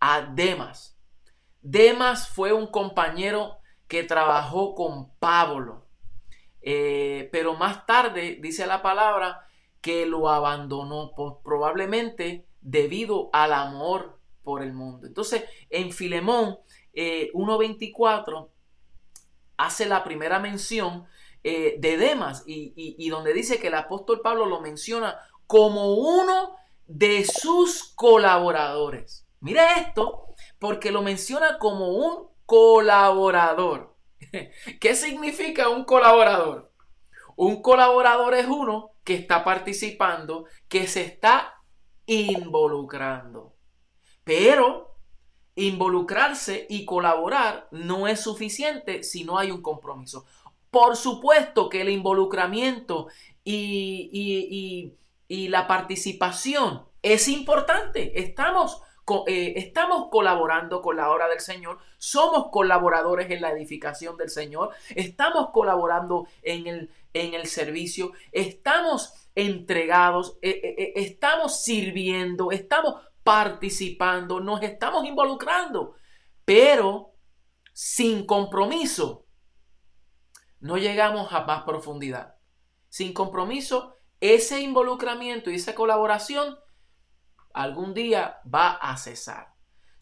a 0.00 0.22
Demas. 0.22 0.91
Demas 1.62 2.28
fue 2.28 2.52
un 2.52 2.66
compañero 2.66 3.58
que 3.88 4.02
trabajó 4.02 4.74
con 4.74 5.10
Pablo. 5.18 5.86
Eh, 6.60 7.28
pero 7.32 7.54
más 7.54 7.86
tarde 7.86 8.38
dice 8.40 8.66
la 8.66 8.82
palabra 8.82 9.46
que 9.80 10.06
lo 10.06 10.28
abandonó, 10.28 11.12
probablemente 11.42 12.46
debido 12.60 13.30
al 13.32 13.52
amor 13.52 14.18
por 14.44 14.62
el 14.62 14.72
mundo. 14.72 15.06
Entonces, 15.06 15.44
en 15.70 15.92
Filemón 15.92 16.58
1.24 16.94 18.46
eh, 18.46 18.50
hace 19.56 19.86
la 19.86 20.04
primera 20.04 20.38
mención 20.38 21.06
eh, 21.44 21.74
de 21.78 21.96
Demas 21.96 22.44
y, 22.46 23.08
donde 23.08 23.32
dice 23.32 23.58
que 23.58 23.66
el 23.66 23.74
apóstol 23.74 24.20
Pablo 24.22 24.46
lo 24.46 24.60
menciona 24.60 25.18
como 25.46 25.94
uno 25.94 26.54
de 26.86 27.24
sus 27.24 27.92
colaboradores. 27.94 29.26
Mire 29.40 29.60
esto, 29.78 30.21
porque 30.62 30.92
lo 30.92 31.02
menciona 31.02 31.58
como 31.58 31.88
un 31.88 32.28
colaborador. 32.46 33.96
¿Qué 34.80 34.94
significa 34.94 35.68
un 35.68 35.84
colaborador? 35.84 36.70
Un 37.34 37.60
colaborador 37.60 38.34
es 38.34 38.46
uno 38.46 38.92
que 39.02 39.16
está 39.16 39.42
participando, 39.42 40.44
que 40.68 40.86
se 40.86 41.02
está 41.02 41.54
involucrando. 42.06 43.56
Pero 44.22 44.94
involucrarse 45.56 46.68
y 46.70 46.84
colaborar 46.84 47.66
no 47.72 48.06
es 48.06 48.20
suficiente 48.20 49.02
si 49.02 49.24
no 49.24 49.38
hay 49.38 49.50
un 49.50 49.62
compromiso. 49.62 50.26
Por 50.70 50.94
supuesto 50.94 51.68
que 51.68 51.80
el 51.80 51.88
involucramiento 51.88 53.08
y, 53.42 54.94
la 55.28 55.66
participación 55.66 56.84
es 57.02 57.26
importante. 57.26 58.20
Estamos, 58.20 58.80
eh, 59.26 59.54
estamos 59.56 60.08
colaborando 60.10 60.82
con 60.82 60.96
la 60.96 61.10
obra 61.10 61.28
del 61.28 61.40
Señor, 61.40 61.78
somos 61.98 62.50
colaboradores 62.50 63.30
en 63.30 63.40
la 63.40 63.50
edificación 63.50 64.16
del 64.16 64.30
Señor, 64.30 64.70
estamos 64.94 65.50
colaborando 65.52 66.26
en 66.42 66.66
el, 66.66 66.90
en 67.12 67.34
el 67.34 67.46
servicio, 67.46 68.12
estamos 68.32 69.28
entregados, 69.34 70.38
eh, 70.42 70.74
eh, 70.78 70.92
estamos 70.96 71.62
sirviendo, 71.62 72.52
estamos 72.52 72.96
participando, 73.22 74.40
nos 74.40 74.62
estamos 74.62 75.04
involucrando, 75.04 75.94
pero 76.44 77.12
sin 77.72 78.26
compromiso 78.26 79.26
no 80.60 80.76
llegamos 80.76 81.32
a 81.32 81.44
más 81.44 81.64
profundidad. 81.64 82.36
Sin 82.88 83.12
compromiso, 83.12 83.96
ese 84.20 84.60
involucramiento 84.60 85.50
y 85.50 85.56
esa 85.56 85.74
colaboración 85.74 86.56
algún 87.54 87.94
día 87.94 88.40
va 88.52 88.72
a 88.72 88.96
cesar. 88.96 89.54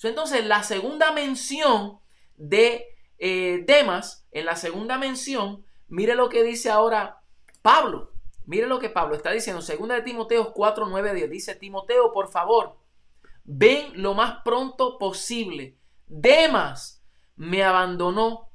Entonces, 0.03 0.47
la 0.47 0.63
segunda 0.63 1.13
mención 1.13 2.01
de 2.37 2.87
eh, 3.19 3.65
Demas, 3.67 4.27
en 4.31 4.47
la 4.47 4.57
segunda 4.57 4.97
mención, 4.97 5.65
mire 5.89 6.15
lo 6.15 6.29
que 6.29 6.43
dice 6.43 6.71
ahora 6.71 7.23
Pablo. 7.63 8.13
Mire 8.47 8.67
lo 8.67 8.79
que 8.79 8.89
Pablo 8.89 9.15
está 9.15 9.31
diciendo. 9.31 9.61
Segunda 9.63 9.95
de 9.95 10.03
Timoteo 10.03 10.53
4, 10.53 10.87
9, 10.87 11.15
10. 11.15 11.31
Dice, 11.31 11.55
Timoteo, 11.55 12.13
por 12.13 12.31
favor, 12.31 12.79
ven 13.45 13.93
lo 14.03 14.15
más 14.15 14.43
pronto 14.43 14.99
posible. 14.99 15.77
Demas 16.07 17.05
me 17.37 17.63
abandonó 17.63 18.51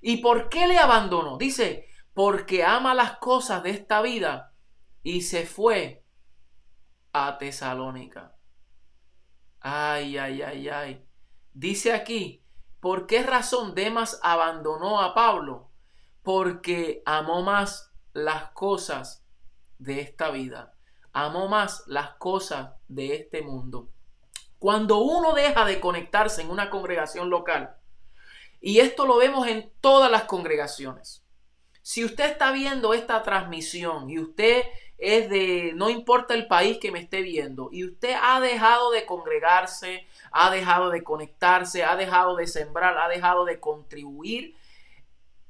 ¿Y 0.00 0.18
por 0.18 0.48
qué 0.48 0.66
le 0.66 0.78
abandonó? 0.78 1.36
Dice, 1.36 1.86
porque 2.14 2.64
ama 2.64 2.94
las 2.94 3.18
cosas 3.18 3.62
de 3.62 3.70
esta 3.70 4.00
vida 4.00 4.54
y 5.02 5.22
se 5.22 5.46
fue 5.46 6.04
a 7.12 7.38
Tesalónica. 7.38 8.36
Ay, 9.60 10.16
ay, 10.16 10.42
ay, 10.42 10.68
ay. 10.68 11.06
Dice 11.52 11.92
aquí, 11.92 12.44
¿por 12.80 13.06
qué 13.06 13.22
razón 13.22 13.74
Demas 13.74 14.18
abandonó 14.22 15.00
a 15.00 15.14
Pablo? 15.14 15.70
Porque 16.22 17.02
amó 17.04 17.42
más 17.42 17.92
las 18.12 18.50
cosas 18.50 19.24
de 19.78 20.00
esta 20.00 20.30
vida. 20.30 20.74
Amó 21.12 21.48
más 21.48 21.84
las 21.86 22.10
cosas 22.14 22.72
de 22.88 23.14
este 23.14 23.42
mundo. 23.42 23.90
Cuando 24.58 24.98
uno 24.98 25.32
deja 25.32 25.64
de 25.64 25.80
conectarse 25.80 26.42
en 26.42 26.50
una 26.50 26.70
congregación 26.70 27.30
local, 27.30 27.76
y 28.60 28.80
esto 28.80 29.06
lo 29.06 29.16
vemos 29.16 29.48
en 29.48 29.72
todas 29.80 30.10
las 30.10 30.24
congregaciones. 30.24 31.24
Si 31.82 32.04
usted 32.04 32.30
está 32.30 32.52
viendo 32.52 32.92
esta 32.92 33.22
transmisión 33.22 34.10
y 34.10 34.18
usted 34.18 34.64
es 35.00 35.30
de, 35.30 35.72
no 35.74 35.88
importa 35.88 36.34
el 36.34 36.46
país 36.46 36.78
que 36.78 36.92
me 36.92 37.00
esté 37.00 37.22
viendo, 37.22 37.70
y 37.72 37.84
usted 37.84 38.14
ha 38.20 38.40
dejado 38.40 38.90
de 38.90 39.06
congregarse, 39.06 40.06
ha 40.30 40.50
dejado 40.50 40.90
de 40.90 41.02
conectarse, 41.02 41.84
ha 41.84 41.96
dejado 41.96 42.36
de 42.36 42.46
sembrar, 42.46 42.98
ha 42.98 43.08
dejado 43.08 43.44
de 43.44 43.58
contribuir, 43.58 44.54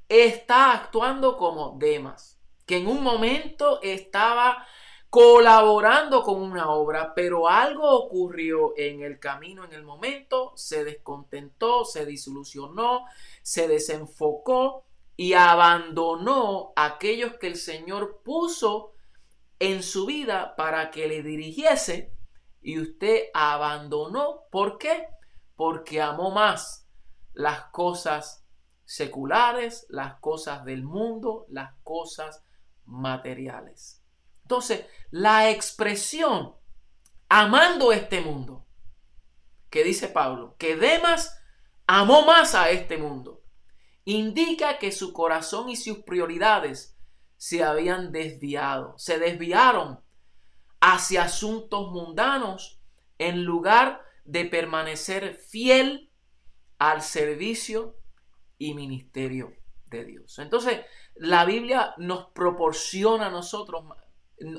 está 0.09 0.73
actuando 0.73 1.37
como 1.37 1.77
Demas, 1.79 2.39
que 2.65 2.79
en 2.79 2.87
un 2.87 3.03
momento 3.03 3.81
estaba 3.83 4.67
colaborando 5.11 6.23
con 6.23 6.41
una 6.41 6.71
obra, 6.71 7.13
pero 7.15 7.49
algo 7.49 7.91
ocurrió 7.91 8.75
en 8.77 9.03
el 9.03 9.19
camino, 9.19 9.65
en 9.65 9.73
el 9.73 9.83
momento, 9.83 10.53
se 10.55 10.85
descontentó, 10.85 11.85
se 11.85 12.07
desilusionó, 12.07 13.07
se 13.43 13.67
desenfocó 13.67 14.85
y 15.17 15.33
abandonó 15.33 16.73
a 16.77 16.87
aquellos 16.87 17.35
que 17.35 17.49
el 17.49 17.57
Señor 17.57 18.21
puso 18.25 18.93
en 19.61 19.83
su 19.83 20.07
vida 20.07 20.57
para 20.57 20.91
que 20.91 21.07
le 21.07 21.23
dirigiese 21.23 22.17
y 22.61 22.81
usted 22.81 23.25
abandonó. 23.33 24.47
¿Por 24.51 24.79
qué? 24.79 25.07
Porque 25.55 26.01
amó 26.03 26.31
más 26.31 26.89
las 27.33 27.67
cosas 27.67 28.45
seculares, 28.85 29.87
las 29.89 30.19
cosas 30.19 30.65
del 30.65 30.83
mundo, 30.83 31.47
las 31.49 31.75
cosas 31.85 32.43
materiales. 32.85 34.03
Entonces, 34.43 34.87
la 35.11 35.51
expresión 35.51 36.57
amando 37.29 37.93
este 37.93 38.21
mundo, 38.21 38.67
que 39.69 39.85
dice 39.85 40.09
Pablo, 40.09 40.57
que 40.59 40.75
Demas 40.75 41.39
amó 41.87 42.25
más 42.25 42.55
a 42.55 42.71
este 42.71 42.99
mundo, 42.99 43.45
indica 44.05 44.79
que 44.79 44.91
su 44.91 45.13
corazón 45.13 45.69
y 45.69 45.77
sus 45.77 45.99
prioridades 45.99 46.99
se 47.41 47.65
habían 47.65 48.13
desviado, 48.13 48.99
se 48.99 49.19
desviaron 49.19 50.01
hacia 50.79 51.23
asuntos 51.23 51.91
mundanos 51.91 52.83
en 53.17 53.45
lugar 53.45 54.03
de 54.27 54.45
permanecer 54.45 55.37
fiel 55.37 56.11
al 56.77 57.01
servicio 57.01 57.97
y 58.59 58.75
ministerio 58.75 59.55
de 59.87 60.05
Dios. 60.05 60.39
Entonces, 60.39 60.81
la 61.15 61.47
Biblia 61.47 61.95
nos 61.97 62.27
proporciona 62.27 63.29
a 63.29 63.31
nosotros 63.31 63.85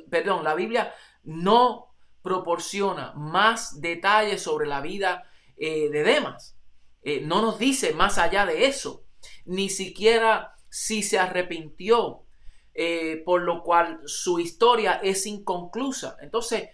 perdón, 0.10 0.44
la 0.44 0.56
Biblia 0.56 0.92
no 1.24 1.94
proporciona 2.24 3.14
más 3.14 3.80
detalles 3.80 4.42
sobre 4.42 4.68
la 4.68 4.82
vida 4.82 5.30
eh, 5.56 5.90
de 5.90 6.04
Demas. 6.04 6.58
Eh, 7.04 7.22
no 7.22 7.44
nos 7.44 7.60
dice 7.60 7.94
más 7.94 8.18
allá 8.18 8.48
de 8.48 8.66
eso, 8.66 9.06
ni 9.46 9.70
siquiera 9.70 10.56
si 10.70 11.04
se 11.04 11.20
arrepintió, 11.20 12.26
eh, 12.74 13.22
por 13.26 13.42
lo 13.42 13.64
cual 13.64 14.02
su 14.06 14.40
historia 14.40 15.00
es 15.04 15.26
inconclusa. 15.26 16.18
Entonces, 16.22 16.70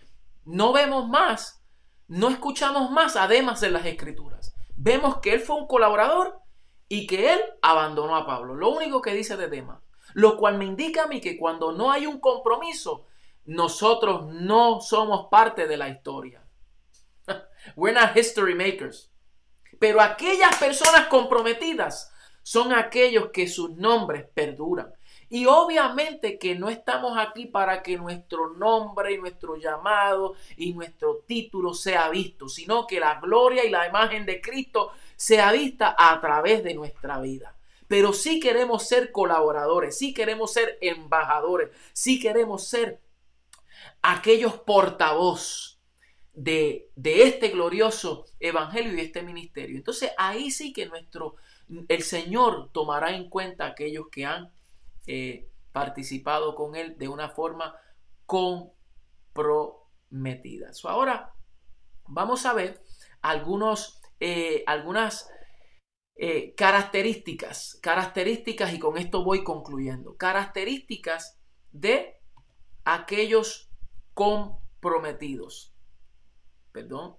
no 0.45 0.73
vemos 0.73 1.07
más, 1.07 1.63
no 2.07 2.29
escuchamos 2.29 2.91
más 2.91 3.15
a 3.15 3.27
Demas 3.27 3.63
en 3.63 3.73
las 3.73 3.85
escrituras. 3.85 4.55
Vemos 4.75 5.17
que 5.17 5.33
él 5.33 5.39
fue 5.39 5.55
un 5.55 5.67
colaborador 5.67 6.39
y 6.87 7.07
que 7.07 7.33
él 7.33 7.41
abandonó 7.61 8.15
a 8.15 8.25
Pablo. 8.25 8.55
Lo 8.55 8.69
único 8.69 9.01
que 9.01 9.13
dice 9.13 9.35
de 9.37 9.47
Demas. 9.47 9.81
Lo 10.13 10.37
cual 10.37 10.57
me 10.57 10.65
indica 10.65 11.03
a 11.03 11.07
mí 11.07 11.19
que 11.19 11.37
cuando 11.37 11.71
no 11.71 11.91
hay 11.91 12.07
un 12.07 12.19
compromiso, 12.19 13.05
nosotros 13.45 14.33
no 14.33 14.81
somos 14.81 15.27
parte 15.29 15.67
de 15.67 15.77
la 15.77 15.89
historia. 15.89 16.45
We're 17.75 17.99
not 17.99 18.15
history 18.15 18.55
makers. 18.55 19.11
Pero 19.79 20.01
aquellas 20.01 20.55
personas 20.57 21.07
comprometidas 21.07 22.11
son 22.41 22.73
aquellos 22.73 23.29
que 23.31 23.47
sus 23.47 23.71
nombres 23.71 24.25
perduran. 24.33 24.93
Y 25.29 25.45
obviamente 25.45 26.39
que 26.39 26.55
no 26.55 26.69
estamos 26.69 27.17
aquí 27.17 27.45
para 27.45 27.83
que 27.83 27.97
nuestro 27.97 28.53
nombre 28.53 29.13
y 29.13 29.17
nuestro 29.17 29.55
llamado 29.57 30.35
y 30.55 30.73
nuestro 30.73 31.23
título 31.27 31.73
sea 31.73 32.09
visto, 32.09 32.47
sino 32.47 32.87
que 32.87 32.99
la 32.99 33.19
gloria 33.19 33.65
y 33.65 33.69
la 33.69 33.87
imagen 33.87 34.25
de 34.25 34.39
Cristo 34.41 34.91
sea 35.15 35.51
vista 35.51 35.95
a 35.97 36.19
través 36.21 36.63
de 36.63 36.73
nuestra 36.73 37.19
vida 37.19 37.57
pero 37.87 38.13
sí 38.13 38.39
queremos 38.39 38.87
ser 38.87 39.11
colaboradores, 39.11 39.97
sí 39.97 40.13
queremos 40.13 40.51
ser 40.51 40.77
embajadores, 40.81 41.69
sí 41.93 42.19
queremos 42.19 42.67
ser 42.67 42.99
aquellos 44.01 44.55
portavoz 44.59 45.79
de, 46.33 46.89
este 46.95 47.49
glorioso 47.49 48.25
evangelio 48.39 48.93
y 48.93 49.01
este 49.01 49.23
ministerio. 49.23 49.77
Entonces 49.77 50.11
ahí 50.17 50.51
sí 50.51 50.73
que 50.73 50.85
nuestro, 50.85 51.35
el 51.87 52.03
Señor 52.03 52.71
tomará 52.71 53.15
en 53.15 53.29
cuenta 53.29 53.65
aquellos 53.65 54.07
que 54.09 54.25
han 54.25 54.51
eh, 55.07 55.49
participado 55.71 56.53
con 56.53 56.75
Él 56.75 56.97
de 56.97 57.07
una 57.07 57.29
forma 57.29 57.75
comprometida. 58.25 60.71
ahora 60.83 61.33
vamos 62.05 62.45
a 62.45 62.53
ver 62.53 62.83
algunos, 63.21 64.01
eh, 64.19 64.65
algunas 64.67 65.31
Eh, 66.19 66.55
características, 66.55 67.77
características, 67.79 68.73
y 68.73 68.79
con 68.79 68.97
esto 68.97 69.23
voy 69.23 69.43
concluyendo, 69.43 70.17
características 70.17 71.37
de 71.71 72.19
aquellos 72.85 73.69
comprometidos. 74.15 75.75
Perdón. 76.71 77.17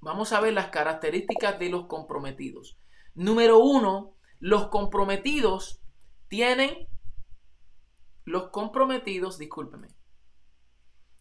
Vamos 0.00 0.32
a 0.32 0.40
ver 0.40 0.54
las 0.54 0.70
características 0.70 1.56
de 1.60 1.68
los 1.68 1.86
comprometidos. 1.86 2.80
Número 3.14 3.60
uno, 3.60 4.16
los 4.38 4.68
comprometidos 4.68 5.80
tienen, 6.28 6.88
los 8.24 8.50
comprometidos, 8.50 9.38
discúlpeme, 9.38 9.88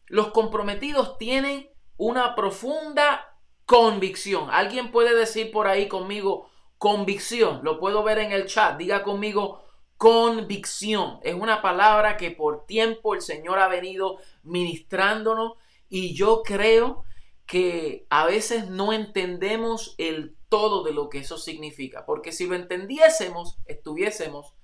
los 0.07 0.30
comprometidos 0.30 1.18
tienen 1.18 1.70
una 1.97 2.36
profunda 2.36 3.38
convicción. 3.65 4.49
Alguien 4.49 4.91
puede 4.91 5.13
decir 5.15 5.51
por 5.51 5.68
ahí 5.68 5.88
conmigo 5.88 6.49
convicción. 6.78 7.61
Lo 7.63 7.80
puedo 7.80 8.03
ver 8.03 8.20
en 8.20 8.32
el 8.32 8.45
chat. 8.45 8.78
Diga 8.78 9.03
conmigo 9.03 9.61
convicción. 9.97 11.20
Es 11.24 11.36
una 11.36 11.61
palabra 11.61 12.15
que 12.18 12.32
por 12.32 12.65
tiempo 12.65 13.13
el 13.13 13.22
Señor 13.22 13.59
ha 13.59 13.68
venido 13.68 14.20
ministrándonos 14.43 15.53
y 15.89 16.15
yo 16.15 16.43
creo 16.43 17.03
que 17.45 18.05
a 18.09 18.26
veces 18.26 18.70
no 18.70 18.93
entendemos 18.93 19.95
el 19.97 20.36
todo 20.50 20.84
de 20.84 20.93
lo 20.93 21.10
que 21.10 21.20
eso 21.20 21.38
significa. 21.38 22.06
Porque 22.06 22.32
si 22.32 22.48
lo 22.48 22.56
entendiésemos, 22.56 23.60
estuviésemos 23.66 24.56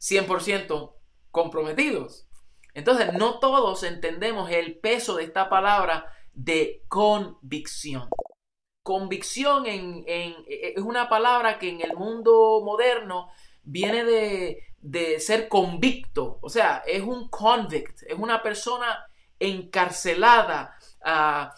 100% 0.00 0.94
comprometidos. 1.30 2.28
Entonces, 2.74 3.12
no 3.14 3.38
todos 3.38 3.82
entendemos 3.82 4.50
el 4.50 4.78
peso 4.78 5.16
de 5.16 5.24
esta 5.24 5.48
palabra 5.48 6.06
de 6.32 6.82
convicción. 6.88 8.08
Convicción 8.82 9.66
en, 9.66 10.04
es 10.06 10.82
una 10.82 11.08
palabra 11.08 11.58
que 11.58 11.70
en 11.70 11.80
el 11.80 11.96
mundo 11.96 12.60
moderno 12.64 13.30
viene 13.62 14.04
de, 14.04 14.62
de 14.78 15.20
ser 15.20 15.48
convicto. 15.48 16.38
O 16.42 16.50
sea, 16.50 16.82
es 16.86 17.02
un 17.02 17.28
convict, 17.28 18.02
es 18.02 18.18
una 18.18 18.42
persona 18.42 19.06
encarcelada, 19.38 20.76
ah, 21.02 21.54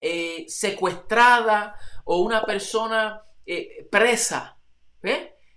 eh, 0.00 0.44
secuestrada 0.48 1.74
o 2.06 2.18
una 2.20 2.44
persona 2.44 3.22
eh, 3.44 3.86
presa. 3.90 4.56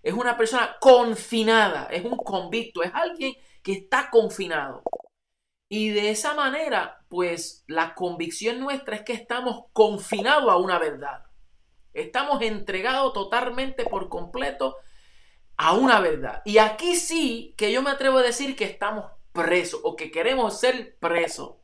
Es 0.03 0.13
una 0.13 0.37
persona 0.37 0.75
confinada, 0.79 1.87
es 1.91 2.03
un 2.03 2.17
convicto, 2.17 2.83
es 2.83 2.91
alguien 2.93 3.33
que 3.63 3.73
está 3.73 4.09
confinado. 4.09 4.83
Y 5.69 5.89
de 5.89 6.09
esa 6.09 6.33
manera, 6.33 7.03
pues 7.07 7.63
la 7.67 7.93
convicción 7.93 8.59
nuestra 8.59 8.95
es 8.95 9.03
que 9.03 9.13
estamos 9.13 9.65
confinados 9.73 10.51
a 10.51 10.57
una 10.57 10.79
verdad. 10.79 11.23
Estamos 11.93 12.41
entregados 12.41 13.13
totalmente 13.13 13.85
por 13.85 14.09
completo 14.09 14.77
a 15.57 15.73
una 15.73 15.99
verdad. 15.99 16.41
Y 16.45 16.57
aquí 16.57 16.95
sí 16.95 17.53
que 17.57 17.71
yo 17.71 17.83
me 17.83 17.91
atrevo 17.91 18.17
a 18.17 18.23
decir 18.23 18.55
que 18.55 18.65
estamos 18.65 19.05
presos 19.33 19.81
o 19.83 19.95
que 19.95 20.09
queremos 20.09 20.59
ser 20.59 20.97
presos. 20.99 21.55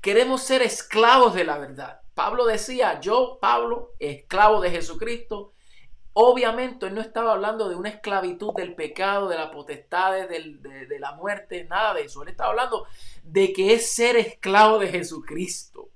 Queremos 0.00 0.42
ser 0.42 0.62
esclavos 0.62 1.34
de 1.34 1.44
la 1.44 1.58
verdad. 1.58 2.01
Pablo 2.14 2.46
decía, 2.46 3.00
yo, 3.00 3.38
Pablo, 3.40 3.94
esclavo 3.98 4.60
de 4.60 4.70
Jesucristo, 4.70 5.52
Obviamente 6.14 6.86
él 6.86 6.94
no 6.94 7.00
estaba 7.00 7.32
hablando 7.32 7.70
de 7.70 7.74
una 7.74 7.88
esclavitud 7.88 8.52
del 8.54 8.74
pecado, 8.74 9.28
de 9.28 9.36
la 9.36 9.50
potestad, 9.50 10.28
de, 10.28 10.98
la 10.98 11.12
muerte, 11.12 11.64
nada 11.64 11.94
de 11.94 12.02
eso. 12.02 12.22
Él 12.22 12.28
estaba 12.28 12.50
hablando 12.50 12.86
de 13.22 13.52
que 13.52 13.72
es 13.72 13.94
ser 13.94 14.16
esclavo 14.16 14.78
de 14.78 14.88
Jesucristo. 14.88 15.88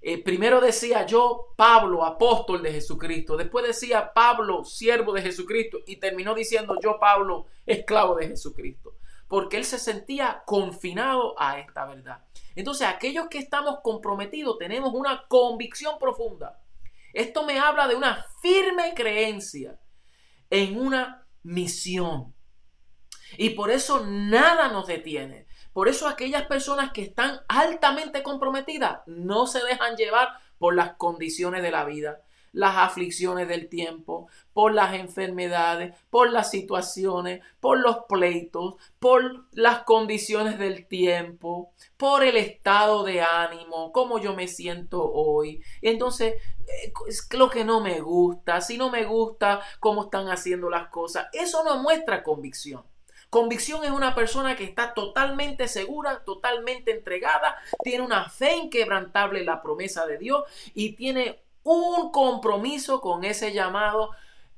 Eh, 0.00 0.22
primero 0.22 0.60
decía 0.60 1.06
yo, 1.06 1.54
Pablo, 1.56 2.04
apóstol 2.04 2.62
de 2.62 2.72
Jesucristo. 2.72 3.36
Después 3.36 3.64
decía 3.64 4.12
Pablo, 4.12 4.64
siervo 4.64 5.12
de 5.12 5.22
Jesucristo. 5.22 5.78
Y 5.86 5.96
terminó 5.96 6.34
diciendo 6.34 6.76
yo, 6.82 6.98
Pablo, 6.98 7.46
esclavo 7.64 8.16
de 8.16 8.28
Jesucristo. 8.28 8.96
Porque 9.28 9.56
él 9.56 9.64
se 9.64 9.78
sentía 9.78 10.42
confinado 10.46 11.40
a 11.40 11.60
esta 11.60 11.84
verdad. 11.84 12.24
Entonces, 12.58 12.86
aquellos 12.86 13.28
que 13.28 13.38
estamos 13.38 13.78
comprometidos 13.82 14.58
tenemos 14.58 14.92
una 14.92 15.26
convicción 15.28 15.98
profunda 15.98 16.60
esto 17.12 17.44
me 17.44 17.58
habla 17.58 17.88
de 17.88 17.96
una 17.96 18.24
firme 18.42 18.94
creencia 18.94 19.78
en 20.50 20.78
una 20.78 21.26
misión. 21.42 22.34
Y 23.36 23.50
por 23.50 23.70
eso 23.70 24.06
nada 24.06 24.68
nos 24.68 24.86
detiene. 24.86 25.46
Por 25.72 25.88
eso 25.88 26.08
aquellas 26.08 26.46
personas 26.46 26.92
que 26.92 27.02
están 27.02 27.40
altamente 27.48 28.22
comprometidas 28.22 29.00
no 29.06 29.46
se 29.46 29.62
dejan 29.64 29.96
llevar 29.96 30.28
por 30.58 30.74
las 30.74 30.94
condiciones 30.94 31.62
de 31.62 31.70
la 31.70 31.84
vida 31.84 32.22
las 32.52 32.76
aflicciones 32.76 33.48
del 33.48 33.68
tiempo, 33.68 34.28
por 34.52 34.74
las 34.74 34.94
enfermedades, 34.94 35.94
por 36.10 36.30
las 36.30 36.50
situaciones, 36.50 37.40
por 37.60 37.78
los 37.78 38.04
pleitos, 38.08 38.76
por 38.98 39.46
las 39.52 39.84
condiciones 39.84 40.58
del 40.58 40.86
tiempo, 40.86 41.72
por 41.96 42.24
el 42.24 42.36
estado 42.36 43.04
de 43.04 43.20
ánimo, 43.20 43.92
cómo 43.92 44.18
yo 44.18 44.34
me 44.34 44.48
siento 44.48 45.04
hoy. 45.12 45.62
Entonces, 45.82 46.34
es 47.06 47.28
lo 47.32 47.50
que 47.50 47.64
no 47.64 47.80
me 47.80 48.00
gusta, 48.00 48.60
si 48.60 48.78
no 48.78 48.90
me 48.90 49.04
gusta 49.04 49.60
cómo 49.80 50.04
están 50.04 50.28
haciendo 50.28 50.68
las 50.68 50.88
cosas, 50.88 51.28
eso 51.32 51.64
no 51.64 51.82
muestra 51.82 52.22
convicción. 52.22 52.84
Convicción 53.30 53.84
es 53.84 53.90
una 53.90 54.14
persona 54.14 54.56
que 54.56 54.64
está 54.64 54.94
totalmente 54.94 55.68
segura, 55.68 56.24
totalmente 56.24 56.92
entregada, 56.92 57.56
tiene 57.82 58.02
una 58.02 58.30
fe 58.30 58.56
inquebrantable 58.56 59.40
en 59.40 59.46
la 59.46 59.60
promesa 59.60 60.06
de 60.06 60.16
Dios 60.16 60.44
y 60.72 60.94
tiene 60.94 61.42
un 61.74 62.10
compromiso 62.10 63.00
con 63.00 63.24
ese 63.24 63.52
llamado, 63.52 64.10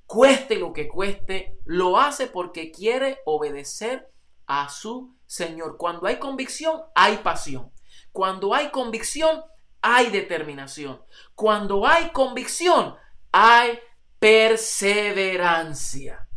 cueste 0.07 0.57
lo 0.57 0.73
que 0.73 0.89
cueste, 0.89 1.59
lo 1.65 1.99
hace 1.99 2.27
porque 2.27 2.71
quiere 2.71 3.19
obedecer 3.25 4.11
a 4.47 4.69
su 4.69 5.15
Señor. 5.27 5.77
Cuando 5.77 6.07
hay 6.07 6.19
convicción, 6.19 6.83
hay 6.95 7.19
pasión. 7.19 7.71
Cuando 8.13 8.55
hay 8.55 8.71
convicción, 8.71 9.43
hay 9.83 10.11
determinación. 10.11 11.03
Cuando 11.35 11.87
hay 11.87 12.11
convicción, 12.11 12.97
hay 13.33 13.79
perseverancia. 14.19 16.29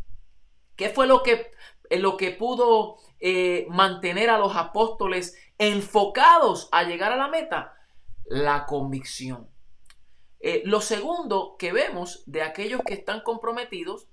¿Qué 0.75 0.89
fue 0.89 1.07
lo 1.07 1.21
que, 1.21 1.51
lo 1.91 2.17
que 2.17 2.31
pudo 2.31 2.97
eh, 3.19 3.67
mantener 3.69 4.29
a 4.29 4.39
los 4.39 4.55
apóstoles 4.55 5.37
enfocados 5.57 6.69
a 6.71 6.83
llegar 6.83 7.11
a 7.11 7.17
la 7.17 7.27
meta? 7.27 7.73
La 8.25 8.65
convicción. 8.65 9.52
Eh, 10.45 10.61
lo 10.65 10.81
segundo 10.81 11.55
que 11.57 11.71
vemos 11.71 12.21
de 12.25 12.41
aquellos 12.41 12.81
que 12.85 12.95
están 12.95 13.21
comprometidos 13.21 14.09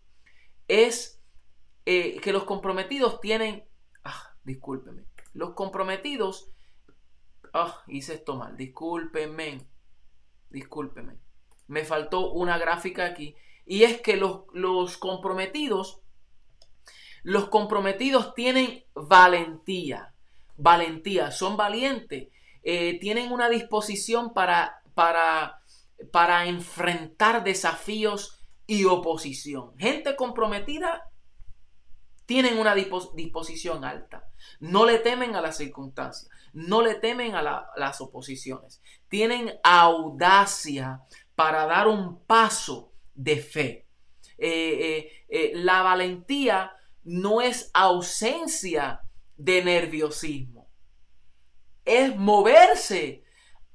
es 0.68 1.20
eh, 1.87 2.20
que 2.20 2.33
los 2.33 2.45
comprometidos 2.45 3.20
tienen, 3.20 3.64
ah, 4.05 4.37
discúlpeme, 4.45 5.07
los 5.35 5.55
comprometidos, 5.55 6.53
ah, 7.53 7.83
hice 7.89 8.14
esto 8.14 8.37
mal, 8.37 8.57
discúlpenme, 8.57 9.66
discúlpeme, 10.51 11.18
me 11.66 11.85
faltó 11.85 12.31
una 12.31 12.59
gráfica 12.59 13.07
aquí, 13.07 13.35
y 13.66 13.83
es 13.83 14.01
que 14.01 14.16
los, 14.16 14.43
los 14.53 14.99
comprometidos, 14.99 16.01
los 17.24 17.49
comprometidos 17.49 18.35
tienen 18.35 18.85
valentía, 18.95 20.14
valentía, 20.57 21.33
son 21.33 21.57
valientes, 21.57 22.28
eh, 22.62 23.01
tienen 23.01 23.33
una 23.33 23.49
disposición 23.49 24.33
para, 24.33 24.81
para 24.95 25.60
para 26.12 26.46
enfrentar 26.46 27.44
desafíos 27.44 28.40
y 28.66 28.84
oposición. 28.84 29.76
Gente 29.78 30.16
comprometida 30.16 31.11
tienen 32.26 32.59
una 32.59 32.74
disposición 32.76 33.84
alta. 33.84 34.28
No 34.61 34.86
le 34.86 34.98
temen 34.98 35.34
a 35.34 35.40
las 35.40 35.57
circunstancias, 35.57 36.30
no 36.53 36.80
le 36.80 36.94
temen 36.94 37.34
a 37.34 37.42
las 37.76 38.01
oposiciones. 38.01 38.80
Tienen 39.09 39.59
audacia 39.64 41.03
para 41.34 41.66
dar 41.66 41.88
un 41.88 42.24
paso 42.26 42.92
de 43.14 43.36
fe. 43.38 43.88
Eh, 44.38 44.48
eh, 44.48 45.12
eh, 45.28 45.53
la 45.57 45.82
valentía 45.82 46.72
no 47.03 47.40
es 47.40 47.70
ausencia 47.74 49.03
de 49.36 49.64
nerviosismo. 49.64 50.70
Es 51.84 52.14
moverse 52.16 53.24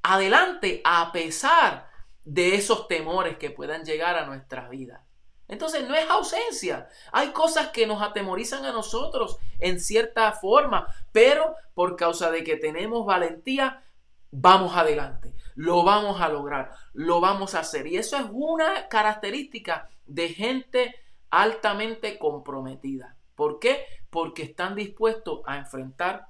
adelante 0.01 0.81
a 0.85 1.11
pesar 1.11 1.84
de 2.25 2.55
esos 2.55 2.87
temores 2.87 3.37
que 3.37 3.51
puedan 3.51 3.85
llegar 3.85 4.17
a 4.17 4.25
nuestra 4.25 4.67
vida. 4.67 5.05
Entonces 5.47 5.87
no 5.87 5.95
es 5.95 6.09
ausencia. 6.09 6.89
Hay 7.11 7.29
cosas 7.29 7.69
que 7.69 7.85
nos 7.85 8.01
atemorizan 8.01 8.65
a 8.65 8.71
nosotros 8.71 9.37
en 9.59 9.79
cierta 9.79 10.31
forma, 10.31 10.87
pero 11.11 11.55
por 11.75 11.95
causa 11.95 12.31
de 12.31 12.43
que 12.43 12.57
tenemos 12.57 13.05
valentía, 13.05 13.83
vamos 14.31 14.75
adelante. 14.75 15.33
Lo 15.53 15.83
vamos 15.83 16.19
a 16.19 16.29
lograr, 16.29 16.71
lo 16.93 17.21
vamos 17.21 17.53
a 17.53 17.59
hacer. 17.59 17.85
Y 17.87 17.97
eso 17.97 18.17
es 18.17 18.25
una 18.31 18.87
característica 18.89 19.89
de 20.07 20.29
gente 20.29 20.95
altamente 21.29 22.17
comprometida. 22.17 23.15
¿Por 23.35 23.59
qué? 23.59 23.85
Porque 24.09 24.43
están 24.43 24.75
dispuestos 24.75 25.41
a 25.45 25.57
enfrentar 25.57 26.27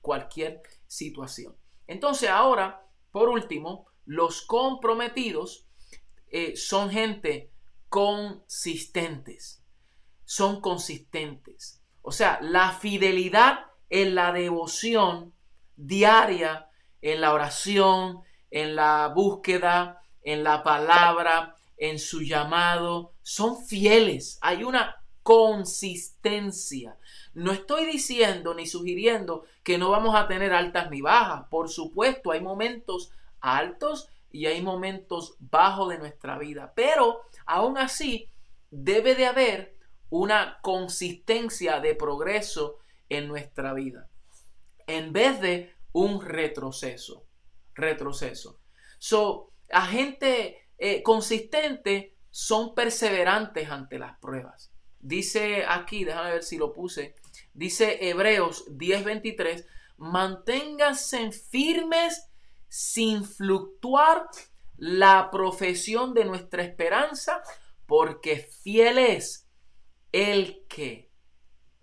cualquier 0.00 0.62
situación. 0.86 1.54
Entonces 1.86 2.30
ahora, 2.30 2.86
por 3.10 3.28
último, 3.28 3.87
los 4.08 4.40
comprometidos 4.40 5.66
eh, 6.30 6.56
son 6.56 6.88
gente 6.88 7.52
consistentes. 7.90 9.62
Son 10.24 10.62
consistentes. 10.62 11.82
O 12.00 12.10
sea, 12.10 12.38
la 12.40 12.72
fidelidad 12.72 13.66
en 13.90 14.14
la 14.14 14.32
devoción 14.32 15.34
diaria, 15.76 16.70
en 17.02 17.20
la 17.20 17.34
oración, 17.34 18.22
en 18.50 18.76
la 18.76 19.12
búsqueda, 19.14 20.00
en 20.22 20.42
la 20.42 20.62
palabra, 20.62 21.56
en 21.76 21.98
su 21.98 22.22
llamado, 22.22 23.12
son 23.22 23.62
fieles. 23.66 24.38
Hay 24.40 24.64
una 24.64 25.04
consistencia. 25.22 26.96
No 27.34 27.52
estoy 27.52 27.84
diciendo 27.84 28.54
ni 28.54 28.66
sugiriendo 28.66 29.44
que 29.62 29.76
no 29.76 29.90
vamos 29.90 30.14
a 30.14 30.28
tener 30.28 30.54
altas 30.54 30.90
ni 30.90 31.02
bajas. 31.02 31.44
Por 31.50 31.68
supuesto, 31.68 32.30
hay 32.30 32.40
momentos 32.40 33.12
altos 33.40 34.08
y 34.30 34.46
hay 34.46 34.62
momentos 34.62 35.36
bajos 35.38 35.88
de 35.90 35.98
nuestra 35.98 36.38
vida. 36.38 36.72
Pero 36.74 37.22
aún 37.46 37.78
así, 37.78 38.30
debe 38.70 39.14
de 39.14 39.26
haber 39.26 39.76
una 40.10 40.58
consistencia 40.62 41.80
de 41.80 41.94
progreso 41.94 42.78
en 43.08 43.28
nuestra 43.28 43.72
vida. 43.74 44.08
En 44.86 45.12
vez 45.12 45.40
de 45.40 45.74
un 45.92 46.20
retroceso. 46.20 47.26
Retroceso. 47.74 48.60
So, 48.98 49.52
a 49.70 49.86
gente 49.86 50.68
eh, 50.78 51.02
consistente 51.02 52.16
son 52.30 52.74
perseverantes 52.74 53.70
ante 53.70 53.98
las 53.98 54.18
pruebas. 54.18 54.72
Dice 55.00 55.64
aquí, 55.66 56.04
déjame 56.04 56.32
ver 56.32 56.42
si 56.42 56.58
lo 56.58 56.72
puse, 56.72 57.14
dice 57.54 58.08
Hebreos 58.08 58.66
10:23, 58.68 59.64
manténganse 59.96 61.30
firmes 61.32 62.27
sin 62.68 63.24
fluctuar 63.24 64.28
la 64.76 65.30
profesión 65.30 66.14
de 66.14 66.24
nuestra 66.24 66.62
esperanza, 66.62 67.42
porque 67.86 68.36
fiel 68.36 68.98
es 68.98 69.48
el 70.12 70.66
que 70.68 71.10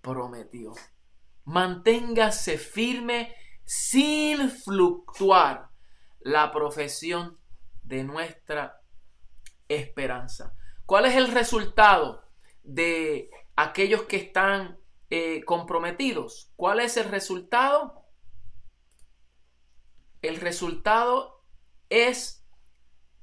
prometió. 0.02 0.74
Manténgase 1.44 2.58
firme 2.58 3.36
sin 3.66 4.50
fluctuar 4.50 5.70
la 6.20 6.52
profesión 6.52 7.38
de 7.84 8.04
nuestra 8.04 8.82
esperanza. 9.68 10.56
¿Cuál 10.86 11.06
es 11.06 11.16
el 11.16 11.32
resultado 11.32 12.24
de 12.64 13.30
aquellos 13.56 14.04
que 14.04 14.18
están 14.18 14.80
eh, 15.10 15.44
comprometidos? 15.44 16.52
¿Cuál 16.56 16.80
es 16.80 16.98
el 16.98 17.10
resultado? 17.10 18.05
El 20.28 20.38
resultado 20.38 21.40
es 21.90 22.44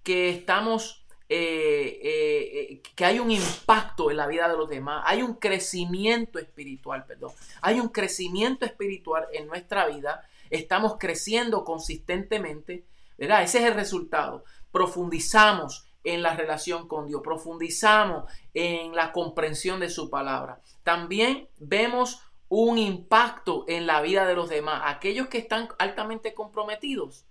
que 0.05 0.31
estamos, 0.31 1.05
eh, 1.29 2.01
eh, 2.03 2.83
que 2.95 3.05
hay 3.05 3.19
un 3.19 3.31
impacto 3.31 4.11
en 4.11 4.17
la 4.17 4.27
vida 4.27 4.49
de 4.49 4.57
los 4.57 4.69
demás, 4.69 5.03
hay 5.07 5.23
un 5.23 5.35
crecimiento 5.35 6.39
espiritual, 6.39 7.05
perdón, 7.05 7.33
hay 7.61 7.81
un 7.81 7.89
crecimiento 7.89 8.65
espiritual 8.65 9.27
en 9.33 9.49
nuestra 9.49 9.87
vida, 9.87 10.23
estamos 10.51 10.97
creciendo 10.99 11.65
consistentemente, 11.65 12.85
¿verdad? 13.19 13.43
Ese 13.43 13.59
es 13.59 13.65
el 13.65 13.75
resultado. 13.75 14.45
Profundizamos 14.71 15.87
en 16.05 16.23
la 16.23 16.35
relación 16.35 16.87
con 16.87 17.07
Dios, 17.07 17.21
profundizamos 17.23 18.31
en 18.55 18.95
la 18.95 19.13
comprensión 19.13 19.81
de 19.81 19.89
su 19.89 20.09
palabra. 20.11 20.61
También 20.83 21.49
vemos 21.59 22.21
un 22.55 22.77
impacto 22.77 23.65
en 23.67 23.87
la 23.87 24.03
vida 24.03 24.27
de 24.27 24.35
los 24.35 24.51
demás. 24.51 24.83
Aquellos 24.85 25.29
que 25.29 25.39
están 25.39 25.71
altamente 25.79 26.35
comprometidos 26.35 27.25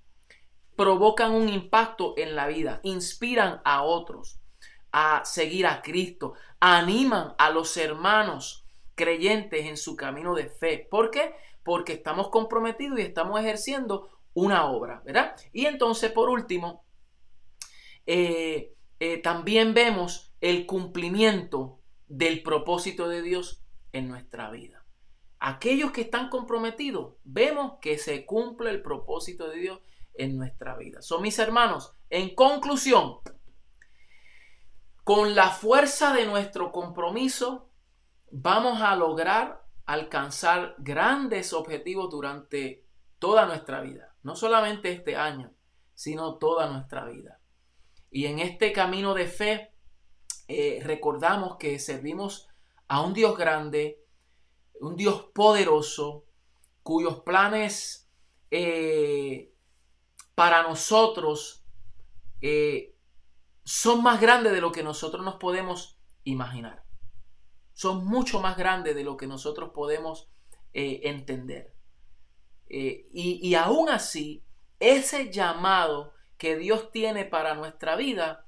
provocan 0.76 1.34
un 1.34 1.48
impacto 1.48 2.16
en 2.18 2.36
la 2.36 2.48
vida, 2.48 2.80
inspiran 2.82 3.62
a 3.64 3.84
otros 3.84 4.40
a 4.92 5.24
seguir 5.24 5.68
a 5.68 5.84
Cristo, 5.84 6.34
animan 6.60 7.36
a 7.38 7.52
los 7.52 7.78
hermanos 7.78 8.66
creyentes 8.96 9.68
en 9.68 9.78
su 9.78 9.96
camino 9.96 10.34
de 10.34 10.48
fe. 10.48 10.88
¿Por 10.90 11.12
qué? 11.12 11.36
Porque 11.64 11.94
estamos 11.94 12.30
comprometidos 12.30 12.98
y 12.98 13.04
estamos 13.04 13.40
ejerciendo 13.40 14.10
una 14.34 14.66
obra, 14.66 15.04
¿verdad? 15.06 15.36
Y 15.54 15.68
entonces, 15.68 16.12
por 16.12 16.30
último, 16.30 16.84
eh, 18.08 18.74
eh, 19.00 19.18
también 19.20 19.76
vemos 19.76 20.34
el 20.42 20.66
cumplimiento 20.66 21.80
del 22.08 22.42
propósito 22.42 23.08
de 23.08 23.22
Dios 23.22 23.64
en 23.94 24.08
nuestra 24.10 24.50
vida. 24.50 24.81
Aquellos 25.44 25.92
que 25.92 26.02
están 26.02 26.30
comprometidos, 26.30 27.16
vemos 27.24 27.80
que 27.82 27.98
se 27.98 28.28
cumple 28.28 28.70
el 28.70 28.84
propósito 28.84 29.50
de 29.50 29.58
Dios 29.58 29.80
en 30.14 30.38
nuestra 30.38 30.78
vida. 30.78 31.02
Son 31.02 31.20
mis 31.24 31.40
hermanos, 31.40 31.96
en 32.12 32.36
conclusión, 32.36 33.18
con 35.04 35.34
la 35.34 35.50
fuerza 35.50 36.14
de 36.14 36.28
nuestro 36.28 36.72
compromiso, 36.72 37.72
vamos 38.30 38.84
a 38.84 38.96
lograr 38.96 39.66
alcanzar 39.88 40.76
grandes 40.78 41.54
objetivos 41.54 42.12
durante 42.12 42.86
toda 43.18 43.48
nuestra 43.48 43.82
vida. 43.82 44.14
No 44.22 44.36
solamente 44.36 44.92
este 44.92 45.16
año, 45.16 45.56
sino 45.96 46.36
toda 46.36 46.70
nuestra 46.70 47.06
vida. 47.06 47.40
Y 48.12 48.28
en 48.28 48.38
este 48.38 48.72
camino 48.74 49.16
de 49.16 49.26
fe 49.26 49.74
eh, 50.48 50.82
recordamos 50.84 51.58
que 51.58 51.80
servimos 51.80 52.48
a 52.88 53.02
un 53.02 53.16
Dios 53.16 53.36
grande, 53.36 54.01
un 54.82 54.96
Dios 54.96 55.28
poderoso, 55.34 56.26
cuyos 56.84 57.22
planes 57.22 58.10
eh, 58.50 59.54
para 60.36 60.64
nosotros 60.64 61.64
eh, 62.42 62.96
son 63.64 64.04
más 64.04 64.20
grandes 64.20 64.52
de 64.52 64.62
lo 64.62 64.72
que 64.72 64.84
nosotros 64.84 65.24
nos 65.24 65.36
podemos 65.36 65.98
imaginar. 66.24 66.84
Son 67.74 68.06
mucho 68.06 68.42
más 68.42 68.58
grandes 68.58 68.96
de 68.96 69.04
lo 69.04 69.18
que 69.18 69.28
nosotros 69.28 69.72
podemos 69.74 70.30
entender. 70.74 71.74
y, 72.70 73.40
y 73.46 73.56
aún 73.56 73.90
así, 73.90 74.46
ese 74.80 75.32
llamado 75.32 76.14
que 76.38 76.58
Dios 76.58 76.92
tiene 76.92 77.24
para 77.24 77.54
nuestra 77.54 77.96
vida, 77.96 78.48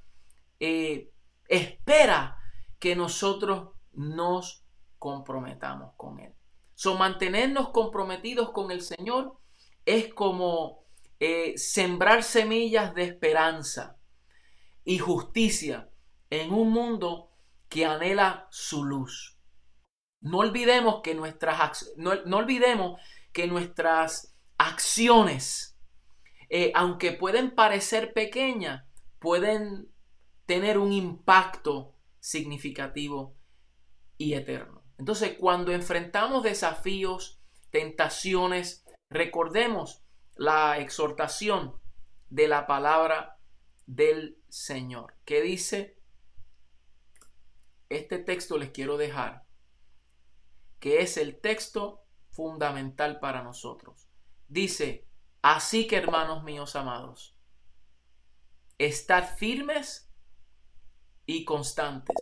eh, 0.59 1.11
espera 1.47 2.39
que 2.79 2.95
nosotros 2.95 3.69
nos 3.91 4.62
comprometamos 5.03 5.95
con 5.97 6.21
Él. 6.21 6.33
So, 6.75 6.97
mantenernos 6.97 7.71
comprometidos 7.71 8.51
con 8.51 8.71
el 8.71 8.81
Señor 8.81 9.37
es 9.83 10.13
como 10.13 10.85
eh, 11.19 11.57
sembrar 11.57 12.23
semillas 12.23 12.95
de 12.95 13.03
esperanza 13.03 13.97
y 14.85 14.99
justicia 14.99 15.89
en 16.29 16.53
un 16.53 16.69
mundo 16.69 17.31
que 17.67 17.85
anhela 17.85 18.47
su 18.49 18.85
luz. 18.85 19.37
No 20.21 20.37
olvidemos 20.37 21.01
que 21.03 21.15
nuestras, 21.15 21.93
no, 21.97 22.11
olvidemos 22.37 23.01
que 23.33 23.45
nuestras 23.45 24.37
acciones 24.57 25.77
eh, 26.49 26.71
aunque 26.75 27.11
pueden 27.11 27.55
parecer 27.55 28.13
pequeñas, 28.13 28.85
pueden 29.19 29.89
tener 30.45 30.77
un 30.77 30.93
impacto 30.93 31.95
significativo 32.19 33.35
y 34.17 34.35
eterno. 34.35 34.82
Entonces, 34.97 35.37
cuando 35.39 35.71
enfrentamos 35.71 36.43
desafíos, 36.43 37.41
tentaciones, 37.71 38.85
recordemos 39.09 40.03
la 40.35 40.79
exhortación 40.79 41.79
de 42.29 42.47
la 42.47 42.67
palabra 42.67 43.39
del 43.85 44.41
Señor, 44.49 45.15
que 45.25 45.41
dice, 45.41 45.99
este 47.89 48.17
texto 48.19 48.57
les 48.57 48.71
quiero 48.71 48.97
dejar, 48.97 49.45
que 50.79 51.01
es 51.01 51.17
el 51.17 51.39
texto 51.39 52.05
fundamental 52.31 53.19
para 53.19 53.43
nosotros. 53.43 54.09
Dice, 54.47 55.07
Así 55.43 55.87
que, 55.87 55.97
hermanos 55.97 56.41
míos 56.45 56.77
amados, 56.77 57.35
estad 58.77 59.35
firmes 59.35 60.09
y 61.25 61.43
constantes, 61.43 62.15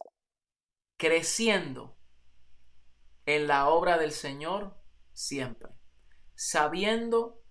creciendo 0.98 2.00
en 3.26 3.48
la 3.48 3.70
obra 3.70 3.98
del 3.98 4.12
Señor 4.12 4.76
siempre, 5.14 5.70
sabiendo 6.36 7.42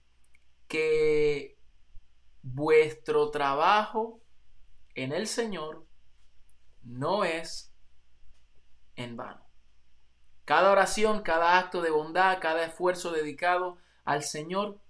que 0.69 1.59
vuestro 2.43 3.31
trabajo 3.31 4.21
en 4.95 5.13
el 5.13 5.27
Señor 5.27 5.87
no 6.83 7.25
es 7.25 7.75
en 8.97 9.17
vano. 9.17 9.47
Cada 10.45 10.73
oración, 10.73 11.23
cada 11.23 11.59
acto 11.59 11.81
de 11.81 11.91
bondad, 11.91 12.39
cada 12.41 12.65
esfuerzo 12.65 13.13
dedicado 13.13 13.79
al 14.05 14.23
Señor 14.23 14.81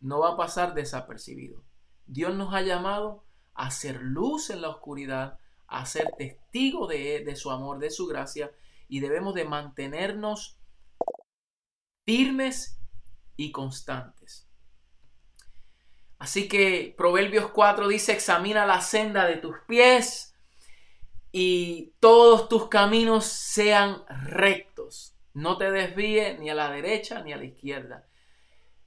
no 0.00 0.20
va 0.20 0.32
a 0.32 0.36
pasar 0.36 0.74
desapercibido. 0.74 1.64
Dios 2.06 2.34
nos 2.34 2.54
ha 2.54 2.60
llamado 2.60 3.24
a 3.54 3.70
ser 3.70 4.00
luz 4.02 4.50
en 4.50 4.60
la 4.60 4.68
oscuridad, 4.68 5.38
a 5.66 5.86
ser 5.86 6.12
testigo 6.18 6.86
de, 6.86 7.24
de 7.24 7.36
su 7.36 7.50
amor, 7.50 7.78
de 7.78 7.90
su 7.90 8.06
gracia, 8.06 8.52
y 8.88 9.00
debemos 9.00 9.34
de 9.34 9.44
mantenernos 9.44 10.58
firmes 12.04 12.80
y 13.36 13.52
constantes. 13.52 14.48
Así 16.18 16.48
que 16.48 16.94
Proverbios 16.96 17.50
4 17.50 17.88
dice, 17.88 18.12
examina 18.12 18.64
la 18.64 18.80
senda 18.80 19.26
de 19.26 19.36
tus 19.36 19.56
pies 19.68 20.34
y 21.30 21.92
todos 22.00 22.48
tus 22.48 22.68
caminos 22.68 23.26
sean 23.26 24.04
rectos. 24.08 25.14
No 25.34 25.58
te 25.58 25.70
desvíe 25.70 26.38
ni 26.38 26.48
a 26.48 26.54
la 26.54 26.70
derecha 26.70 27.22
ni 27.22 27.34
a 27.34 27.36
la 27.36 27.44
izquierda. 27.44 28.08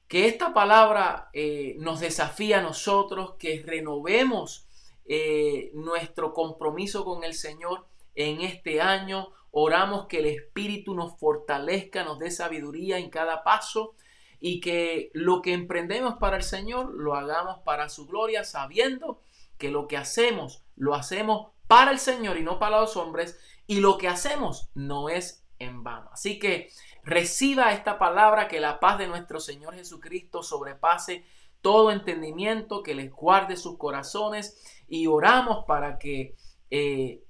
Que 0.07 0.27
esta 0.27 0.51
palabra 0.51 1.29
eh, 1.33 1.75
nos 1.77 1.99
desafía 1.99 2.57
a 2.57 2.63
nosotros, 2.63 3.35
que 3.37 3.61
renovemos 3.63 4.67
eh, 5.05 5.69
nuestro 5.75 6.33
compromiso 6.33 7.05
con 7.05 7.23
el 7.23 7.35
Señor 7.35 7.85
en 8.15 8.41
este 8.41 8.81
año. 8.81 9.31
Oramos 9.51 10.07
que 10.07 10.19
el 10.19 10.27
Espíritu 10.27 10.93
nos 10.93 11.17
fortalezca, 11.17 12.03
nos 12.03 12.19
dé 12.19 12.31
sabiduría 12.31 12.97
en 12.97 13.09
cada 13.09 13.43
paso 13.43 13.95
y 14.39 14.61
que 14.61 15.11
lo 15.13 15.41
que 15.41 15.53
emprendemos 15.53 16.15
para 16.19 16.37
el 16.37 16.43
Señor 16.43 16.93
lo 16.93 17.15
hagamos 17.15 17.59
para 17.59 17.89
su 17.89 18.07
gloria, 18.07 18.43
sabiendo 18.43 19.21
que 19.57 19.69
lo 19.69 19.87
que 19.87 19.97
hacemos 19.97 20.63
lo 20.75 20.95
hacemos 20.95 21.51
para 21.67 21.91
el 21.91 21.99
Señor 21.99 22.37
y 22.37 22.43
no 22.43 22.57
para 22.57 22.79
los 22.79 22.97
hombres, 22.97 23.39
y 23.67 23.79
lo 23.81 23.97
que 23.97 24.07
hacemos 24.07 24.69
no 24.73 25.09
es 25.09 25.45
en 25.59 25.83
vano. 25.83 26.09
Así 26.11 26.39
que 26.39 26.69
reciba 27.03 27.73
esta 27.73 27.99
palabra, 27.99 28.47
que 28.47 28.59
la 28.59 28.79
paz 28.79 28.97
de 28.97 29.07
nuestro 29.07 29.39
Señor 29.39 29.75
Jesucristo 29.75 30.41
sobrepase 30.41 31.25
todo 31.61 31.91
entendimiento, 31.91 32.81
que 32.81 32.95
les 32.95 33.11
guarde 33.11 33.57
sus 33.57 33.77
corazones 33.77 34.59
y 34.87 35.07
oramos 35.07 35.65
para 35.65 35.99
que, 35.99 36.35
eh, 36.71 37.21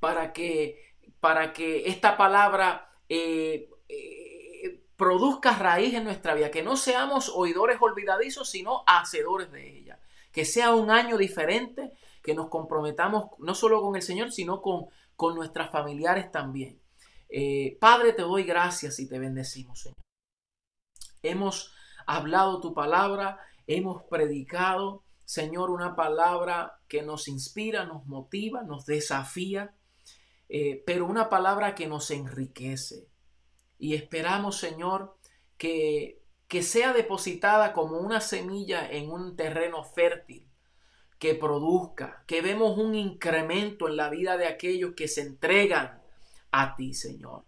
para 0.00 0.32
que, 0.32 0.89
para 1.20 1.52
que 1.52 1.88
esta 1.88 2.16
palabra 2.16 2.90
eh, 3.08 3.68
eh, 3.88 4.82
produzca 4.96 5.52
raíz 5.52 5.94
en 5.94 6.04
nuestra 6.04 6.34
vida, 6.34 6.50
que 6.50 6.62
no 6.62 6.76
seamos 6.76 7.30
oidores 7.34 7.78
olvidadizos, 7.80 8.50
sino 8.50 8.82
hacedores 8.86 9.50
de 9.52 9.78
ella. 9.78 10.00
Que 10.32 10.44
sea 10.44 10.74
un 10.74 10.90
año 10.90 11.16
diferente, 11.18 11.92
que 12.22 12.34
nos 12.34 12.48
comprometamos 12.48 13.30
no 13.38 13.54
solo 13.54 13.82
con 13.82 13.96
el 13.96 14.02
Señor, 14.02 14.32
sino 14.32 14.62
con, 14.62 14.86
con 15.16 15.34
nuestras 15.34 15.70
familiares 15.70 16.30
también. 16.30 16.80
Eh, 17.28 17.76
Padre, 17.80 18.12
te 18.12 18.22
doy 18.22 18.44
gracias 18.44 18.98
y 18.98 19.08
te 19.08 19.18
bendecimos, 19.18 19.80
Señor. 19.80 19.96
Hemos 21.22 21.72
hablado 22.06 22.60
tu 22.60 22.74
palabra, 22.74 23.38
hemos 23.66 24.02
predicado, 24.04 25.04
Señor, 25.24 25.70
una 25.70 25.94
palabra 25.94 26.80
que 26.88 27.02
nos 27.02 27.28
inspira, 27.28 27.84
nos 27.84 28.06
motiva, 28.06 28.62
nos 28.62 28.84
desafía, 28.84 29.74
eh, 30.52 30.82
pero 30.84 31.06
una 31.06 31.28
palabra 31.28 31.76
que 31.76 31.86
nos 31.86 32.10
enriquece. 32.10 33.08
Y 33.78 33.94
esperamos, 33.94 34.58
Señor, 34.58 35.16
que, 35.56 36.20
que 36.48 36.64
sea 36.64 36.92
depositada 36.92 37.72
como 37.72 37.98
una 37.98 38.20
semilla 38.20 38.90
en 38.90 39.12
un 39.12 39.36
terreno 39.36 39.84
fértil, 39.84 40.50
que 41.20 41.36
produzca, 41.36 42.24
que 42.26 42.42
vemos 42.42 42.76
un 42.78 42.96
incremento 42.96 43.86
en 43.86 43.96
la 43.96 44.10
vida 44.10 44.36
de 44.36 44.48
aquellos 44.48 44.94
que 44.96 45.06
se 45.06 45.20
entregan 45.20 46.02
a 46.50 46.74
ti, 46.74 46.94
Señor. 46.94 47.44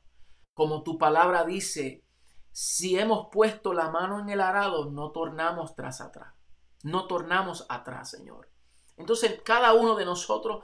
Como 0.55 0.85
tu 0.85 0.97
palabra 0.97 1.45
dice, 1.45 2.05
si 2.53 2.97
hemos 2.97 3.29
puesto 3.33 3.73
la 3.73 3.91
mano 3.91 4.21
en 4.21 4.29
el 4.29 4.41
arado, 4.41 4.91
no 4.93 5.11
tornamos 5.11 5.75
tras 5.75 6.01
atrás. 6.01 6.35
No 6.85 7.09
tornamos 7.09 7.67
atrás, 7.69 8.11
Señor. 8.11 8.49
Entonces, 8.97 9.41
cada 9.43 9.73
uno 9.73 9.97
de 9.97 10.05
nosotros 10.05 10.63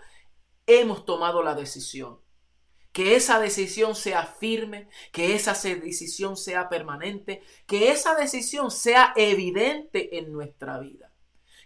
hemos 0.66 1.04
tomado 1.04 1.42
la 1.42 1.56
decisión. 1.56 2.20
Que 2.98 3.14
esa 3.14 3.38
decisión 3.38 3.94
sea 3.94 4.24
firme, 4.26 4.88
que 5.12 5.34
esa 5.34 5.52
decisión 5.52 6.36
sea 6.36 6.68
permanente, 6.68 7.42
que 7.66 7.90
esa 7.92 8.16
decisión 8.16 8.70
sea 8.70 9.12
evidente 9.16 10.18
en 10.18 10.32
nuestra 10.32 10.78
vida 10.80 11.08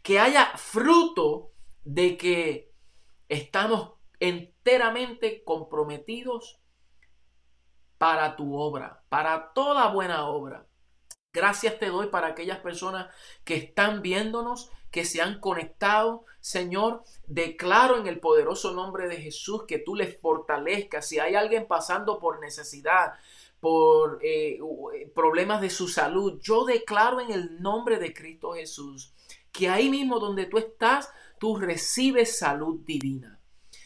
que 0.02 0.18
haya 0.18 0.52
fruto 0.56 1.52
de 1.84 2.16
que 2.16 2.72
estamos 3.28 3.94
enteramente 4.20 5.42
comprometidos 5.44 6.60
para 7.98 8.36
tu 8.36 8.54
obra, 8.56 9.04
para 9.08 9.52
toda 9.52 9.92
buena 9.92 10.28
obra. 10.28 10.66
Gracias 11.32 11.78
te 11.78 11.86
doy 11.86 12.08
para 12.08 12.28
aquellas 12.28 12.58
personas 12.58 13.14
que 13.44 13.54
están 13.54 14.02
viéndonos, 14.02 14.70
que 14.92 15.04
se 15.04 15.20
han 15.20 15.40
conectado. 15.40 16.24
Señor, 16.40 17.02
declaro 17.26 17.98
en 17.98 18.06
el 18.06 18.20
poderoso 18.20 18.72
nombre 18.72 19.08
de 19.08 19.16
Jesús 19.16 19.64
que 19.66 19.78
tú 19.78 19.96
les 19.96 20.16
fortalezcas. 20.20 21.08
Si 21.08 21.18
hay 21.18 21.34
alguien 21.34 21.66
pasando 21.66 22.20
por 22.20 22.40
necesidad, 22.40 23.14
por 23.58 24.20
eh, 24.22 24.60
problemas 25.14 25.60
de 25.60 25.70
su 25.70 25.88
salud, 25.88 26.38
yo 26.40 26.64
declaro 26.64 27.20
en 27.20 27.32
el 27.32 27.60
nombre 27.60 27.98
de 27.98 28.12
Cristo 28.14 28.52
Jesús 28.52 29.12
que 29.52 29.68
ahí 29.68 29.90
mismo 29.90 30.18
donde 30.18 30.46
tú 30.46 30.58
estás, 30.58 31.10
tú 31.38 31.56
recibes 31.56 32.38
salud 32.38 32.80
divina. 32.84 33.38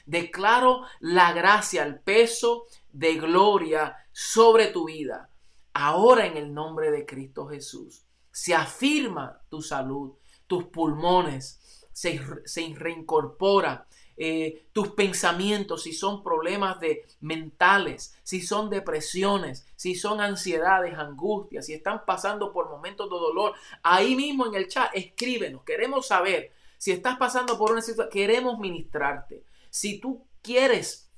Declaro 0.07 0.83
la 1.01 1.33
gracia, 1.33 1.83
el 1.83 1.99
peso 1.99 2.67
de 2.93 3.17
gloria 3.17 3.97
sobre 4.13 4.69
tu 4.69 4.87
vida. 4.87 5.29
Ahora 5.75 6.27
en 6.27 6.37
el 6.37 6.55
nombre 6.55 6.91
de 6.91 7.05
Cristo 7.05 7.49
Jesús. 7.49 8.05
Se 8.31 8.55
afirma 8.55 9.41
tu 9.49 9.61
salud, 9.61 10.15
tus 10.47 10.65
pulmones, 10.65 11.87
se, 11.93 12.21
se 12.45 12.75
reincorpora 12.75 13.87
eh, 14.19 14.69
tus 14.73 14.89
pensamientos, 14.89 15.83
si 15.83 15.93
son 15.93 16.23
problemas 16.23 16.81
de 16.81 17.05
mentales, 17.21 18.17
si 18.23 18.41
son 18.41 18.71
depresiones, 18.71 19.67
si 19.77 19.95
son 19.95 20.23
ansiedades, 20.23 20.95
angustias, 20.99 21.67
si 21.67 21.75
están 21.75 22.03
pasando 22.07 22.51
por 22.51 22.71
momentos 22.71 23.11
de 23.11 23.17
dolor, 23.17 23.53
ahí 23.83 24.17
mismo 24.17 24.47
en 24.47 24.55
el 24.55 24.69
chat 24.69 24.91
escríbenos, 24.95 25.65
queremos 25.65 26.07
saber 26.07 26.53
si 26.79 26.93
estás 26.93 27.19
pasando 27.19 27.59
por 27.59 27.73
una 27.73 27.83
situación, 27.83 28.11
queremos 28.11 28.59
ministrarte. 28.59 29.43
Si 29.69 29.99
tú 29.99 30.25
quieres 30.41 31.11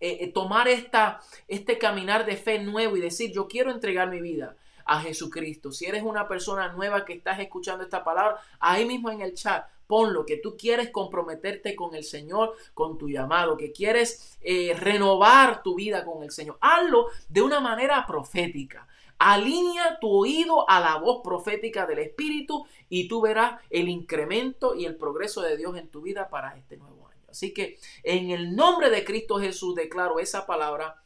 eh, 0.00 0.18
eh, 0.20 0.32
tomar 0.32 0.66
esta, 0.66 1.20
este 1.46 1.78
caminar 1.78 2.26
de 2.26 2.36
fe 2.36 2.58
nuevo 2.58 2.96
y 2.96 3.00
decir, 3.00 3.32
yo 3.32 3.46
quiero 3.46 3.70
entregar 3.70 4.10
mi 4.10 4.20
vida 4.20 4.56
a 4.90 5.00
Jesucristo. 5.00 5.70
Si 5.70 5.86
eres 5.86 6.02
una 6.02 6.26
persona 6.26 6.72
nueva 6.72 7.04
que 7.04 7.12
estás 7.12 7.38
escuchando 7.38 7.84
esta 7.84 8.02
palabra, 8.02 8.40
ahí 8.58 8.84
mismo 8.84 9.08
en 9.08 9.20
el 9.20 9.34
chat, 9.34 9.64
ponlo, 9.86 10.26
que 10.26 10.38
tú 10.38 10.56
quieres 10.56 10.90
comprometerte 10.90 11.76
con 11.76 11.94
el 11.94 12.02
Señor, 12.02 12.56
con 12.74 12.98
tu 12.98 13.08
llamado, 13.08 13.56
que 13.56 13.70
quieres 13.70 14.36
eh, 14.40 14.74
renovar 14.76 15.62
tu 15.62 15.76
vida 15.76 16.04
con 16.04 16.24
el 16.24 16.32
Señor. 16.32 16.58
Hazlo 16.60 17.06
de 17.28 17.40
una 17.40 17.60
manera 17.60 18.04
profética. 18.04 18.88
Alinea 19.16 20.00
tu 20.00 20.08
oído 20.10 20.68
a 20.68 20.80
la 20.80 20.96
voz 20.96 21.20
profética 21.22 21.86
del 21.86 22.00
Espíritu 22.00 22.66
y 22.88 23.06
tú 23.06 23.20
verás 23.20 23.60
el 23.70 23.88
incremento 23.88 24.74
y 24.74 24.86
el 24.86 24.96
progreso 24.96 25.40
de 25.40 25.56
Dios 25.56 25.76
en 25.76 25.88
tu 25.88 26.02
vida 26.02 26.28
para 26.28 26.56
este 26.56 26.76
nuevo 26.76 27.06
año. 27.06 27.22
Así 27.28 27.54
que 27.54 27.78
en 28.02 28.30
el 28.30 28.56
nombre 28.56 28.90
de 28.90 29.04
Cristo 29.04 29.38
Jesús 29.38 29.76
declaro 29.76 30.18
esa 30.18 30.46
palabra. 30.46 31.04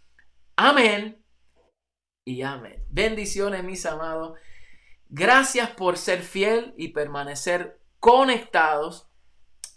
Amén 0.57 1.24
y 2.25 2.43
amén. 2.43 2.83
Bendiciones, 2.91 3.63
mis 3.65 3.85
amados. 3.87 4.39
Gracias 5.09 5.71
por 5.71 5.99
ser 5.99 6.23
fiel 6.23 6.75
y 6.77 6.89
permanecer 6.89 7.79
conectados. 8.01 9.09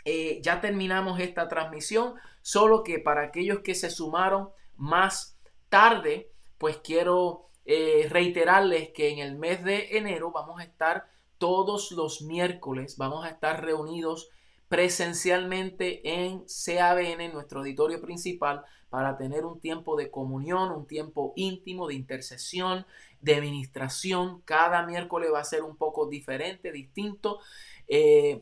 Eh, 0.05 0.39
ya 0.41 0.61
terminamos 0.61 1.19
esta 1.19 1.49
transmisión, 1.49 2.15
solo 2.41 2.83
que 2.83 2.99
para 2.99 3.23
aquellos 3.23 3.59
que 3.59 3.75
se 3.75 3.89
sumaron 3.89 4.49
más 4.77 5.37
tarde, 5.69 6.31
pues 6.57 6.77
quiero 6.77 7.49
eh, 7.65 8.07
reiterarles 8.09 8.89
que 8.89 9.09
en 9.09 9.19
el 9.19 9.37
mes 9.37 9.63
de 9.63 9.97
enero 9.97 10.31
vamos 10.31 10.61
a 10.61 10.63
estar 10.63 11.09
todos 11.37 11.91
los 11.91 12.21
miércoles, 12.21 12.95
vamos 12.97 13.25
a 13.25 13.29
estar 13.29 13.63
reunidos 13.63 14.29
presencialmente 14.69 16.01
en 16.03 16.43
CABN, 16.45 17.31
nuestro 17.31 17.59
auditorio 17.59 18.01
principal, 18.01 18.63
para 18.89 19.17
tener 19.17 19.45
un 19.45 19.59
tiempo 19.59 19.95
de 19.95 20.09
comunión, 20.09 20.71
un 20.71 20.87
tiempo 20.87 21.33
íntimo 21.35 21.87
de 21.87 21.95
intercesión, 21.95 22.85
de 23.21 23.35
administración. 23.35 24.41
Cada 24.45 24.85
miércoles 24.85 25.29
va 25.33 25.39
a 25.39 25.45
ser 25.45 25.63
un 25.63 25.75
poco 25.75 26.07
diferente, 26.07 26.71
distinto. 26.71 27.39
Eh, 27.87 28.41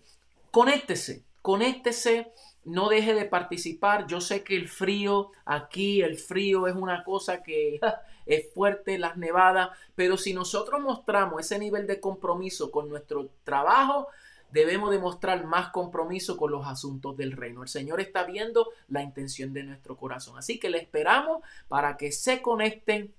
conéctese, 0.52 1.24
conéctese, 1.42 2.32
no 2.64 2.90
deje 2.90 3.14
de 3.14 3.26
participar. 3.26 4.08
Yo 4.08 4.22
sé 4.22 4.44
que 4.44 4.56
el 4.56 4.68
frío 4.68 5.32
aquí, 5.46 6.02
el 6.02 6.18
frío 6.18 6.68
es 6.68 6.76
una 6.76 7.04
cosa 7.04 7.44
que 7.44 7.80
es 8.26 8.54
fuerte, 8.54 8.98
las 8.98 9.18
nevadas, 9.18 9.70
pero 9.96 10.18
si 10.18 10.34
nosotros 10.34 10.82
mostramos 10.82 11.42
ese 11.42 11.60
nivel 11.60 11.88
de 11.88 12.00
compromiso 12.00 12.72
con 12.72 12.90
nuestro 12.90 13.30
trabajo, 13.44 14.08
debemos 14.52 14.92
demostrar 14.92 15.46
más 15.46 15.70
compromiso 15.70 16.38
con 16.38 16.52
los 16.52 16.66
asuntos 16.66 17.18
del 17.18 17.34
reino. 17.34 17.64
El 17.64 17.70
Señor 17.70 18.00
está 18.00 18.24
viendo 18.24 18.70
la 18.88 19.02
intención 19.02 19.54
de 19.54 19.64
nuestro 19.64 19.98
corazón. 19.98 20.38
Así 20.38 20.60
que 20.60 20.70
le 20.70 20.78
esperamos 20.78 21.42
para 21.68 21.98
que 21.98 22.12
se 22.12 22.42
conecten 22.42 23.14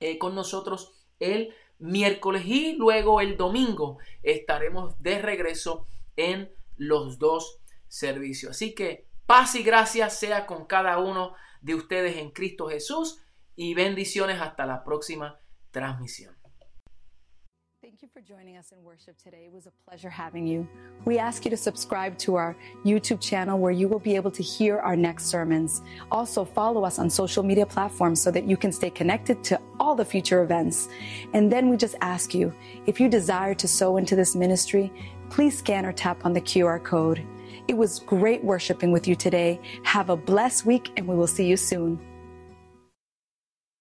eh, 0.00 0.18
con 0.18 0.34
nosotros 0.34 0.92
el 1.18 1.54
miércoles 1.78 2.44
y 2.46 2.74
luego 2.74 3.20
el 3.20 3.36
domingo 3.36 3.98
estaremos 4.22 5.00
de 5.02 5.20
regreso 5.20 5.86
en 6.16 6.50
los 6.76 7.18
dos 7.18 7.58
servicios. 7.88 8.52
Así 8.52 8.74
que 8.74 9.06
paz 9.26 9.54
y 9.54 9.62
gracia 9.62 10.10
sea 10.10 10.46
con 10.46 10.66
cada 10.66 10.98
uno 10.98 11.34
de 11.60 11.74
ustedes 11.74 12.16
en 12.16 12.30
Cristo 12.30 12.68
Jesús 12.68 13.20
y 13.56 13.74
bendiciones 13.74 14.40
hasta 14.40 14.66
la 14.66 14.84
próxima 14.84 15.38
transmisión. 15.70 16.39
Thank 18.00 18.14
you 18.14 18.22
for 18.22 18.26
joining 18.26 18.56
us 18.56 18.72
in 18.72 18.82
worship 18.82 19.18
today. 19.22 19.42
It 19.44 19.52
was 19.52 19.66
a 19.66 19.72
pleasure 19.86 20.08
having 20.08 20.46
you. 20.46 20.66
We 21.04 21.18
ask 21.18 21.44
you 21.44 21.50
to 21.50 21.56
subscribe 21.56 22.16
to 22.18 22.36
our 22.36 22.56
YouTube 22.82 23.20
channel 23.20 23.58
where 23.58 23.72
you 23.72 23.88
will 23.88 23.98
be 23.98 24.16
able 24.16 24.30
to 24.30 24.42
hear 24.42 24.78
our 24.78 24.96
next 24.96 25.26
sermons. 25.26 25.82
Also, 26.10 26.46
follow 26.46 26.82
us 26.82 26.98
on 26.98 27.10
social 27.10 27.42
media 27.42 27.66
platforms 27.66 28.18
so 28.18 28.30
that 28.30 28.44
you 28.44 28.56
can 28.56 28.72
stay 28.72 28.88
connected 28.88 29.44
to 29.44 29.60
all 29.78 29.94
the 29.94 30.04
future 30.04 30.42
events. 30.42 30.88
And 31.34 31.52
then 31.52 31.68
we 31.68 31.76
just 31.76 31.94
ask 32.00 32.32
you 32.32 32.54
if 32.86 33.00
you 33.00 33.10
desire 33.10 33.52
to 33.56 33.68
sow 33.68 33.98
into 33.98 34.16
this 34.16 34.34
ministry, 34.34 34.90
please 35.28 35.58
scan 35.58 35.84
or 35.84 35.92
tap 35.92 36.24
on 36.24 36.32
the 36.32 36.40
QR 36.40 36.82
code. 36.82 37.22
It 37.68 37.76
was 37.76 38.00
great 38.00 38.42
worshiping 38.42 38.92
with 38.92 39.06
you 39.06 39.14
today. 39.14 39.60
Have 39.82 40.08
a 40.08 40.16
blessed 40.16 40.64
week, 40.64 40.90
and 40.96 41.06
we 41.06 41.16
will 41.16 41.26
see 41.26 41.46
you 41.46 41.58
soon. 41.58 42.00